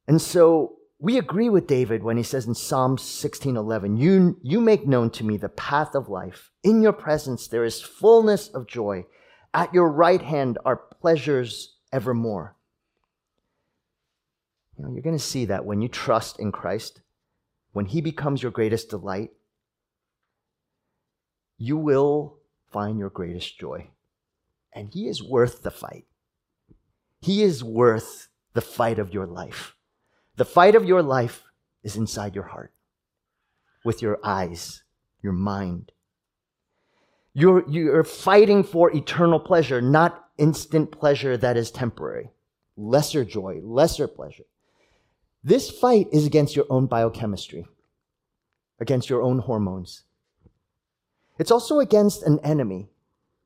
And 0.09 0.21
so 0.23 0.79
we 0.99 1.19
agree 1.19 1.51
with 1.51 1.67
David 1.67 2.03
when 2.03 2.17
he 2.17 2.23
says 2.23 2.47
in 2.47 2.55
Psalm 2.55 2.97
16:11, 2.97 3.99
you, 3.99 4.41
you 4.43 4.61
make 4.61 4.87
known 4.87 5.11
to 5.11 5.25
me 5.25 5.37
the 5.37 5.51
path 5.51 5.95
of 5.95 6.09
life. 6.09 6.51
In 6.65 6.83
your 6.83 6.95
presence 6.95 7.47
there 7.47 7.65
is 7.65 7.81
fullness 7.81 8.49
of 8.49 8.67
joy. 8.67 9.05
At 9.55 9.73
your 9.73 9.89
right 9.89 10.23
hand 10.23 10.59
are 10.65 10.77
pleasures 10.77 11.77
evermore. 11.93 12.57
You 14.77 14.85
know, 14.85 14.93
you're 14.93 15.03
going 15.03 15.17
to 15.17 15.23
see 15.23 15.45
that 15.45 15.65
when 15.65 15.83
you 15.83 15.89
trust 15.89 16.41
in 16.41 16.53
Christ, 16.53 17.01
when 17.73 17.87
he 17.87 18.01
becomes 18.01 18.43
your 18.43 18.53
greatest 18.53 18.91
delight, 18.91 19.31
you 21.59 21.77
will 21.77 22.39
find 22.71 22.99
your 22.99 23.11
greatest 23.11 23.59
joy. 23.59 23.89
And 24.73 24.93
he 24.93 25.09
is 25.09 25.23
worth 25.23 25.63
the 25.63 25.71
fight. 25.71 26.07
He 27.21 27.43
is 27.43 27.65
worth 27.65 28.29
the 28.55 28.61
fight 28.61 28.99
of 28.99 29.13
your 29.13 29.27
life. 29.27 29.75
The 30.39 30.45
fight 30.45 30.77
of 30.77 30.85
your 30.85 31.03
life 31.03 31.43
is 31.83 31.97
inside 31.97 32.37
your 32.37 32.45
heart, 32.45 32.73
with 33.85 34.01
your 34.01 34.21
eyes, 34.23 34.85
your 35.21 35.33
mind. 35.33 35.91
You're, 37.35 37.69
you're 37.69 38.05
fighting 38.05 38.63
for 38.63 38.95
eternal 38.95 39.41
pleasure, 39.41 39.83
not 39.83 40.29
instant 40.39 40.93
pleasure 40.93 41.37
that 41.37 41.57
is 41.57 41.73
temporary. 41.73 42.31
Lesser 42.77 43.25
joy, 43.25 43.59
lesser 43.65 44.07
pleasure. 44.07 44.45
This 45.43 45.73
fight 45.73 46.07
is 46.13 46.25
against 46.25 46.55
your 46.55 46.67
own 46.71 46.87
biochemistry, 46.87 47.67
against 48.79 49.11
your 49.11 49.23
own 49.23 49.41
hormones. 49.41 50.05
It's 51.41 51.51
also 51.51 51.81
against 51.81 52.23
an 52.23 52.39
enemy 52.45 52.91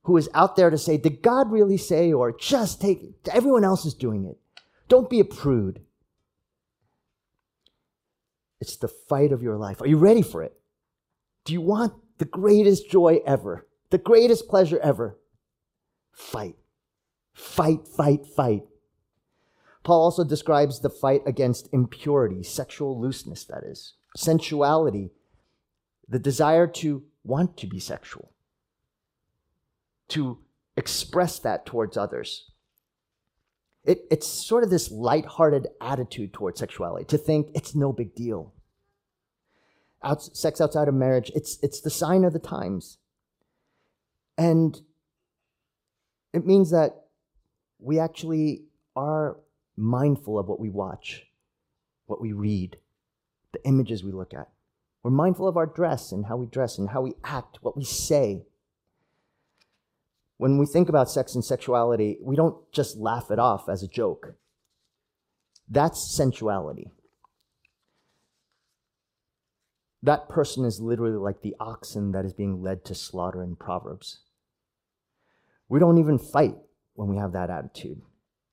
who 0.03 0.19
is 0.19 0.29
out 0.35 0.57
there 0.57 0.69
to 0.69 0.77
say, 0.77 0.99
Did 0.99 1.23
God 1.23 1.51
really 1.51 1.79
say? 1.79 2.13
Or 2.13 2.37
just 2.37 2.83
take 2.83 3.03
it. 3.03 3.15
Everyone 3.33 3.65
else 3.65 3.87
is 3.87 3.95
doing 3.95 4.27
it. 4.27 4.37
Don't 4.89 5.09
be 5.09 5.21
a 5.21 5.25
prude. 5.25 5.81
It's 8.63 8.77
the 8.77 8.87
fight 8.87 9.33
of 9.33 9.43
your 9.43 9.57
life. 9.57 9.83
Are 9.83 9.89
you 9.89 9.97
ready 9.97 10.23
for 10.23 10.41
it? 10.41 10.57
Do 11.45 11.53
you 11.53 11.61
want 11.61 11.95
the 12.19 12.25
greatest 12.25 12.89
joy 12.89 13.19
ever? 13.27 13.67
The 13.91 13.99
greatest 13.99 14.47
pleasure 14.49 14.79
ever? 14.79 15.19
Fight. 16.13 16.55
Fight, 17.33 17.89
fight, 17.89 18.25
fight. 18.25 18.63
Paul 19.83 20.03
also 20.03 20.23
describes 20.23 20.79
the 20.79 20.91
fight 20.91 21.23
against 21.27 21.71
impurity, 21.73 22.45
sexual 22.45 23.01
looseness, 23.01 23.43
that 23.47 23.65
is, 23.65 23.95
sensuality, 24.17 25.11
the 26.09 26.21
desire 26.21 26.69
to 26.69 27.03
want 27.25 27.57
to 27.57 27.67
be 27.67 27.81
sexual, 27.81 28.31
to 30.07 30.39
express 30.77 31.41
that 31.41 31.67
towards 31.67 31.97
others. 31.97 32.52
It, 33.85 34.05
it's 34.11 34.29
sort 34.29 34.63
of 34.63 34.71
this 34.71 34.91
light-hearted 34.91 35.69
attitude 35.81 36.33
towards 36.33 36.61
sexuality 36.61 37.05
to 37.07 37.19
think 37.19 37.49
it's 37.55 37.75
no 37.75 37.93
big 37.93 38.15
deal. 38.15 38.55
Out, 40.05 40.23
sex 40.23 40.61
outside 40.61 40.89
of 40.89 40.95
marriage, 40.95 41.33
it's, 41.35 41.59
it's 41.63 41.81
the 41.81 41.91
sign 41.91 42.25
of 42.25 42.33
the 42.33 42.39
times. 42.39 42.99
And 44.39 44.81
it 46.33 46.47
means 46.47 46.71
that 46.71 47.07
we 47.79 47.99
actually 47.99 48.65
are 48.95 49.39
mindful 49.77 50.39
of 50.39 50.47
what 50.47 50.61
we 50.61 50.69
watch, 50.71 51.27
what 52.07 52.21
we 52.21 52.33
read, 52.33 52.77
the 53.53 53.65
images 53.65 54.05
we 54.05 54.13
look 54.13 54.33
at. 54.33 54.49
We're 55.03 55.11
mindful 55.11 55.49
of 55.49 55.57
our 55.57 55.67
dress 55.67 56.13
and 56.13 56.27
how 56.27 56.37
we 56.37 56.47
dress 56.47 56.79
and 56.79 56.91
how 56.91 57.01
we 57.01 57.15
act, 57.25 57.59
what 57.63 57.77
we 57.77 57.85
say 57.85 58.45
when 60.43 60.59
we 60.59 60.67
think 60.67 60.89
about 60.89 61.09
sex 61.09 61.37
and 61.37 61.45
sexuality, 61.45 62.19
we 62.21 62.35
don't 62.35 62.57
just 62.73 62.97
laugh 62.97 63.31
it 63.31 63.39
off 63.39 63.69
as 63.69 63.81
a 63.81 63.87
joke. 63.87 64.35
That's 65.71 66.13
sensuality. 66.17 66.91
That 70.03 70.29
person 70.29 70.65
is 70.65 70.81
literally 70.81 71.17
like 71.17 71.43
the 71.43 71.55
oxen 71.61 72.11
that 72.11 72.25
is 72.25 72.33
being 72.33 72.61
led 72.61 72.85
to 72.87 72.95
slaughter 72.97 73.41
in 73.41 73.55
Proverbs. 73.55 74.23
We 75.69 75.79
don't 75.79 75.99
even 75.99 76.19
fight 76.19 76.57
when 76.95 77.09
we 77.09 77.19
have 77.19 77.31
that 77.35 77.49
attitude. 77.49 78.03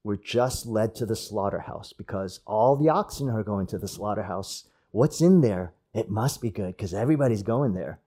we're 0.03 0.15
just 0.15 0.67
led 0.67 0.93
to 0.93 1.07
the 1.07 1.15
slaughterhouse 1.15 1.91
because 1.91 2.39
all 2.45 2.75
the 2.75 2.89
oxen 2.89 3.29
are 3.29 3.43
going 3.43 3.65
to 3.65 3.79
the 3.79 3.87
slaughterhouse. 3.87 4.67
What's 4.91 5.21
in 5.21 5.41
there? 5.41 5.73
It 5.95 6.11
must 6.11 6.39
be 6.39 6.51
good 6.51 6.77
because 6.77 6.93
everybody's 6.93 7.41
going 7.41 7.73
there. 7.73 7.99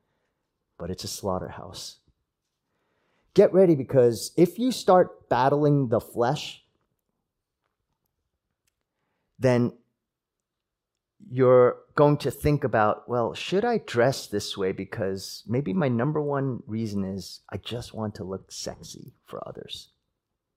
But 0.79 0.91
it's 0.91 1.03
a 1.03 1.09
slaughterhouse. 1.09 1.99
Get 3.35 3.53
ready 3.55 3.75
because 3.75 4.33
if 4.37 4.59
you 4.59 4.73
start 4.73 5.29
battling 5.29 5.89
the 5.89 6.01
flesh, 6.01 6.63
then 9.39 9.73
you're 11.31 11.77
going 11.95 12.19
to 12.19 12.31
think 12.31 12.63
about, 12.63 13.09
well, 13.09 13.33
should 13.33 13.65
I 13.65 13.79
dress 13.79 14.27
this 14.27 14.57
way? 14.57 14.73
Because 14.73 15.45
maybe 15.47 15.73
my 15.73 15.89
number 15.89 16.21
one 16.21 16.63
reason 16.67 17.05
is 17.05 17.41
I 17.51 17.57
just 17.57 17.95
want 17.95 18.15
to 18.17 18.25
look 18.25 18.53
sexy 18.53 19.13
for 19.25 19.47
others. 19.49 19.89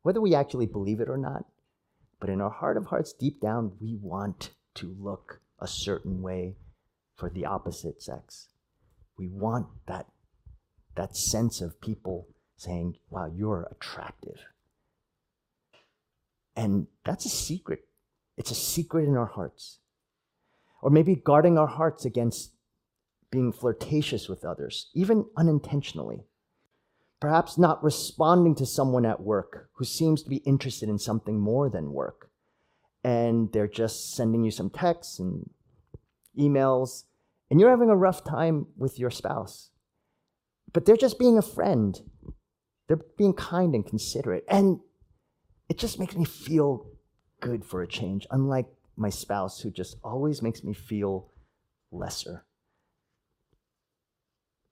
Whether 0.01 0.19
we 0.19 0.35
actually 0.35 0.65
believe 0.65 0.99
it 0.99 1.09
or 1.09 1.17
not, 1.17 1.45
but 2.19 2.29
in 2.29 2.41
our 2.41 2.49
heart 2.49 2.75
of 2.75 2.87
hearts, 2.87 3.13
deep 3.13 3.39
down, 3.39 3.71
we 3.79 3.95
want 3.95 4.51
to 4.75 4.95
look 4.99 5.39
a 5.59 5.67
certain 5.67 6.21
way 6.21 6.55
for 7.15 7.29
the 7.29 7.45
opposite 7.45 8.01
sex. 8.01 8.49
We 9.17 9.29
want 9.29 9.67
that, 9.87 10.07
that 10.95 11.15
sense 11.15 11.61
of 11.61 11.79
people 11.79 12.27
saying, 12.57 12.97
wow, 13.09 13.31
you're 13.33 13.67
attractive. 13.71 14.39
And 16.55 16.87
that's 17.03 17.25
a 17.25 17.29
secret. 17.29 17.87
It's 18.37 18.51
a 18.51 18.55
secret 18.55 19.07
in 19.07 19.17
our 19.17 19.25
hearts. 19.25 19.79
Or 20.81 20.89
maybe 20.89 21.15
guarding 21.15 21.57
our 21.57 21.67
hearts 21.67 22.05
against 22.05 22.51
being 23.31 23.51
flirtatious 23.51 24.29
with 24.29 24.45
others, 24.45 24.89
even 24.93 25.25
unintentionally. 25.35 26.25
Perhaps 27.19 27.57
not 27.57 27.83
responding 27.83 28.55
to 28.55 28.65
someone 28.65 29.05
at 29.05 29.21
work 29.21 29.69
who 29.73 29.85
seems 29.85 30.21
to 30.23 30.29
be 30.29 30.37
interested 30.37 30.89
in 30.89 30.99
something 30.99 31.39
more 31.39 31.69
than 31.69 31.91
work. 31.91 32.29
And 33.03 33.51
they're 33.51 33.67
just 33.67 34.15
sending 34.15 34.43
you 34.43 34.51
some 34.51 34.69
texts 34.69 35.19
and 35.19 35.49
emails, 36.37 37.03
and 37.49 37.59
you're 37.59 37.69
having 37.69 37.89
a 37.89 37.95
rough 37.95 38.23
time 38.23 38.67
with 38.77 38.99
your 38.99 39.09
spouse. 39.09 39.69
But 40.73 40.85
they're 40.85 40.97
just 40.97 41.19
being 41.19 41.37
a 41.37 41.41
friend. 41.41 41.99
They're 42.87 43.01
being 43.17 43.33
kind 43.33 43.73
and 43.73 43.85
considerate. 43.85 44.45
And 44.47 44.79
it 45.69 45.77
just 45.77 45.99
makes 45.99 46.15
me 46.15 46.25
feel 46.25 46.87
good 47.39 47.65
for 47.65 47.81
a 47.81 47.87
change, 47.87 48.27
unlike 48.31 48.67
my 48.95 49.09
spouse 49.09 49.59
who 49.61 49.71
just 49.71 49.97
always 50.03 50.41
makes 50.41 50.63
me 50.63 50.73
feel 50.73 51.31
lesser. 51.91 52.45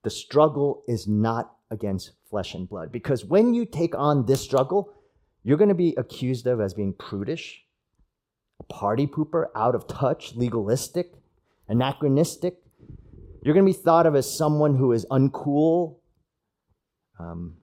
The 0.03 0.09
struggle 0.09 0.83
is 0.87 1.07
not 1.07 1.55
against 1.71 2.11
flesh 2.29 2.53
and 2.53 2.69
blood 2.69 2.91
because 2.91 3.25
when 3.25 3.53
you 3.53 3.65
take 3.65 3.95
on 3.95 4.25
this 4.25 4.41
struggle, 4.41 4.93
you're 5.43 5.57
going 5.57 5.69
to 5.69 5.75
be 5.75 5.93
accused 5.97 6.45
of 6.45 6.61
as 6.61 6.73
being 6.73 6.93
prudish, 6.93 7.63
a 8.59 8.63
party 8.63 9.07
pooper, 9.07 9.47
out 9.55 9.75
of 9.75 9.87
touch, 9.87 10.35
legalistic, 10.35 11.13
anachronistic. 11.67 12.57
You're 13.41 13.53
going 13.53 13.65
to 13.65 13.77
be 13.77 13.83
thought 13.83 14.05
of 14.05 14.15
as 14.15 14.37
someone 14.37 14.75
who 14.75 14.91
is 14.91 15.05
uncool. 15.11 15.97
Um, 17.19 17.57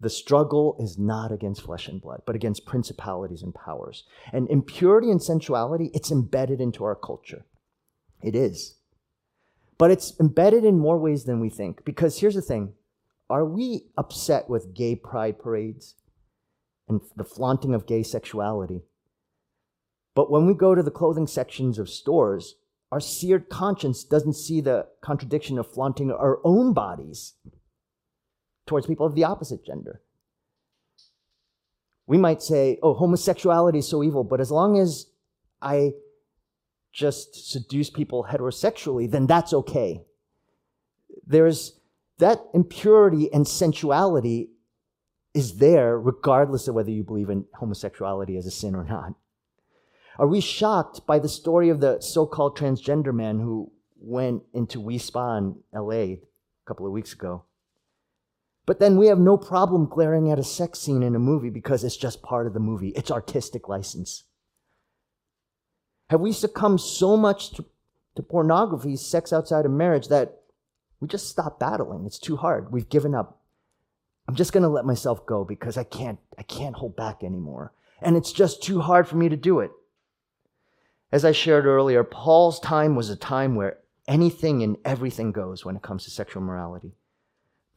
the 0.00 0.10
struggle 0.10 0.76
is 0.78 0.98
not 0.98 1.32
against 1.32 1.62
flesh 1.62 1.88
and 1.88 2.00
blood, 2.00 2.22
but 2.26 2.36
against 2.36 2.66
principalities 2.66 3.42
and 3.42 3.54
powers. 3.54 4.04
And 4.32 4.48
impurity 4.50 5.10
and 5.10 5.22
sensuality, 5.22 5.90
it's 5.94 6.10
embedded 6.10 6.60
into 6.60 6.84
our 6.84 6.94
culture. 6.94 7.46
It 8.22 8.34
is. 8.34 8.76
But 9.78 9.90
it's 9.90 10.18
embedded 10.20 10.64
in 10.64 10.78
more 10.78 10.98
ways 10.98 11.24
than 11.24 11.40
we 11.40 11.48
think. 11.48 11.84
Because 11.84 12.18
here's 12.20 12.34
the 12.34 12.42
thing 12.42 12.74
are 13.30 13.44
we 13.44 13.86
upset 13.96 14.48
with 14.48 14.74
gay 14.74 14.94
pride 14.94 15.38
parades 15.38 15.94
and 16.88 17.00
the 17.16 17.24
flaunting 17.24 17.74
of 17.74 17.86
gay 17.86 18.02
sexuality? 18.02 18.82
But 20.14 20.30
when 20.30 20.46
we 20.46 20.54
go 20.54 20.74
to 20.74 20.82
the 20.82 20.90
clothing 20.90 21.26
sections 21.26 21.78
of 21.78 21.90
stores, 21.90 22.56
our 22.92 23.00
seared 23.00 23.48
conscience 23.48 24.04
doesn't 24.04 24.34
see 24.34 24.60
the 24.60 24.86
contradiction 25.02 25.58
of 25.58 25.70
flaunting 25.70 26.10
our 26.10 26.38
own 26.44 26.72
bodies 26.72 27.34
towards 28.66 28.86
people 28.86 29.06
of 29.06 29.14
the 29.14 29.24
opposite 29.24 29.64
gender. 29.64 30.02
We 32.06 32.18
might 32.18 32.42
say, 32.42 32.78
oh, 32.82 32.94
homosexuality 32.94 33.78
is 33.78 33.88
so 33.88 34.02
evil, 34.02 34.24
but 34.24 34.40
as 34.40 34.50
long 34.50 34.78
as 34.78 35.06
I 35.60 35.92
just 36.92 37.50
seduce 37.50 37.90
people 37.90 38.26
heterosexually, 38.30 39.10
then 39.10 39.26
that's 39.26 39.52
okay. 39.52 40.02
There's 41.26 41.78
that 42.18 42.40
impurity 42.54 43.32
and 43.32 43.46
sensuality 43.46 44.50
is 45.34 45.58
there 45.58 45.98
regardless 45.98 46.66
of 46.66 46.74
whether 46.74 46.90
you 46.90 47.04
believe 47.04 47.28
in 47.28 47.44
homosexuality 47.54 48.38
as 48.38 48.46
a 48.46 48.50
sin 48.50 48.74
or 48.74 48.84
not. 48.84 49.14
Are 50.18 50.26
we 50.26 50.40
shocked 50.40 51.06
by 51.06 51.18
the 51.18 51.28
story 51.28 51.68
of 51.68 51.80
the 51.80 52.00
so 52.00 52.26
called 52.26 52.56
transgender 52.56 53.12
man 53.12 53.38
who 53.38 53.70
went 54.00 54.44
into 54.54 54.78
Wi 54.78 54.96
Spa 54.96 55.36
in 55.36 55.56
LA 55.74 55.90
a 55.90 56.20
couple 56.64 56.86
of 56.86 56.92
weeks 56.92 57.12
ago? 57.12 57.44
But 58.66 58.80
then 58.80 58.96
we 58.96 59.06
have 59.06 59.18
no 59.18 59.36
problem 59.36 59.86
glaring 59.86 60.30
at 60.30 60.40
a 60.40 60.44
sex 60.44 60.80
scene 60.80 61.04
in 61.04 61.14
a 61.14 61.20
movie 61.20 61.50
because 61.50 61.84
it's 61.84 61.96
just 61.96 62.20
part 62.22 62.48
of 62.48 62.52
the 62.52 62.60
movie. 62.60 62.88
It's 62.90 63.12
artistic 63.12 63.68
license. 63.68 64.24
Have 66.10 66.20
we 66.20 66.32
succumbed 66.32 66.80
so 66.80 67.16
much 67.16 67.50
to, 67.52 67.64
to 68.16 68.22
pornography, 68.22 68.96
sex 68.96 69.32
outside 69.32 69.64
of 69.64 69.70
marriage, 69.70 70.08
that 70.08 70.40
we 71.00 71.06
just 71.06 71.28
stop 71.28 71.60
battling? 71.60 72.06
It's 72.06 72.18
too 72.18 72.36
hard. 72.36 72.72
We've 72.72 72.88
given 72.88 73.14
up. 73.14 73.40
I'm 74.28 74.34
just 74.34 74.52
going 74.52 74.64
to 74.64 74.68
let 74.68 74.84
myself 74.84 75.24
go 75.26 75.44
because 75.44 75.76
I 75.76 75.84
can't, 75.84 76.18
I 76.36 76.42
can't 76.42 76.74
hold 76.74 76.96
back 76.96 77.22
anymore. 77.22 77.72
And 78.02 78.16
it's 78.16 78.32
just 78.32 78.62
too 78.62 78.80
hard 78.80 79.06
for 79.06 79.16
me 79.16 79.28
to 79.28 79.36
do 79.36 79.60
it. 79.60 79.70
As 81.12 81.24
I 81.24 81.30
shared 81.30 81.66
earlier, 81.66 82.02
Paul's 82.02 82.58
time 82.58 82.96
was 82.96 83.10
a 83.10 83.16
time 83.16 83.54
where 83.54 83.78
anything 84.08 84.64
and 84.64 84.76
everything 84.84 85.30
goes 85.30 85.64
when 85.64 85.76
it 85.76 85.82
comes 85.82 86.04
to 86.04 86.10
sexual 86.10 86.42
morality. 86.42 86.92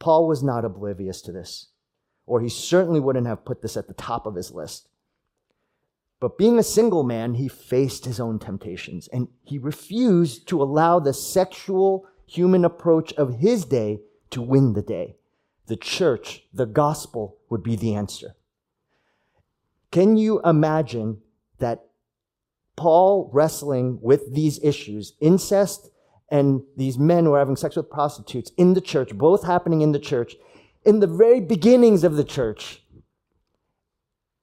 Paul 0.00 0.26
was 0.26 0.42
not 0.42 0.64
oblivious 0.64 1.22
to 1.22 1.32
this, 1.32 1.68
or 2.26 2.40
he 2.40 2.48
certainly 2.48 2.98
wouldn't 2.98 3.28
have 3.28 3.44
put 3.44 3.62
this 3.62 3.76
at 3.76 3.86
the 3.86 3.94
top 3.94 4.26
of 4.26 4.34
his 4.34 4.50
list. 4.50 4.88
But 6.18 6.36
being 6.36 6.58
a 6.58 6.64
single 6.64 7.04
man, 7.04 7.34
he 7.34 7.48
faced 7.48 8.04
his 8.04 8.18
own 8.18 8.38
temptations 8.38 9.08
and 9.08 9.28
he 9.42 9.58
refused 9.58 10.48
to 10.48 10.62
allow 10.62 10.98
the 10.98 11.14
sexual 11.14 12.06
human 12.26 12.64
approach 12.64 13.12
of 13.14 13.36
his 13.36 13.64
day 13.64 14.00
to 14.30 14.42
win 14.42 14.74
the 14.74 14.82
day. 14.82 15.16
The 15.66 15.76
church, 15.76 16.44
the 16.52 16.66
gospel 16.66 17.38
would 17.48 17.62
be 17.62 17.76
the 17.76 17.94
answer. 17.94 18.34
Can 19.90 20.16
you 20.16 20.40
imagine 20.42 21.22
that 21.58 21.86
Paul 22.76 23.30
wrestling 23.32 23.98
with 24.00 24.34
these 24.34 24.62
issues, 24.62 25.14
incest 25.20 25.90
and 26.30 26.62
these 26.76 26.98
men 26.98 27.28
were 27.28 27.38
having 27.38 27.56
sex 27.56 27.76
with 27.76 27.90
prostitutes 27.90 28.52
in 28.56 28.74
the 28.74 28.80
church, 28.80 29.16
both 29.16 29.44
happening 29.44 29.80
in 29.80 29.92
the 29.92 29.98
church, 29.98 30.36
in 30.84 31.00
the 31.00 31.06
very 31.06 31.40
beginnings 31.40 32.04
of 32.04 32.16
the 32.16 32.24
church. 32.24 32.82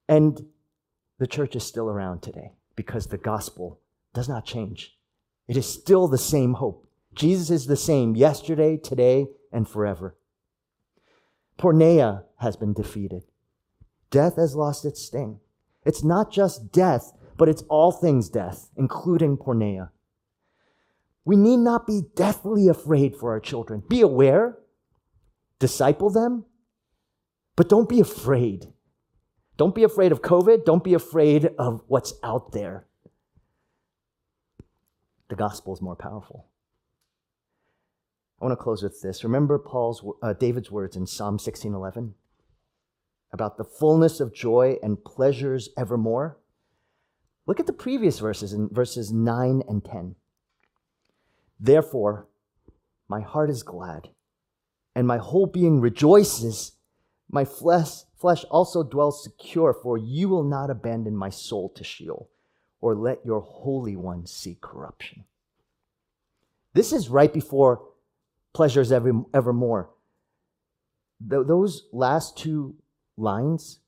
And 0.08 0.46
the 1.18 1.26
church 1.26 1.56
is 1.56 1.64
still 1.64 1.88
around 1.88 2.22
today 2.22 2.52
because 2.76 3.06
the 3.06 3.18
gospel 3.18 3.80
does 4.14 4.28
not 4.28 4.44
change. 4.44 4.96
It 5.48 5.56
is 5.56 5.66
still 5.66 6.08
the 6.08 6.18
same 6.18 6.54
hope. 6.54 6.86
Jesus 7.14 7.50
is 7.50 7.66
the 7.66 7.76
same 7.76 8.14
yesterday, 8.14 8.76
today, 8.76 9.28
and 9.50 9.68
forever. 9.68 10.16
Porneia 11.58 12.24
has 12.36 12.56
been 12.56 12.72
defeated. 12.72 13.24
Death 14.10 14.36
has 14.36 14.54
lost 14.54 14.84
its 14.84 15.02
sting. 15.02 15.40
It's 15.84 16.04
not 16.04 16.30
just 16.30 16.70
death, 16.70 17.12
but 17.36 17.48
it's 17.48 17.62
all 17.62 17.92
things 17.92 18.28
death, 18.28 18.70
including 18.76 19.36
porneia. 19.36 19.90
We 21.28 21.36
need 21.36 21.58
not 21.58 21.86
be 21.86 22.04
deathly 22.16 22.68
afraid 22.68 23.14
for 23.14 23.32
our 23.32 23.38
children. 23.38 23.82
Be 23.86 24.00
aware, 24.00 24.56
disciple 25.58 26.08
them, 26.08 26.46
but 27.54 27.68
don't 27.68 27.86
be 27.86 28.00
afraid. 28.00 28.72
Don't 29.58 29.74
be 29.74 29.84
afraid 29.84 30.10
of 30.10 30.22
COVID. 30.22 30.64
Don't 30.64 30.82
be 30.82 30.94
afraid 30.94 31.50
of 31.58 31.82
what's 31.86 32.14
out 32.22 32.52
there. 32.52 32.86
The 35.28 35.36
gospel 35.36 35.74
is 35.74 35.82
more 35.82 35.96
powerful. 35.96 36.46
I 38.40 38.46
want 38.46 38.58
to 38.58 38.64
close 38.64 38.82
with 38.82 39.02
this. 39.02 39.22
Remember 39.22 39.58
Paul's 39.58 40.02
uh, 40.22 40.32
David's 40.32 40.70
words 40.70 40.96
in 40.96 41.06
Psalm 41.06 41.36
16:11 41.36 42.14
about 43.34 43.58
the 43.58 43.64
fullness 43.64 44.18
of 44.20 44.32
joy 44.32 44.78
and 44.82 45.04
pleasures 45.04 45.68
evermore. 45.76 46.38
Look 47.44 47.60
at 47.60 47.66
the 47.66 47.74
previous 47.74 48.18
verses 48.18 48.54
in 48.54 48.70
verses 48.70 49.12
9 49.12 49.62
and 49.68 49.84
10. 49.84 50.14
Therefore, 51.60 52.28
my 53.08 53.20
heart 53.20 53.50
is 53.50 53.62
glad, 53.62 54.08
and 54.94 55.06
my 55.06 55.18
whole 55.18 55.46
being 55.46 55.80
rejoices. 55.80 56.72
My 57.30 57.44
flesh, 57.44 58.04
flesh 58.16 58.44
also 58.44 58.82
dwells 58.82 59.22
secure, 59.22 59.74
for 59.74 59.98
you 59.98 60.28
will 60.28 60.44
not 60.44 60.70
abandon 60.70 61.16
my 61.16 61.30
soul 61.30 61.70
to 61.70 61.84
Sheol, 61.84 62.30
or 62.80 62.94
let 62.94 63.24
your 63.24 63.40
Holy 63.40 63.96
One 63.96 64.26
see 64.26 64.56
corruption. 64.60 65.24
This 66.74 66.92
is 66.92 67.08
right 67.08 67.32
before 67.32 67.82
pleasures 68.52 68.92
every, 68.92 69.12
evermore. 69.34 69.90
Th- 71.28 71.46
those 71.46 71.88
last 71.92 72.36
two 72.36 72.76
lines, 73.16 73.80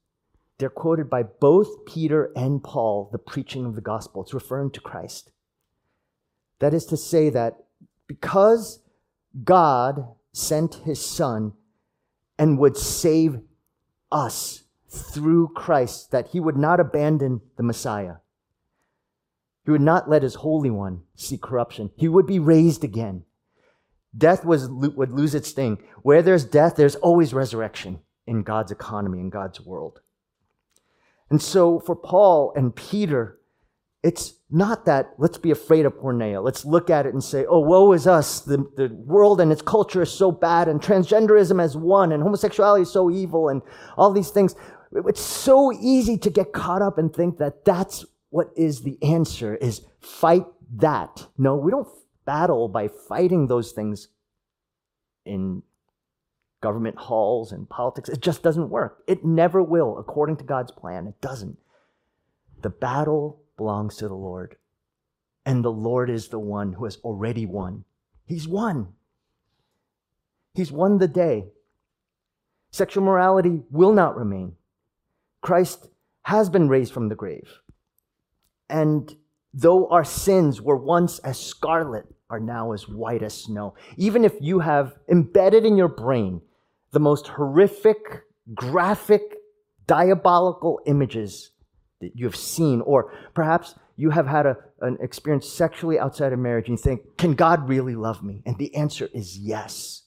they're 0.59 0.71
quoted 0.71 1.09
by 1.09 1.23
both 1.23 1.87
Peter 1.87 2.33
and 2.37 2.62
Paul, 2.62 3.09
the 3.12 3.18
preaching 3.18 3.64
of 3.64 3.75
the 3.75 3.81
gospel. 3.81 4.23
It's 4.23 4.35
referring 4.35 4.71
to 4.73 4.81
Christ. 4.81 5.31
That 6.61 6.73
is 6.73 6.87
to 6.87 6.97
say, 6.97 7.31
that 7.31 7.57
because 8.07 8.81
God 9.45 10.07
sent 10.33 10.77
his 10.77 11.05
Son 11.05 11.53
and 12.39 12.59
would 12.59 12.77
save 12.77 13.41
us 14.13 14.63
through 14.89 15.49
Christ, 15.55 16.11
that 16.11 16.29
he 16.29 16.41
would 16.41 16.57
not 16.57 16.81
abandon 16.81 17.41
the 17.57 17.63
Messiah. 17.63 18.17
He 19.65 19.71
would 19.71 19.81
not 19.81 20.09
let 20.09 20.23
his 20.23 20.37
Holy 20.37 20.71
One 20.71 21.03
see 21.15 21.39
corruption. 21.39 21.91
He 21.97 22.09
would 22.09 22.27
be 22.27 22.39
raised 22.39 22.83
again. 22.83 23.25
Death 24.17 24.45
was, 24.45 24.69
would 24.69 25.13
lose 25.13 25.35
its 25.35 25.51
sting. 25.51 25.79
Where 26.03 26.23
there's 26.23 26.45
death, 26.45 26.77
there's 26.77 26.97
always 26.97 27.33
resurrection 27.33 28.01
in 28.27 28.43
God's 28.43 28.73
economy, 28.73 29.21
in 29.21 29.31
God's 29.31 29.61
world. 29.61 30.01
And 31.31 31.41
so 31.41 31.79
for 31.79 31.95
Paul 31.95 32.53
and 32.57 32.75
Peter, 32.75 33.39
it's 34.03 34.34
not 34.51 34.86
that 34.86 35.14
let's 35.18 35.38
be 35.38 35.51
afraid 35.51 35.84
of 35.84 35.94
porneia. 35.94 36.42
Let's 36.42 36.64
look 36.64 36.88
at 36.88 37.07
it 37.07 37.12
and 37.12 37.22
say, 37.22 37.44
oh, 37.46 37.61
woe 37.61 37.92
is 37.92 38.07
us. 38.07 38.40
The, 38.40 38.59
the 38.76 38.88
world 38.94 39.40
and 39.40 39.53
its 39.53 39.62
culture 39.62 40.03
is 40.03 40.11
so 40.11 40.32
bad, 40.32 40.68
and 40.68 40.80
transgenderism 40.80 41.61
has 41.61 41.76
won, 41.76 42.12
and 42.12 42.22
homosexuality 42.22 42.82
is 42.82 42.92
so 42.92 43.11
evil, 43.11 43.48
and 43.48 43.62
all 43.96 44.12
these 44.12 44.30
things. 44.30 44.55
It's 44.92 45.20
so 45.20 45.72
easy 45.72 46.18
to 46.18 46.30
get 46.30 46.53
caught 46.53 46.82
up 46.82 46.98
and 46.98 47.14
think 47.14 47.38
that 47.38 47.64
that's 47.64 48.05
what 48.30 48.51
is 48.57 48.82
the 48.82 48.98
answer 49.03 49.55
is 49.57 49.82
fight 50.01 50.46
that. 50.76 51.26
No, 51.36 51.57
we 51.57 51.70
don't 51.70 51.88
battle 52.24 52.68
by 52.68 52.88
fighting 52.88 53.46
those 53.46 53.72
things 53.72 54.09
in 55.24 55.62
government 56.61 56.96
halls 56.96 57.53
and 57.53 57.68
politics. 57.68 58.09
It 58.09 58.20
just 58.20 58.42
doesn't 58.42 58.70
work. 58.70 59.03
It 59.07 59.24
never 59.24 59.62
will, 59.62 59.98
according 59.98 60.36
to 60.38 60.44
God's 60.44 60.72
plan. 60.72 61.07
It 61.07 61.20
doesn't. 61.20 61.59
The 62.62 62.70
battle 62.70 63.42
belongs 63.61 63.97
to 63.97 64.09
the 64.09 64.15
Lord. 64.15 64.57
And 65.45 65.63
the 65.63 65.71
Lord 65.71 66.09
is 66.09 66.29
the 66.29 66.39
one 66.39 66.73
who 66.73 66.85
has 66.85 66.97
already 67.05 67.45
won. 67.45 67.85
He's 68.25 68.49
won. 68.49 68.95
He's 70.55 70.73
won 70.73 70.97
the 70.97 71.07
day. 71.07 71.45
Sexual 72.71 73.05
morality 73.05 73.61
will 73.71 73.93
not 73.93 74.17
remain. 74.17 74.55
Christ 75.43 75.89
has 76.23 76.49
been 76.49 76.71
raised 76.71 76.95
from 76.95 77.11
the 77.11 77.15
grave. 77.15 77.51
And 78.71 79.15
though 79.53 79.89
our 79.91 80.05
sins 80.05 80.63
were 80.63 80.79
once 80.79 81.19
as 81.19 81.39
scarlet, 81.39 82.07
are 82.31 82.41
now 82.41 82.73
as 82.73 82.89
white 82.89 83.23
as 83.23 83.35
snow. 83.35 83.75
Even 83.99 84.25
if 84.25 84.35
you 84.41 84.61
have 84.61 84.95
embedded 85.11 85.67
in 85.67 85.77
your 85.77 85.89
brain 85.89 86.41
the 86.93 87.01
most 87.01 87.27
horrific, 87.27 88.23
graphic, 88.55 89.37
diabolical 89.87 90.81
images 90.87 91.51
that 92.01 92.16
you 92.16 92.24
have 92.26 92.36
seen, 92.36 92.80
or 92.80 93.12
perhaps 93.34 93.74
you 93.96 94.11
have 94.11 94.26
had 94.26 94.46
a, 94.46 94.57
an 94.80 94.96
experience 95.01 95.48
sexually 95.48 95.98
outside 95.98 96.32
of 96.32 96.38
marriage 96.38 96.68
and 96.68 96.78
you 96.78 96.82
think, 96.82 97.18
can 97.18 97.34
God 97.34 97.68
really 97.68 97.94
love 97.94 98.22
me? 98.22 98.42
And 98.46 98.57
the 98.59 98.74
answer 98.74 99.09
is 99.12 99.38
yes. 99.38 100.03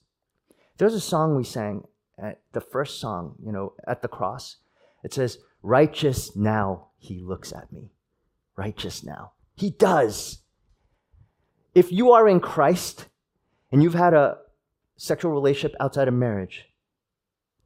There's 0.77 0.95
a 0.95 0.99
song 0.99 1.35
we 1.35 1.43
sang 1.43 1.83
at 2.17 2.41
the 2.53 2.61
first 2.61 2.99
song, 2.99 3.35
you 3.43 3.51
know, 3.51 3.73
at 3.87 4.01
the 4.01 4.07
cross. 4.07 4.57
It 5.03 5.13
says, 5.13 5.37
Righteous 5.61 6.35
now 6.35 6.87
he 6.97 7.21
looks 7.21 7.53
at 7.53 7.71
me. 7.71 7.91
Righteous 8.55 9.03
now. 9.03 9.31
He 9.55 9.69
does. 9.69 10.39
If 11.75 11.91
you 11.91 12.11
are 12.11 12.27
in 12.27 12.39
Christ 12.39 13.07
and 13.71 13.81
you've 13.81 13.93
had 13.93 14.13
a 14.13 14.37
sexual 14.97 15.31
relationship 15.31 15.75
outside 15.79 16.07
of 16.07 16.13
marriage, 16.13 16.65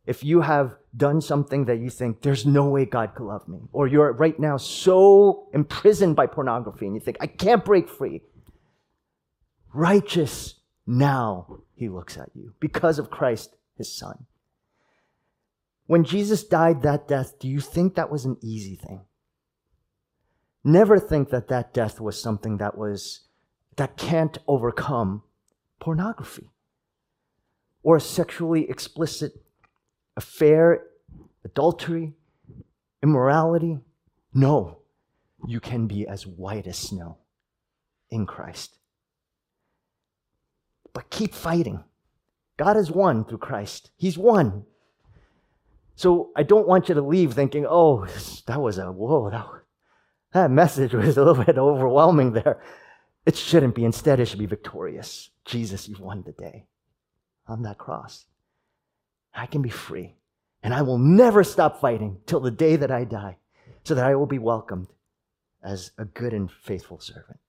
if 0.06 0.24
you 0.24 0.42
have 0.42 0.76
done 0.98 1.22
something 1.22 1.66
that 1.66 1.80
you 1.80 1.90
think 1.90 2.22
there's 2.22 2.46
no 2.46 2.68
way 2.70 2.86
God 2.86 3.14
could 3.16 3.28
love 3.28 3.48
me, 3.48 3.60
or 3.72 3.88
you're 3.88 4.12
right 4.14 4.38
now 4.40 4.58
so 4.58 5.48
imprisoned 5.54 6.16
by 6.16 6.26
pornography 6.26 6.88
and 6.88 6.96
you 6.96 7.02
think, 7.02 7.18
I 7.22 7.28
can't 7.28 7.64
break 7.64 7.88
free, 7.88 8.24
righteous 9.74 10.56
now 10.86 11.60
he 11.76 11.88
looks 11.88 12.18
at 12.18 12.32
you 12.34 12.54
because 12.60 12.98
of 12.98 13.12
Christ, 13.12 13.56
his 13.78 13.96
son. 13.96 14.26
When 15.86 16.04
Jesus 16.04 16.44
died 16.44 16.82
that 16.82 17.08
death, 17.08 17.40
do 17.40 17.48
you 17.48 17.62
think 17.62 17.96
that 17.96 18.12
was 18.12 18.26
an 18.26 18.38
easy 18.42 18.76
thing? 18.76 19.02
Never 20.64 21.00
think 21.00 21.30
that 21.30 21.48
that 21.48 21.74
death 21.74 22.02
was 22.02 22.22
something 22.22 22.58
that 22.58 22.78
was 22.78 23.22
that 23.78 23.96
can't 23.96 24.38
overcome 24.48 25.24
pornography 25.80 26.50
or 27.84 28.00
sexually 28.00 28.70
explicit 28.70 29.34
affair, 30.18 30.84
adultery, 31.46 32.12
immorality. 33.02 33.80
No, 34.34 34.80
you 35.48 35.62
can 35.62 35.88
be 35.88 36.06
as 36.08 36.28
white 36.28 36.68
as 36.68 36.78
snow 36.78 37.20
in 38.10 38.26
Christ. 38.26 38.78
But 40.94 41.10
keep 41.10 41.34
fighting. 41.34 41.84
God 42.58 42.76
is 42.76 42.92
one 42.92 43.24
through 43.24 43.38
Christ. 43.38 43.92
He's 43.96 44.18
won. 44.18 44.66
So 45.96 46.32
I 46.36 46.44
don't 46.44 46.68
want 46.68 46.90
you 46.90 46.96
to 46.96 47.02
leave 47.02 47.34
thinking, 47.34 47.66
oh, 47.68 48.06
that 48.48 48.60
was 48.60 48.78
a, 48.78 48.92
whoa, 48.92 49.30
that, 49.30 49.48
that 50.34 50.52
message 50.52 50.94
was 50.94 51.18
a 51.18 51.24
little 51.24 51.44
bit 51.46 51.58
overwhelming 51.58 52.34
there. 52.34 52.62
It 53.26 53.36
shouldn't 53.36 53.76
be. 53.76 53.86
Instead, 53.86 54.20
it 54.20 54.28
should 54.28 54.40
be 54.40 54.46
victorious. 54.46 55.30
Jesus, 55.46 55.88
you've 55.88 56.00
won 56.00 56.24
the 56.26 56.32
day 56.32 56.66
on 57.48 57.62
that 57.64 57.78
cross. 57.78 58.26
I 59.38 59.46
can 59.46 59.62
be 59.62 59.70
free. 59.70 60.16
And 60.64 60.74
I 60.74 60.82
will 60.82 60.98
never 60.98 61.44
stop 61.44 61.80
fighting 61.80 62.18
till 62.26 62.40
the 62.40 62.52
day 62.52 62.76
that 62.76 62.92
I 62.92 63.04
die, 63.04 63.38
so 63.84 63.94
that 63.96 64.06
I 64.06 64.16
will 64.16 64.26
be 64.26 64.40
welcomed 64.40 64.88
as 65.64 65.92
a 65.98 66.06
good 66.06 66.34
and 66.34 66.52
faithful 66.52 67.00
servant. 67.00 67.40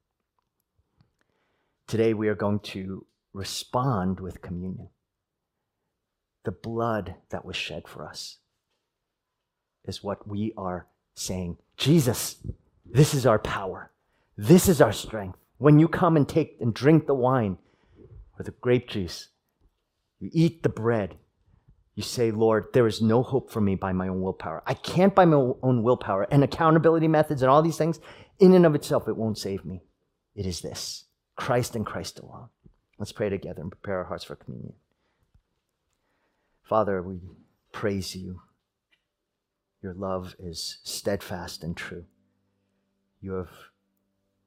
Today, 1.86 2.12
we 2.12 2.28
are 2.28 2.34
going 2.34 2.61
to 2.61 3.07
respond 3.32 4.20
with 4.20 4.43
communion. 4.43 4.91
The 6.45 6.53
blood 6.53 7.14
that 7.30 7.45
was 7.45 7.57
shed 7.57 7.89
for 7.89 8.07
us 8.07 8.39
is 9.84 10.05
what 10.05 10.28
we 10.28 10.53
are 10.57 10.86
saying. 11.14 11.57
Jesus, 11.78 12.36
this 12.84 13.14
is 13.14 13.24
our 13.24 13.39
power. 13.39 13.91
This 14.36 14.68
is 14.68 14.80
our 14.80 14.93
strength. 14.93 15.39
When 15.57 15.78
you 15.78 15.89
come 15.89 16.16
and 16.16 16.28
take 16.28 16.59
and 16.61 16.74
drink 16.74 17.07
the 17.07 17.14
wine 17.14 17.57
or 18.39 18.45
the 18.45 18.53
grape 18.53 18.89
juice, 18.89 19.28
you 20.20 20.30
eat 20.32 20.62
the 20.62 20.68
bread, 20.68 21.16
you 21.99 22.05
say, 22.05 22.30
Lord, 22.30 22.66
there 22.74 22.86
is 22.86 23.03
no 23.03 23.24
hope 23.24 23.51
for 23.51 23.61
me 23.61 23.74
by 23.74 23.92
my 23.92 24.07
own 24.07 24.22
willpower. 24.22 24.62
I 24.64 24.74
can't 24.74 25.16
by 25.16 25.24
my 25.24 25.34
own 25.64 25.82
willpower 25.82 26.28
and 26.30 26.44
accountability 26.44 27.09
methods 27.09 27.42
and 27.42 27.51
all 27.51 27.61
these 27.61 27.76
things. 27.76 27.99
In 28.38 28.55
and 28.55 28.64
of 28.64 28.76
itself, 28.76 29.09
it 29.09 29.16
won't 29.16 29.36
save 29.36 29.64
me. 29.64 29.82
It 30.36 30.46
is 30.46 30.61
this 30.61 31.07
Christ 31.34 31.74
and 31.74 31.84
Christ 31.84 32.20
alone. 32.20 32.51
Let's 33.01 33.11
pray 33.11 33.30
together 33.30 33.62
and 33.62 33.72
prepare 33.72 33.99
our 33.99 34.05
hearts 34.05 34.22
for 34.22 34.36
communion. 34.36 34.74
Father, 36.62 37.03
we 37.03 37.18
praise 37.72 38.14
you. 38.14 38.42
Your 39.82 39.94
love 39.94 40.36
is 40.38 40.78
steadfast 40.84 41.64
and 41.64 41.76
true. 41.76 42.05
You 43.20 43.32
have 43.32 43.51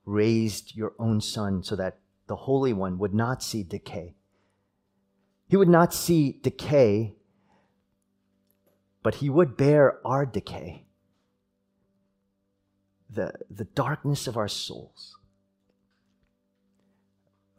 raised 0.06 0.78
your 0.78 0.94
own 0.98 1.20
Son 1.20 1.64
so 1.64 1.76
that 1.76 2.00
the 2.28 2.38
Holy 2.38 2.72
One 2.72 2.98
would 2.98 3.14
not 3.14 3.44
see 3.44 3.62
decay. 3.62 4.16
He 5.50 5.58
would 5.58 5.68
not 5.68 5.94
see 5.94 6.40
decay, 6.42 7.18
but 9.04 9.16
he 9.16 9.30
would 9.30 9.58
bear 9.58 10.06
our 10.06 10.26
decay, 10.26 10.86
the, 13.10 13.34
the 13.50 13.66
darkness 13.66 14.28
of 14.28 14.38
our 14.38 14.48
souls. 14.48 15.18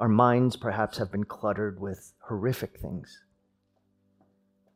Our 0.01 0.09
minds 0.09 0.57
perhaps 0.57 0.99
have 0.99 1.12
been 1.12 1.24
cluttered 1.24 1.80
with 1.80 2.12
horrific 2.28 2.78
things. 2.78 3.22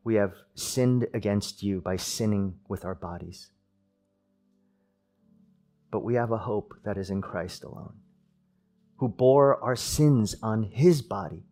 We 0.04 0.14
have 0.14 0.34
sinned 0.54 1.08
against 1.12 1.62
you 1.62 1.80
by 1.80 1.96
sinning 1.96 2.60
with 2.68 2.84
our 2.84 2.94
bodies 2.94 3.50
but 5.96 6.04
we 6.04 6.14
have 6.14 6.30
a 6.30 6.36
hope 6.36 6.74
that 6.84 6.98
is 6.98 7.08
in 7.08 7.22
Christ 7.22 7.64
alone, 7.64 7.94
who 8.96 9.08
bore 9.08 9.62
our 9.64 9.76
sins 9.76 10.36
on 10.42 10.64
his 10.64 11.00
body. 11.00 11.44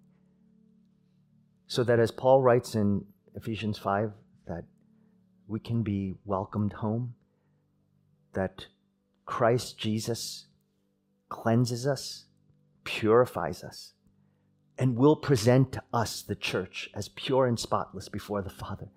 So 1.66 1.82
that 1.84 1.98
as 1.98 2.10
Paul 2.10 2.42
writes 2.42 2.74
in 2.74 3.06
Ephesians 3.34 3.78
5, 3.78 4.12
that 4.46 4.64
we 5.46 5.60
can 5.60 5.82
be 5.82 6.14
welcomed 6.24 6.74
home, 6.74 7.14
that 8.32 8.66
Christ 9.26 9.78
Jesus 9.78 10.46
cleanses 11.28 11.86
us, 11.86 12.24
purifies 12.84 13.62
us, 13.62 13.92
and 14.78 14.96
will 14.96 15.16
present 15.16 15.72
to 15.72 15.82
us, 15.92 16.22
the 16.22 16.34
church, 16.34 16.90
as 16.94 17.08
pure 17.08 17.46
and 17.46 17.58
spotless 17.58 18.08
before 18.08 18.42
the 18.42 18.50
Father. 18.50 18.88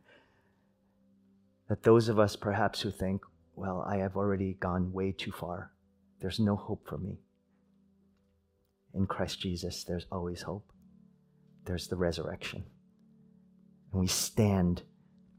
That 1.69 1.83
those 1.83 2.09
of 2.09 2.17
us 2.19 2.35
perhaps 2.35 2.81
who 2.81 2.91
think, 2.91 3.21
well, 3.55 3.85
I 3.87 3.97
have 3.97 4.15
already 4.15 4.53
gone 4.53 4.93
way 4.93 5.11
too 5.11 5.31
far. 5.31 5.71
There's 6.19 6.39
no 6.39 6.55
hope 6.55 6.87
for 6.87 6.97
me. 6.97 7.19
In 8.93 9.05
Christ 9.05 9.39
Jesus, 9.39 9.83
there's 9.83 10.07
always 10.11 10.43
hope. 10.43 10.71
There's 11.65 11.87
the 11.87 11.95
resurrection. 11.95 12.63
And 13.91 14.01
we 14.01 14.07
stand 14.07 14.83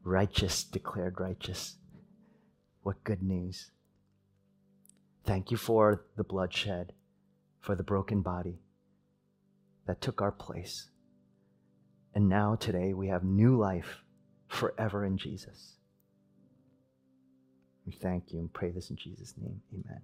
righteous, 0.09 0.65
declared 0.65 1.21
righteous, 1.21 1.77
What 2.83 3.05
good 3.05 3.23
news. 3.23 3.71
Thank 5.25 5.51
you 5.51 5.59
for 5.59 6.05
the 6.17 6.25
bloodshed, 6.25 6.95
for 7.61 7.75
the 7.75 7.83
broken 7.83 8.23
body 8.23 8.61
that 9.87 10.01
took 10.01 10.23
our 10.23 10.33
place. 10.33 10.89
And 12.15 12.29
now, 12.29 12.55
today, 12.55 12.95
we 12.95 13.09
have 13.09 13.23
new 13.23 13.59
life 13.59 14.03
forever 14.49 15.05
in 15.05 15.19
Jesus. 15.19 15.75
We 17.85 17.93
thank 17.93 18.33
you 18.33 18.39
and 18.39 18.53
pray 18.53 18.71
this 18.71 18.91
in 18.91 18.97
Jesus' 18.97 19.35
name. 19.37 19.61
Amen. 19.73 20.01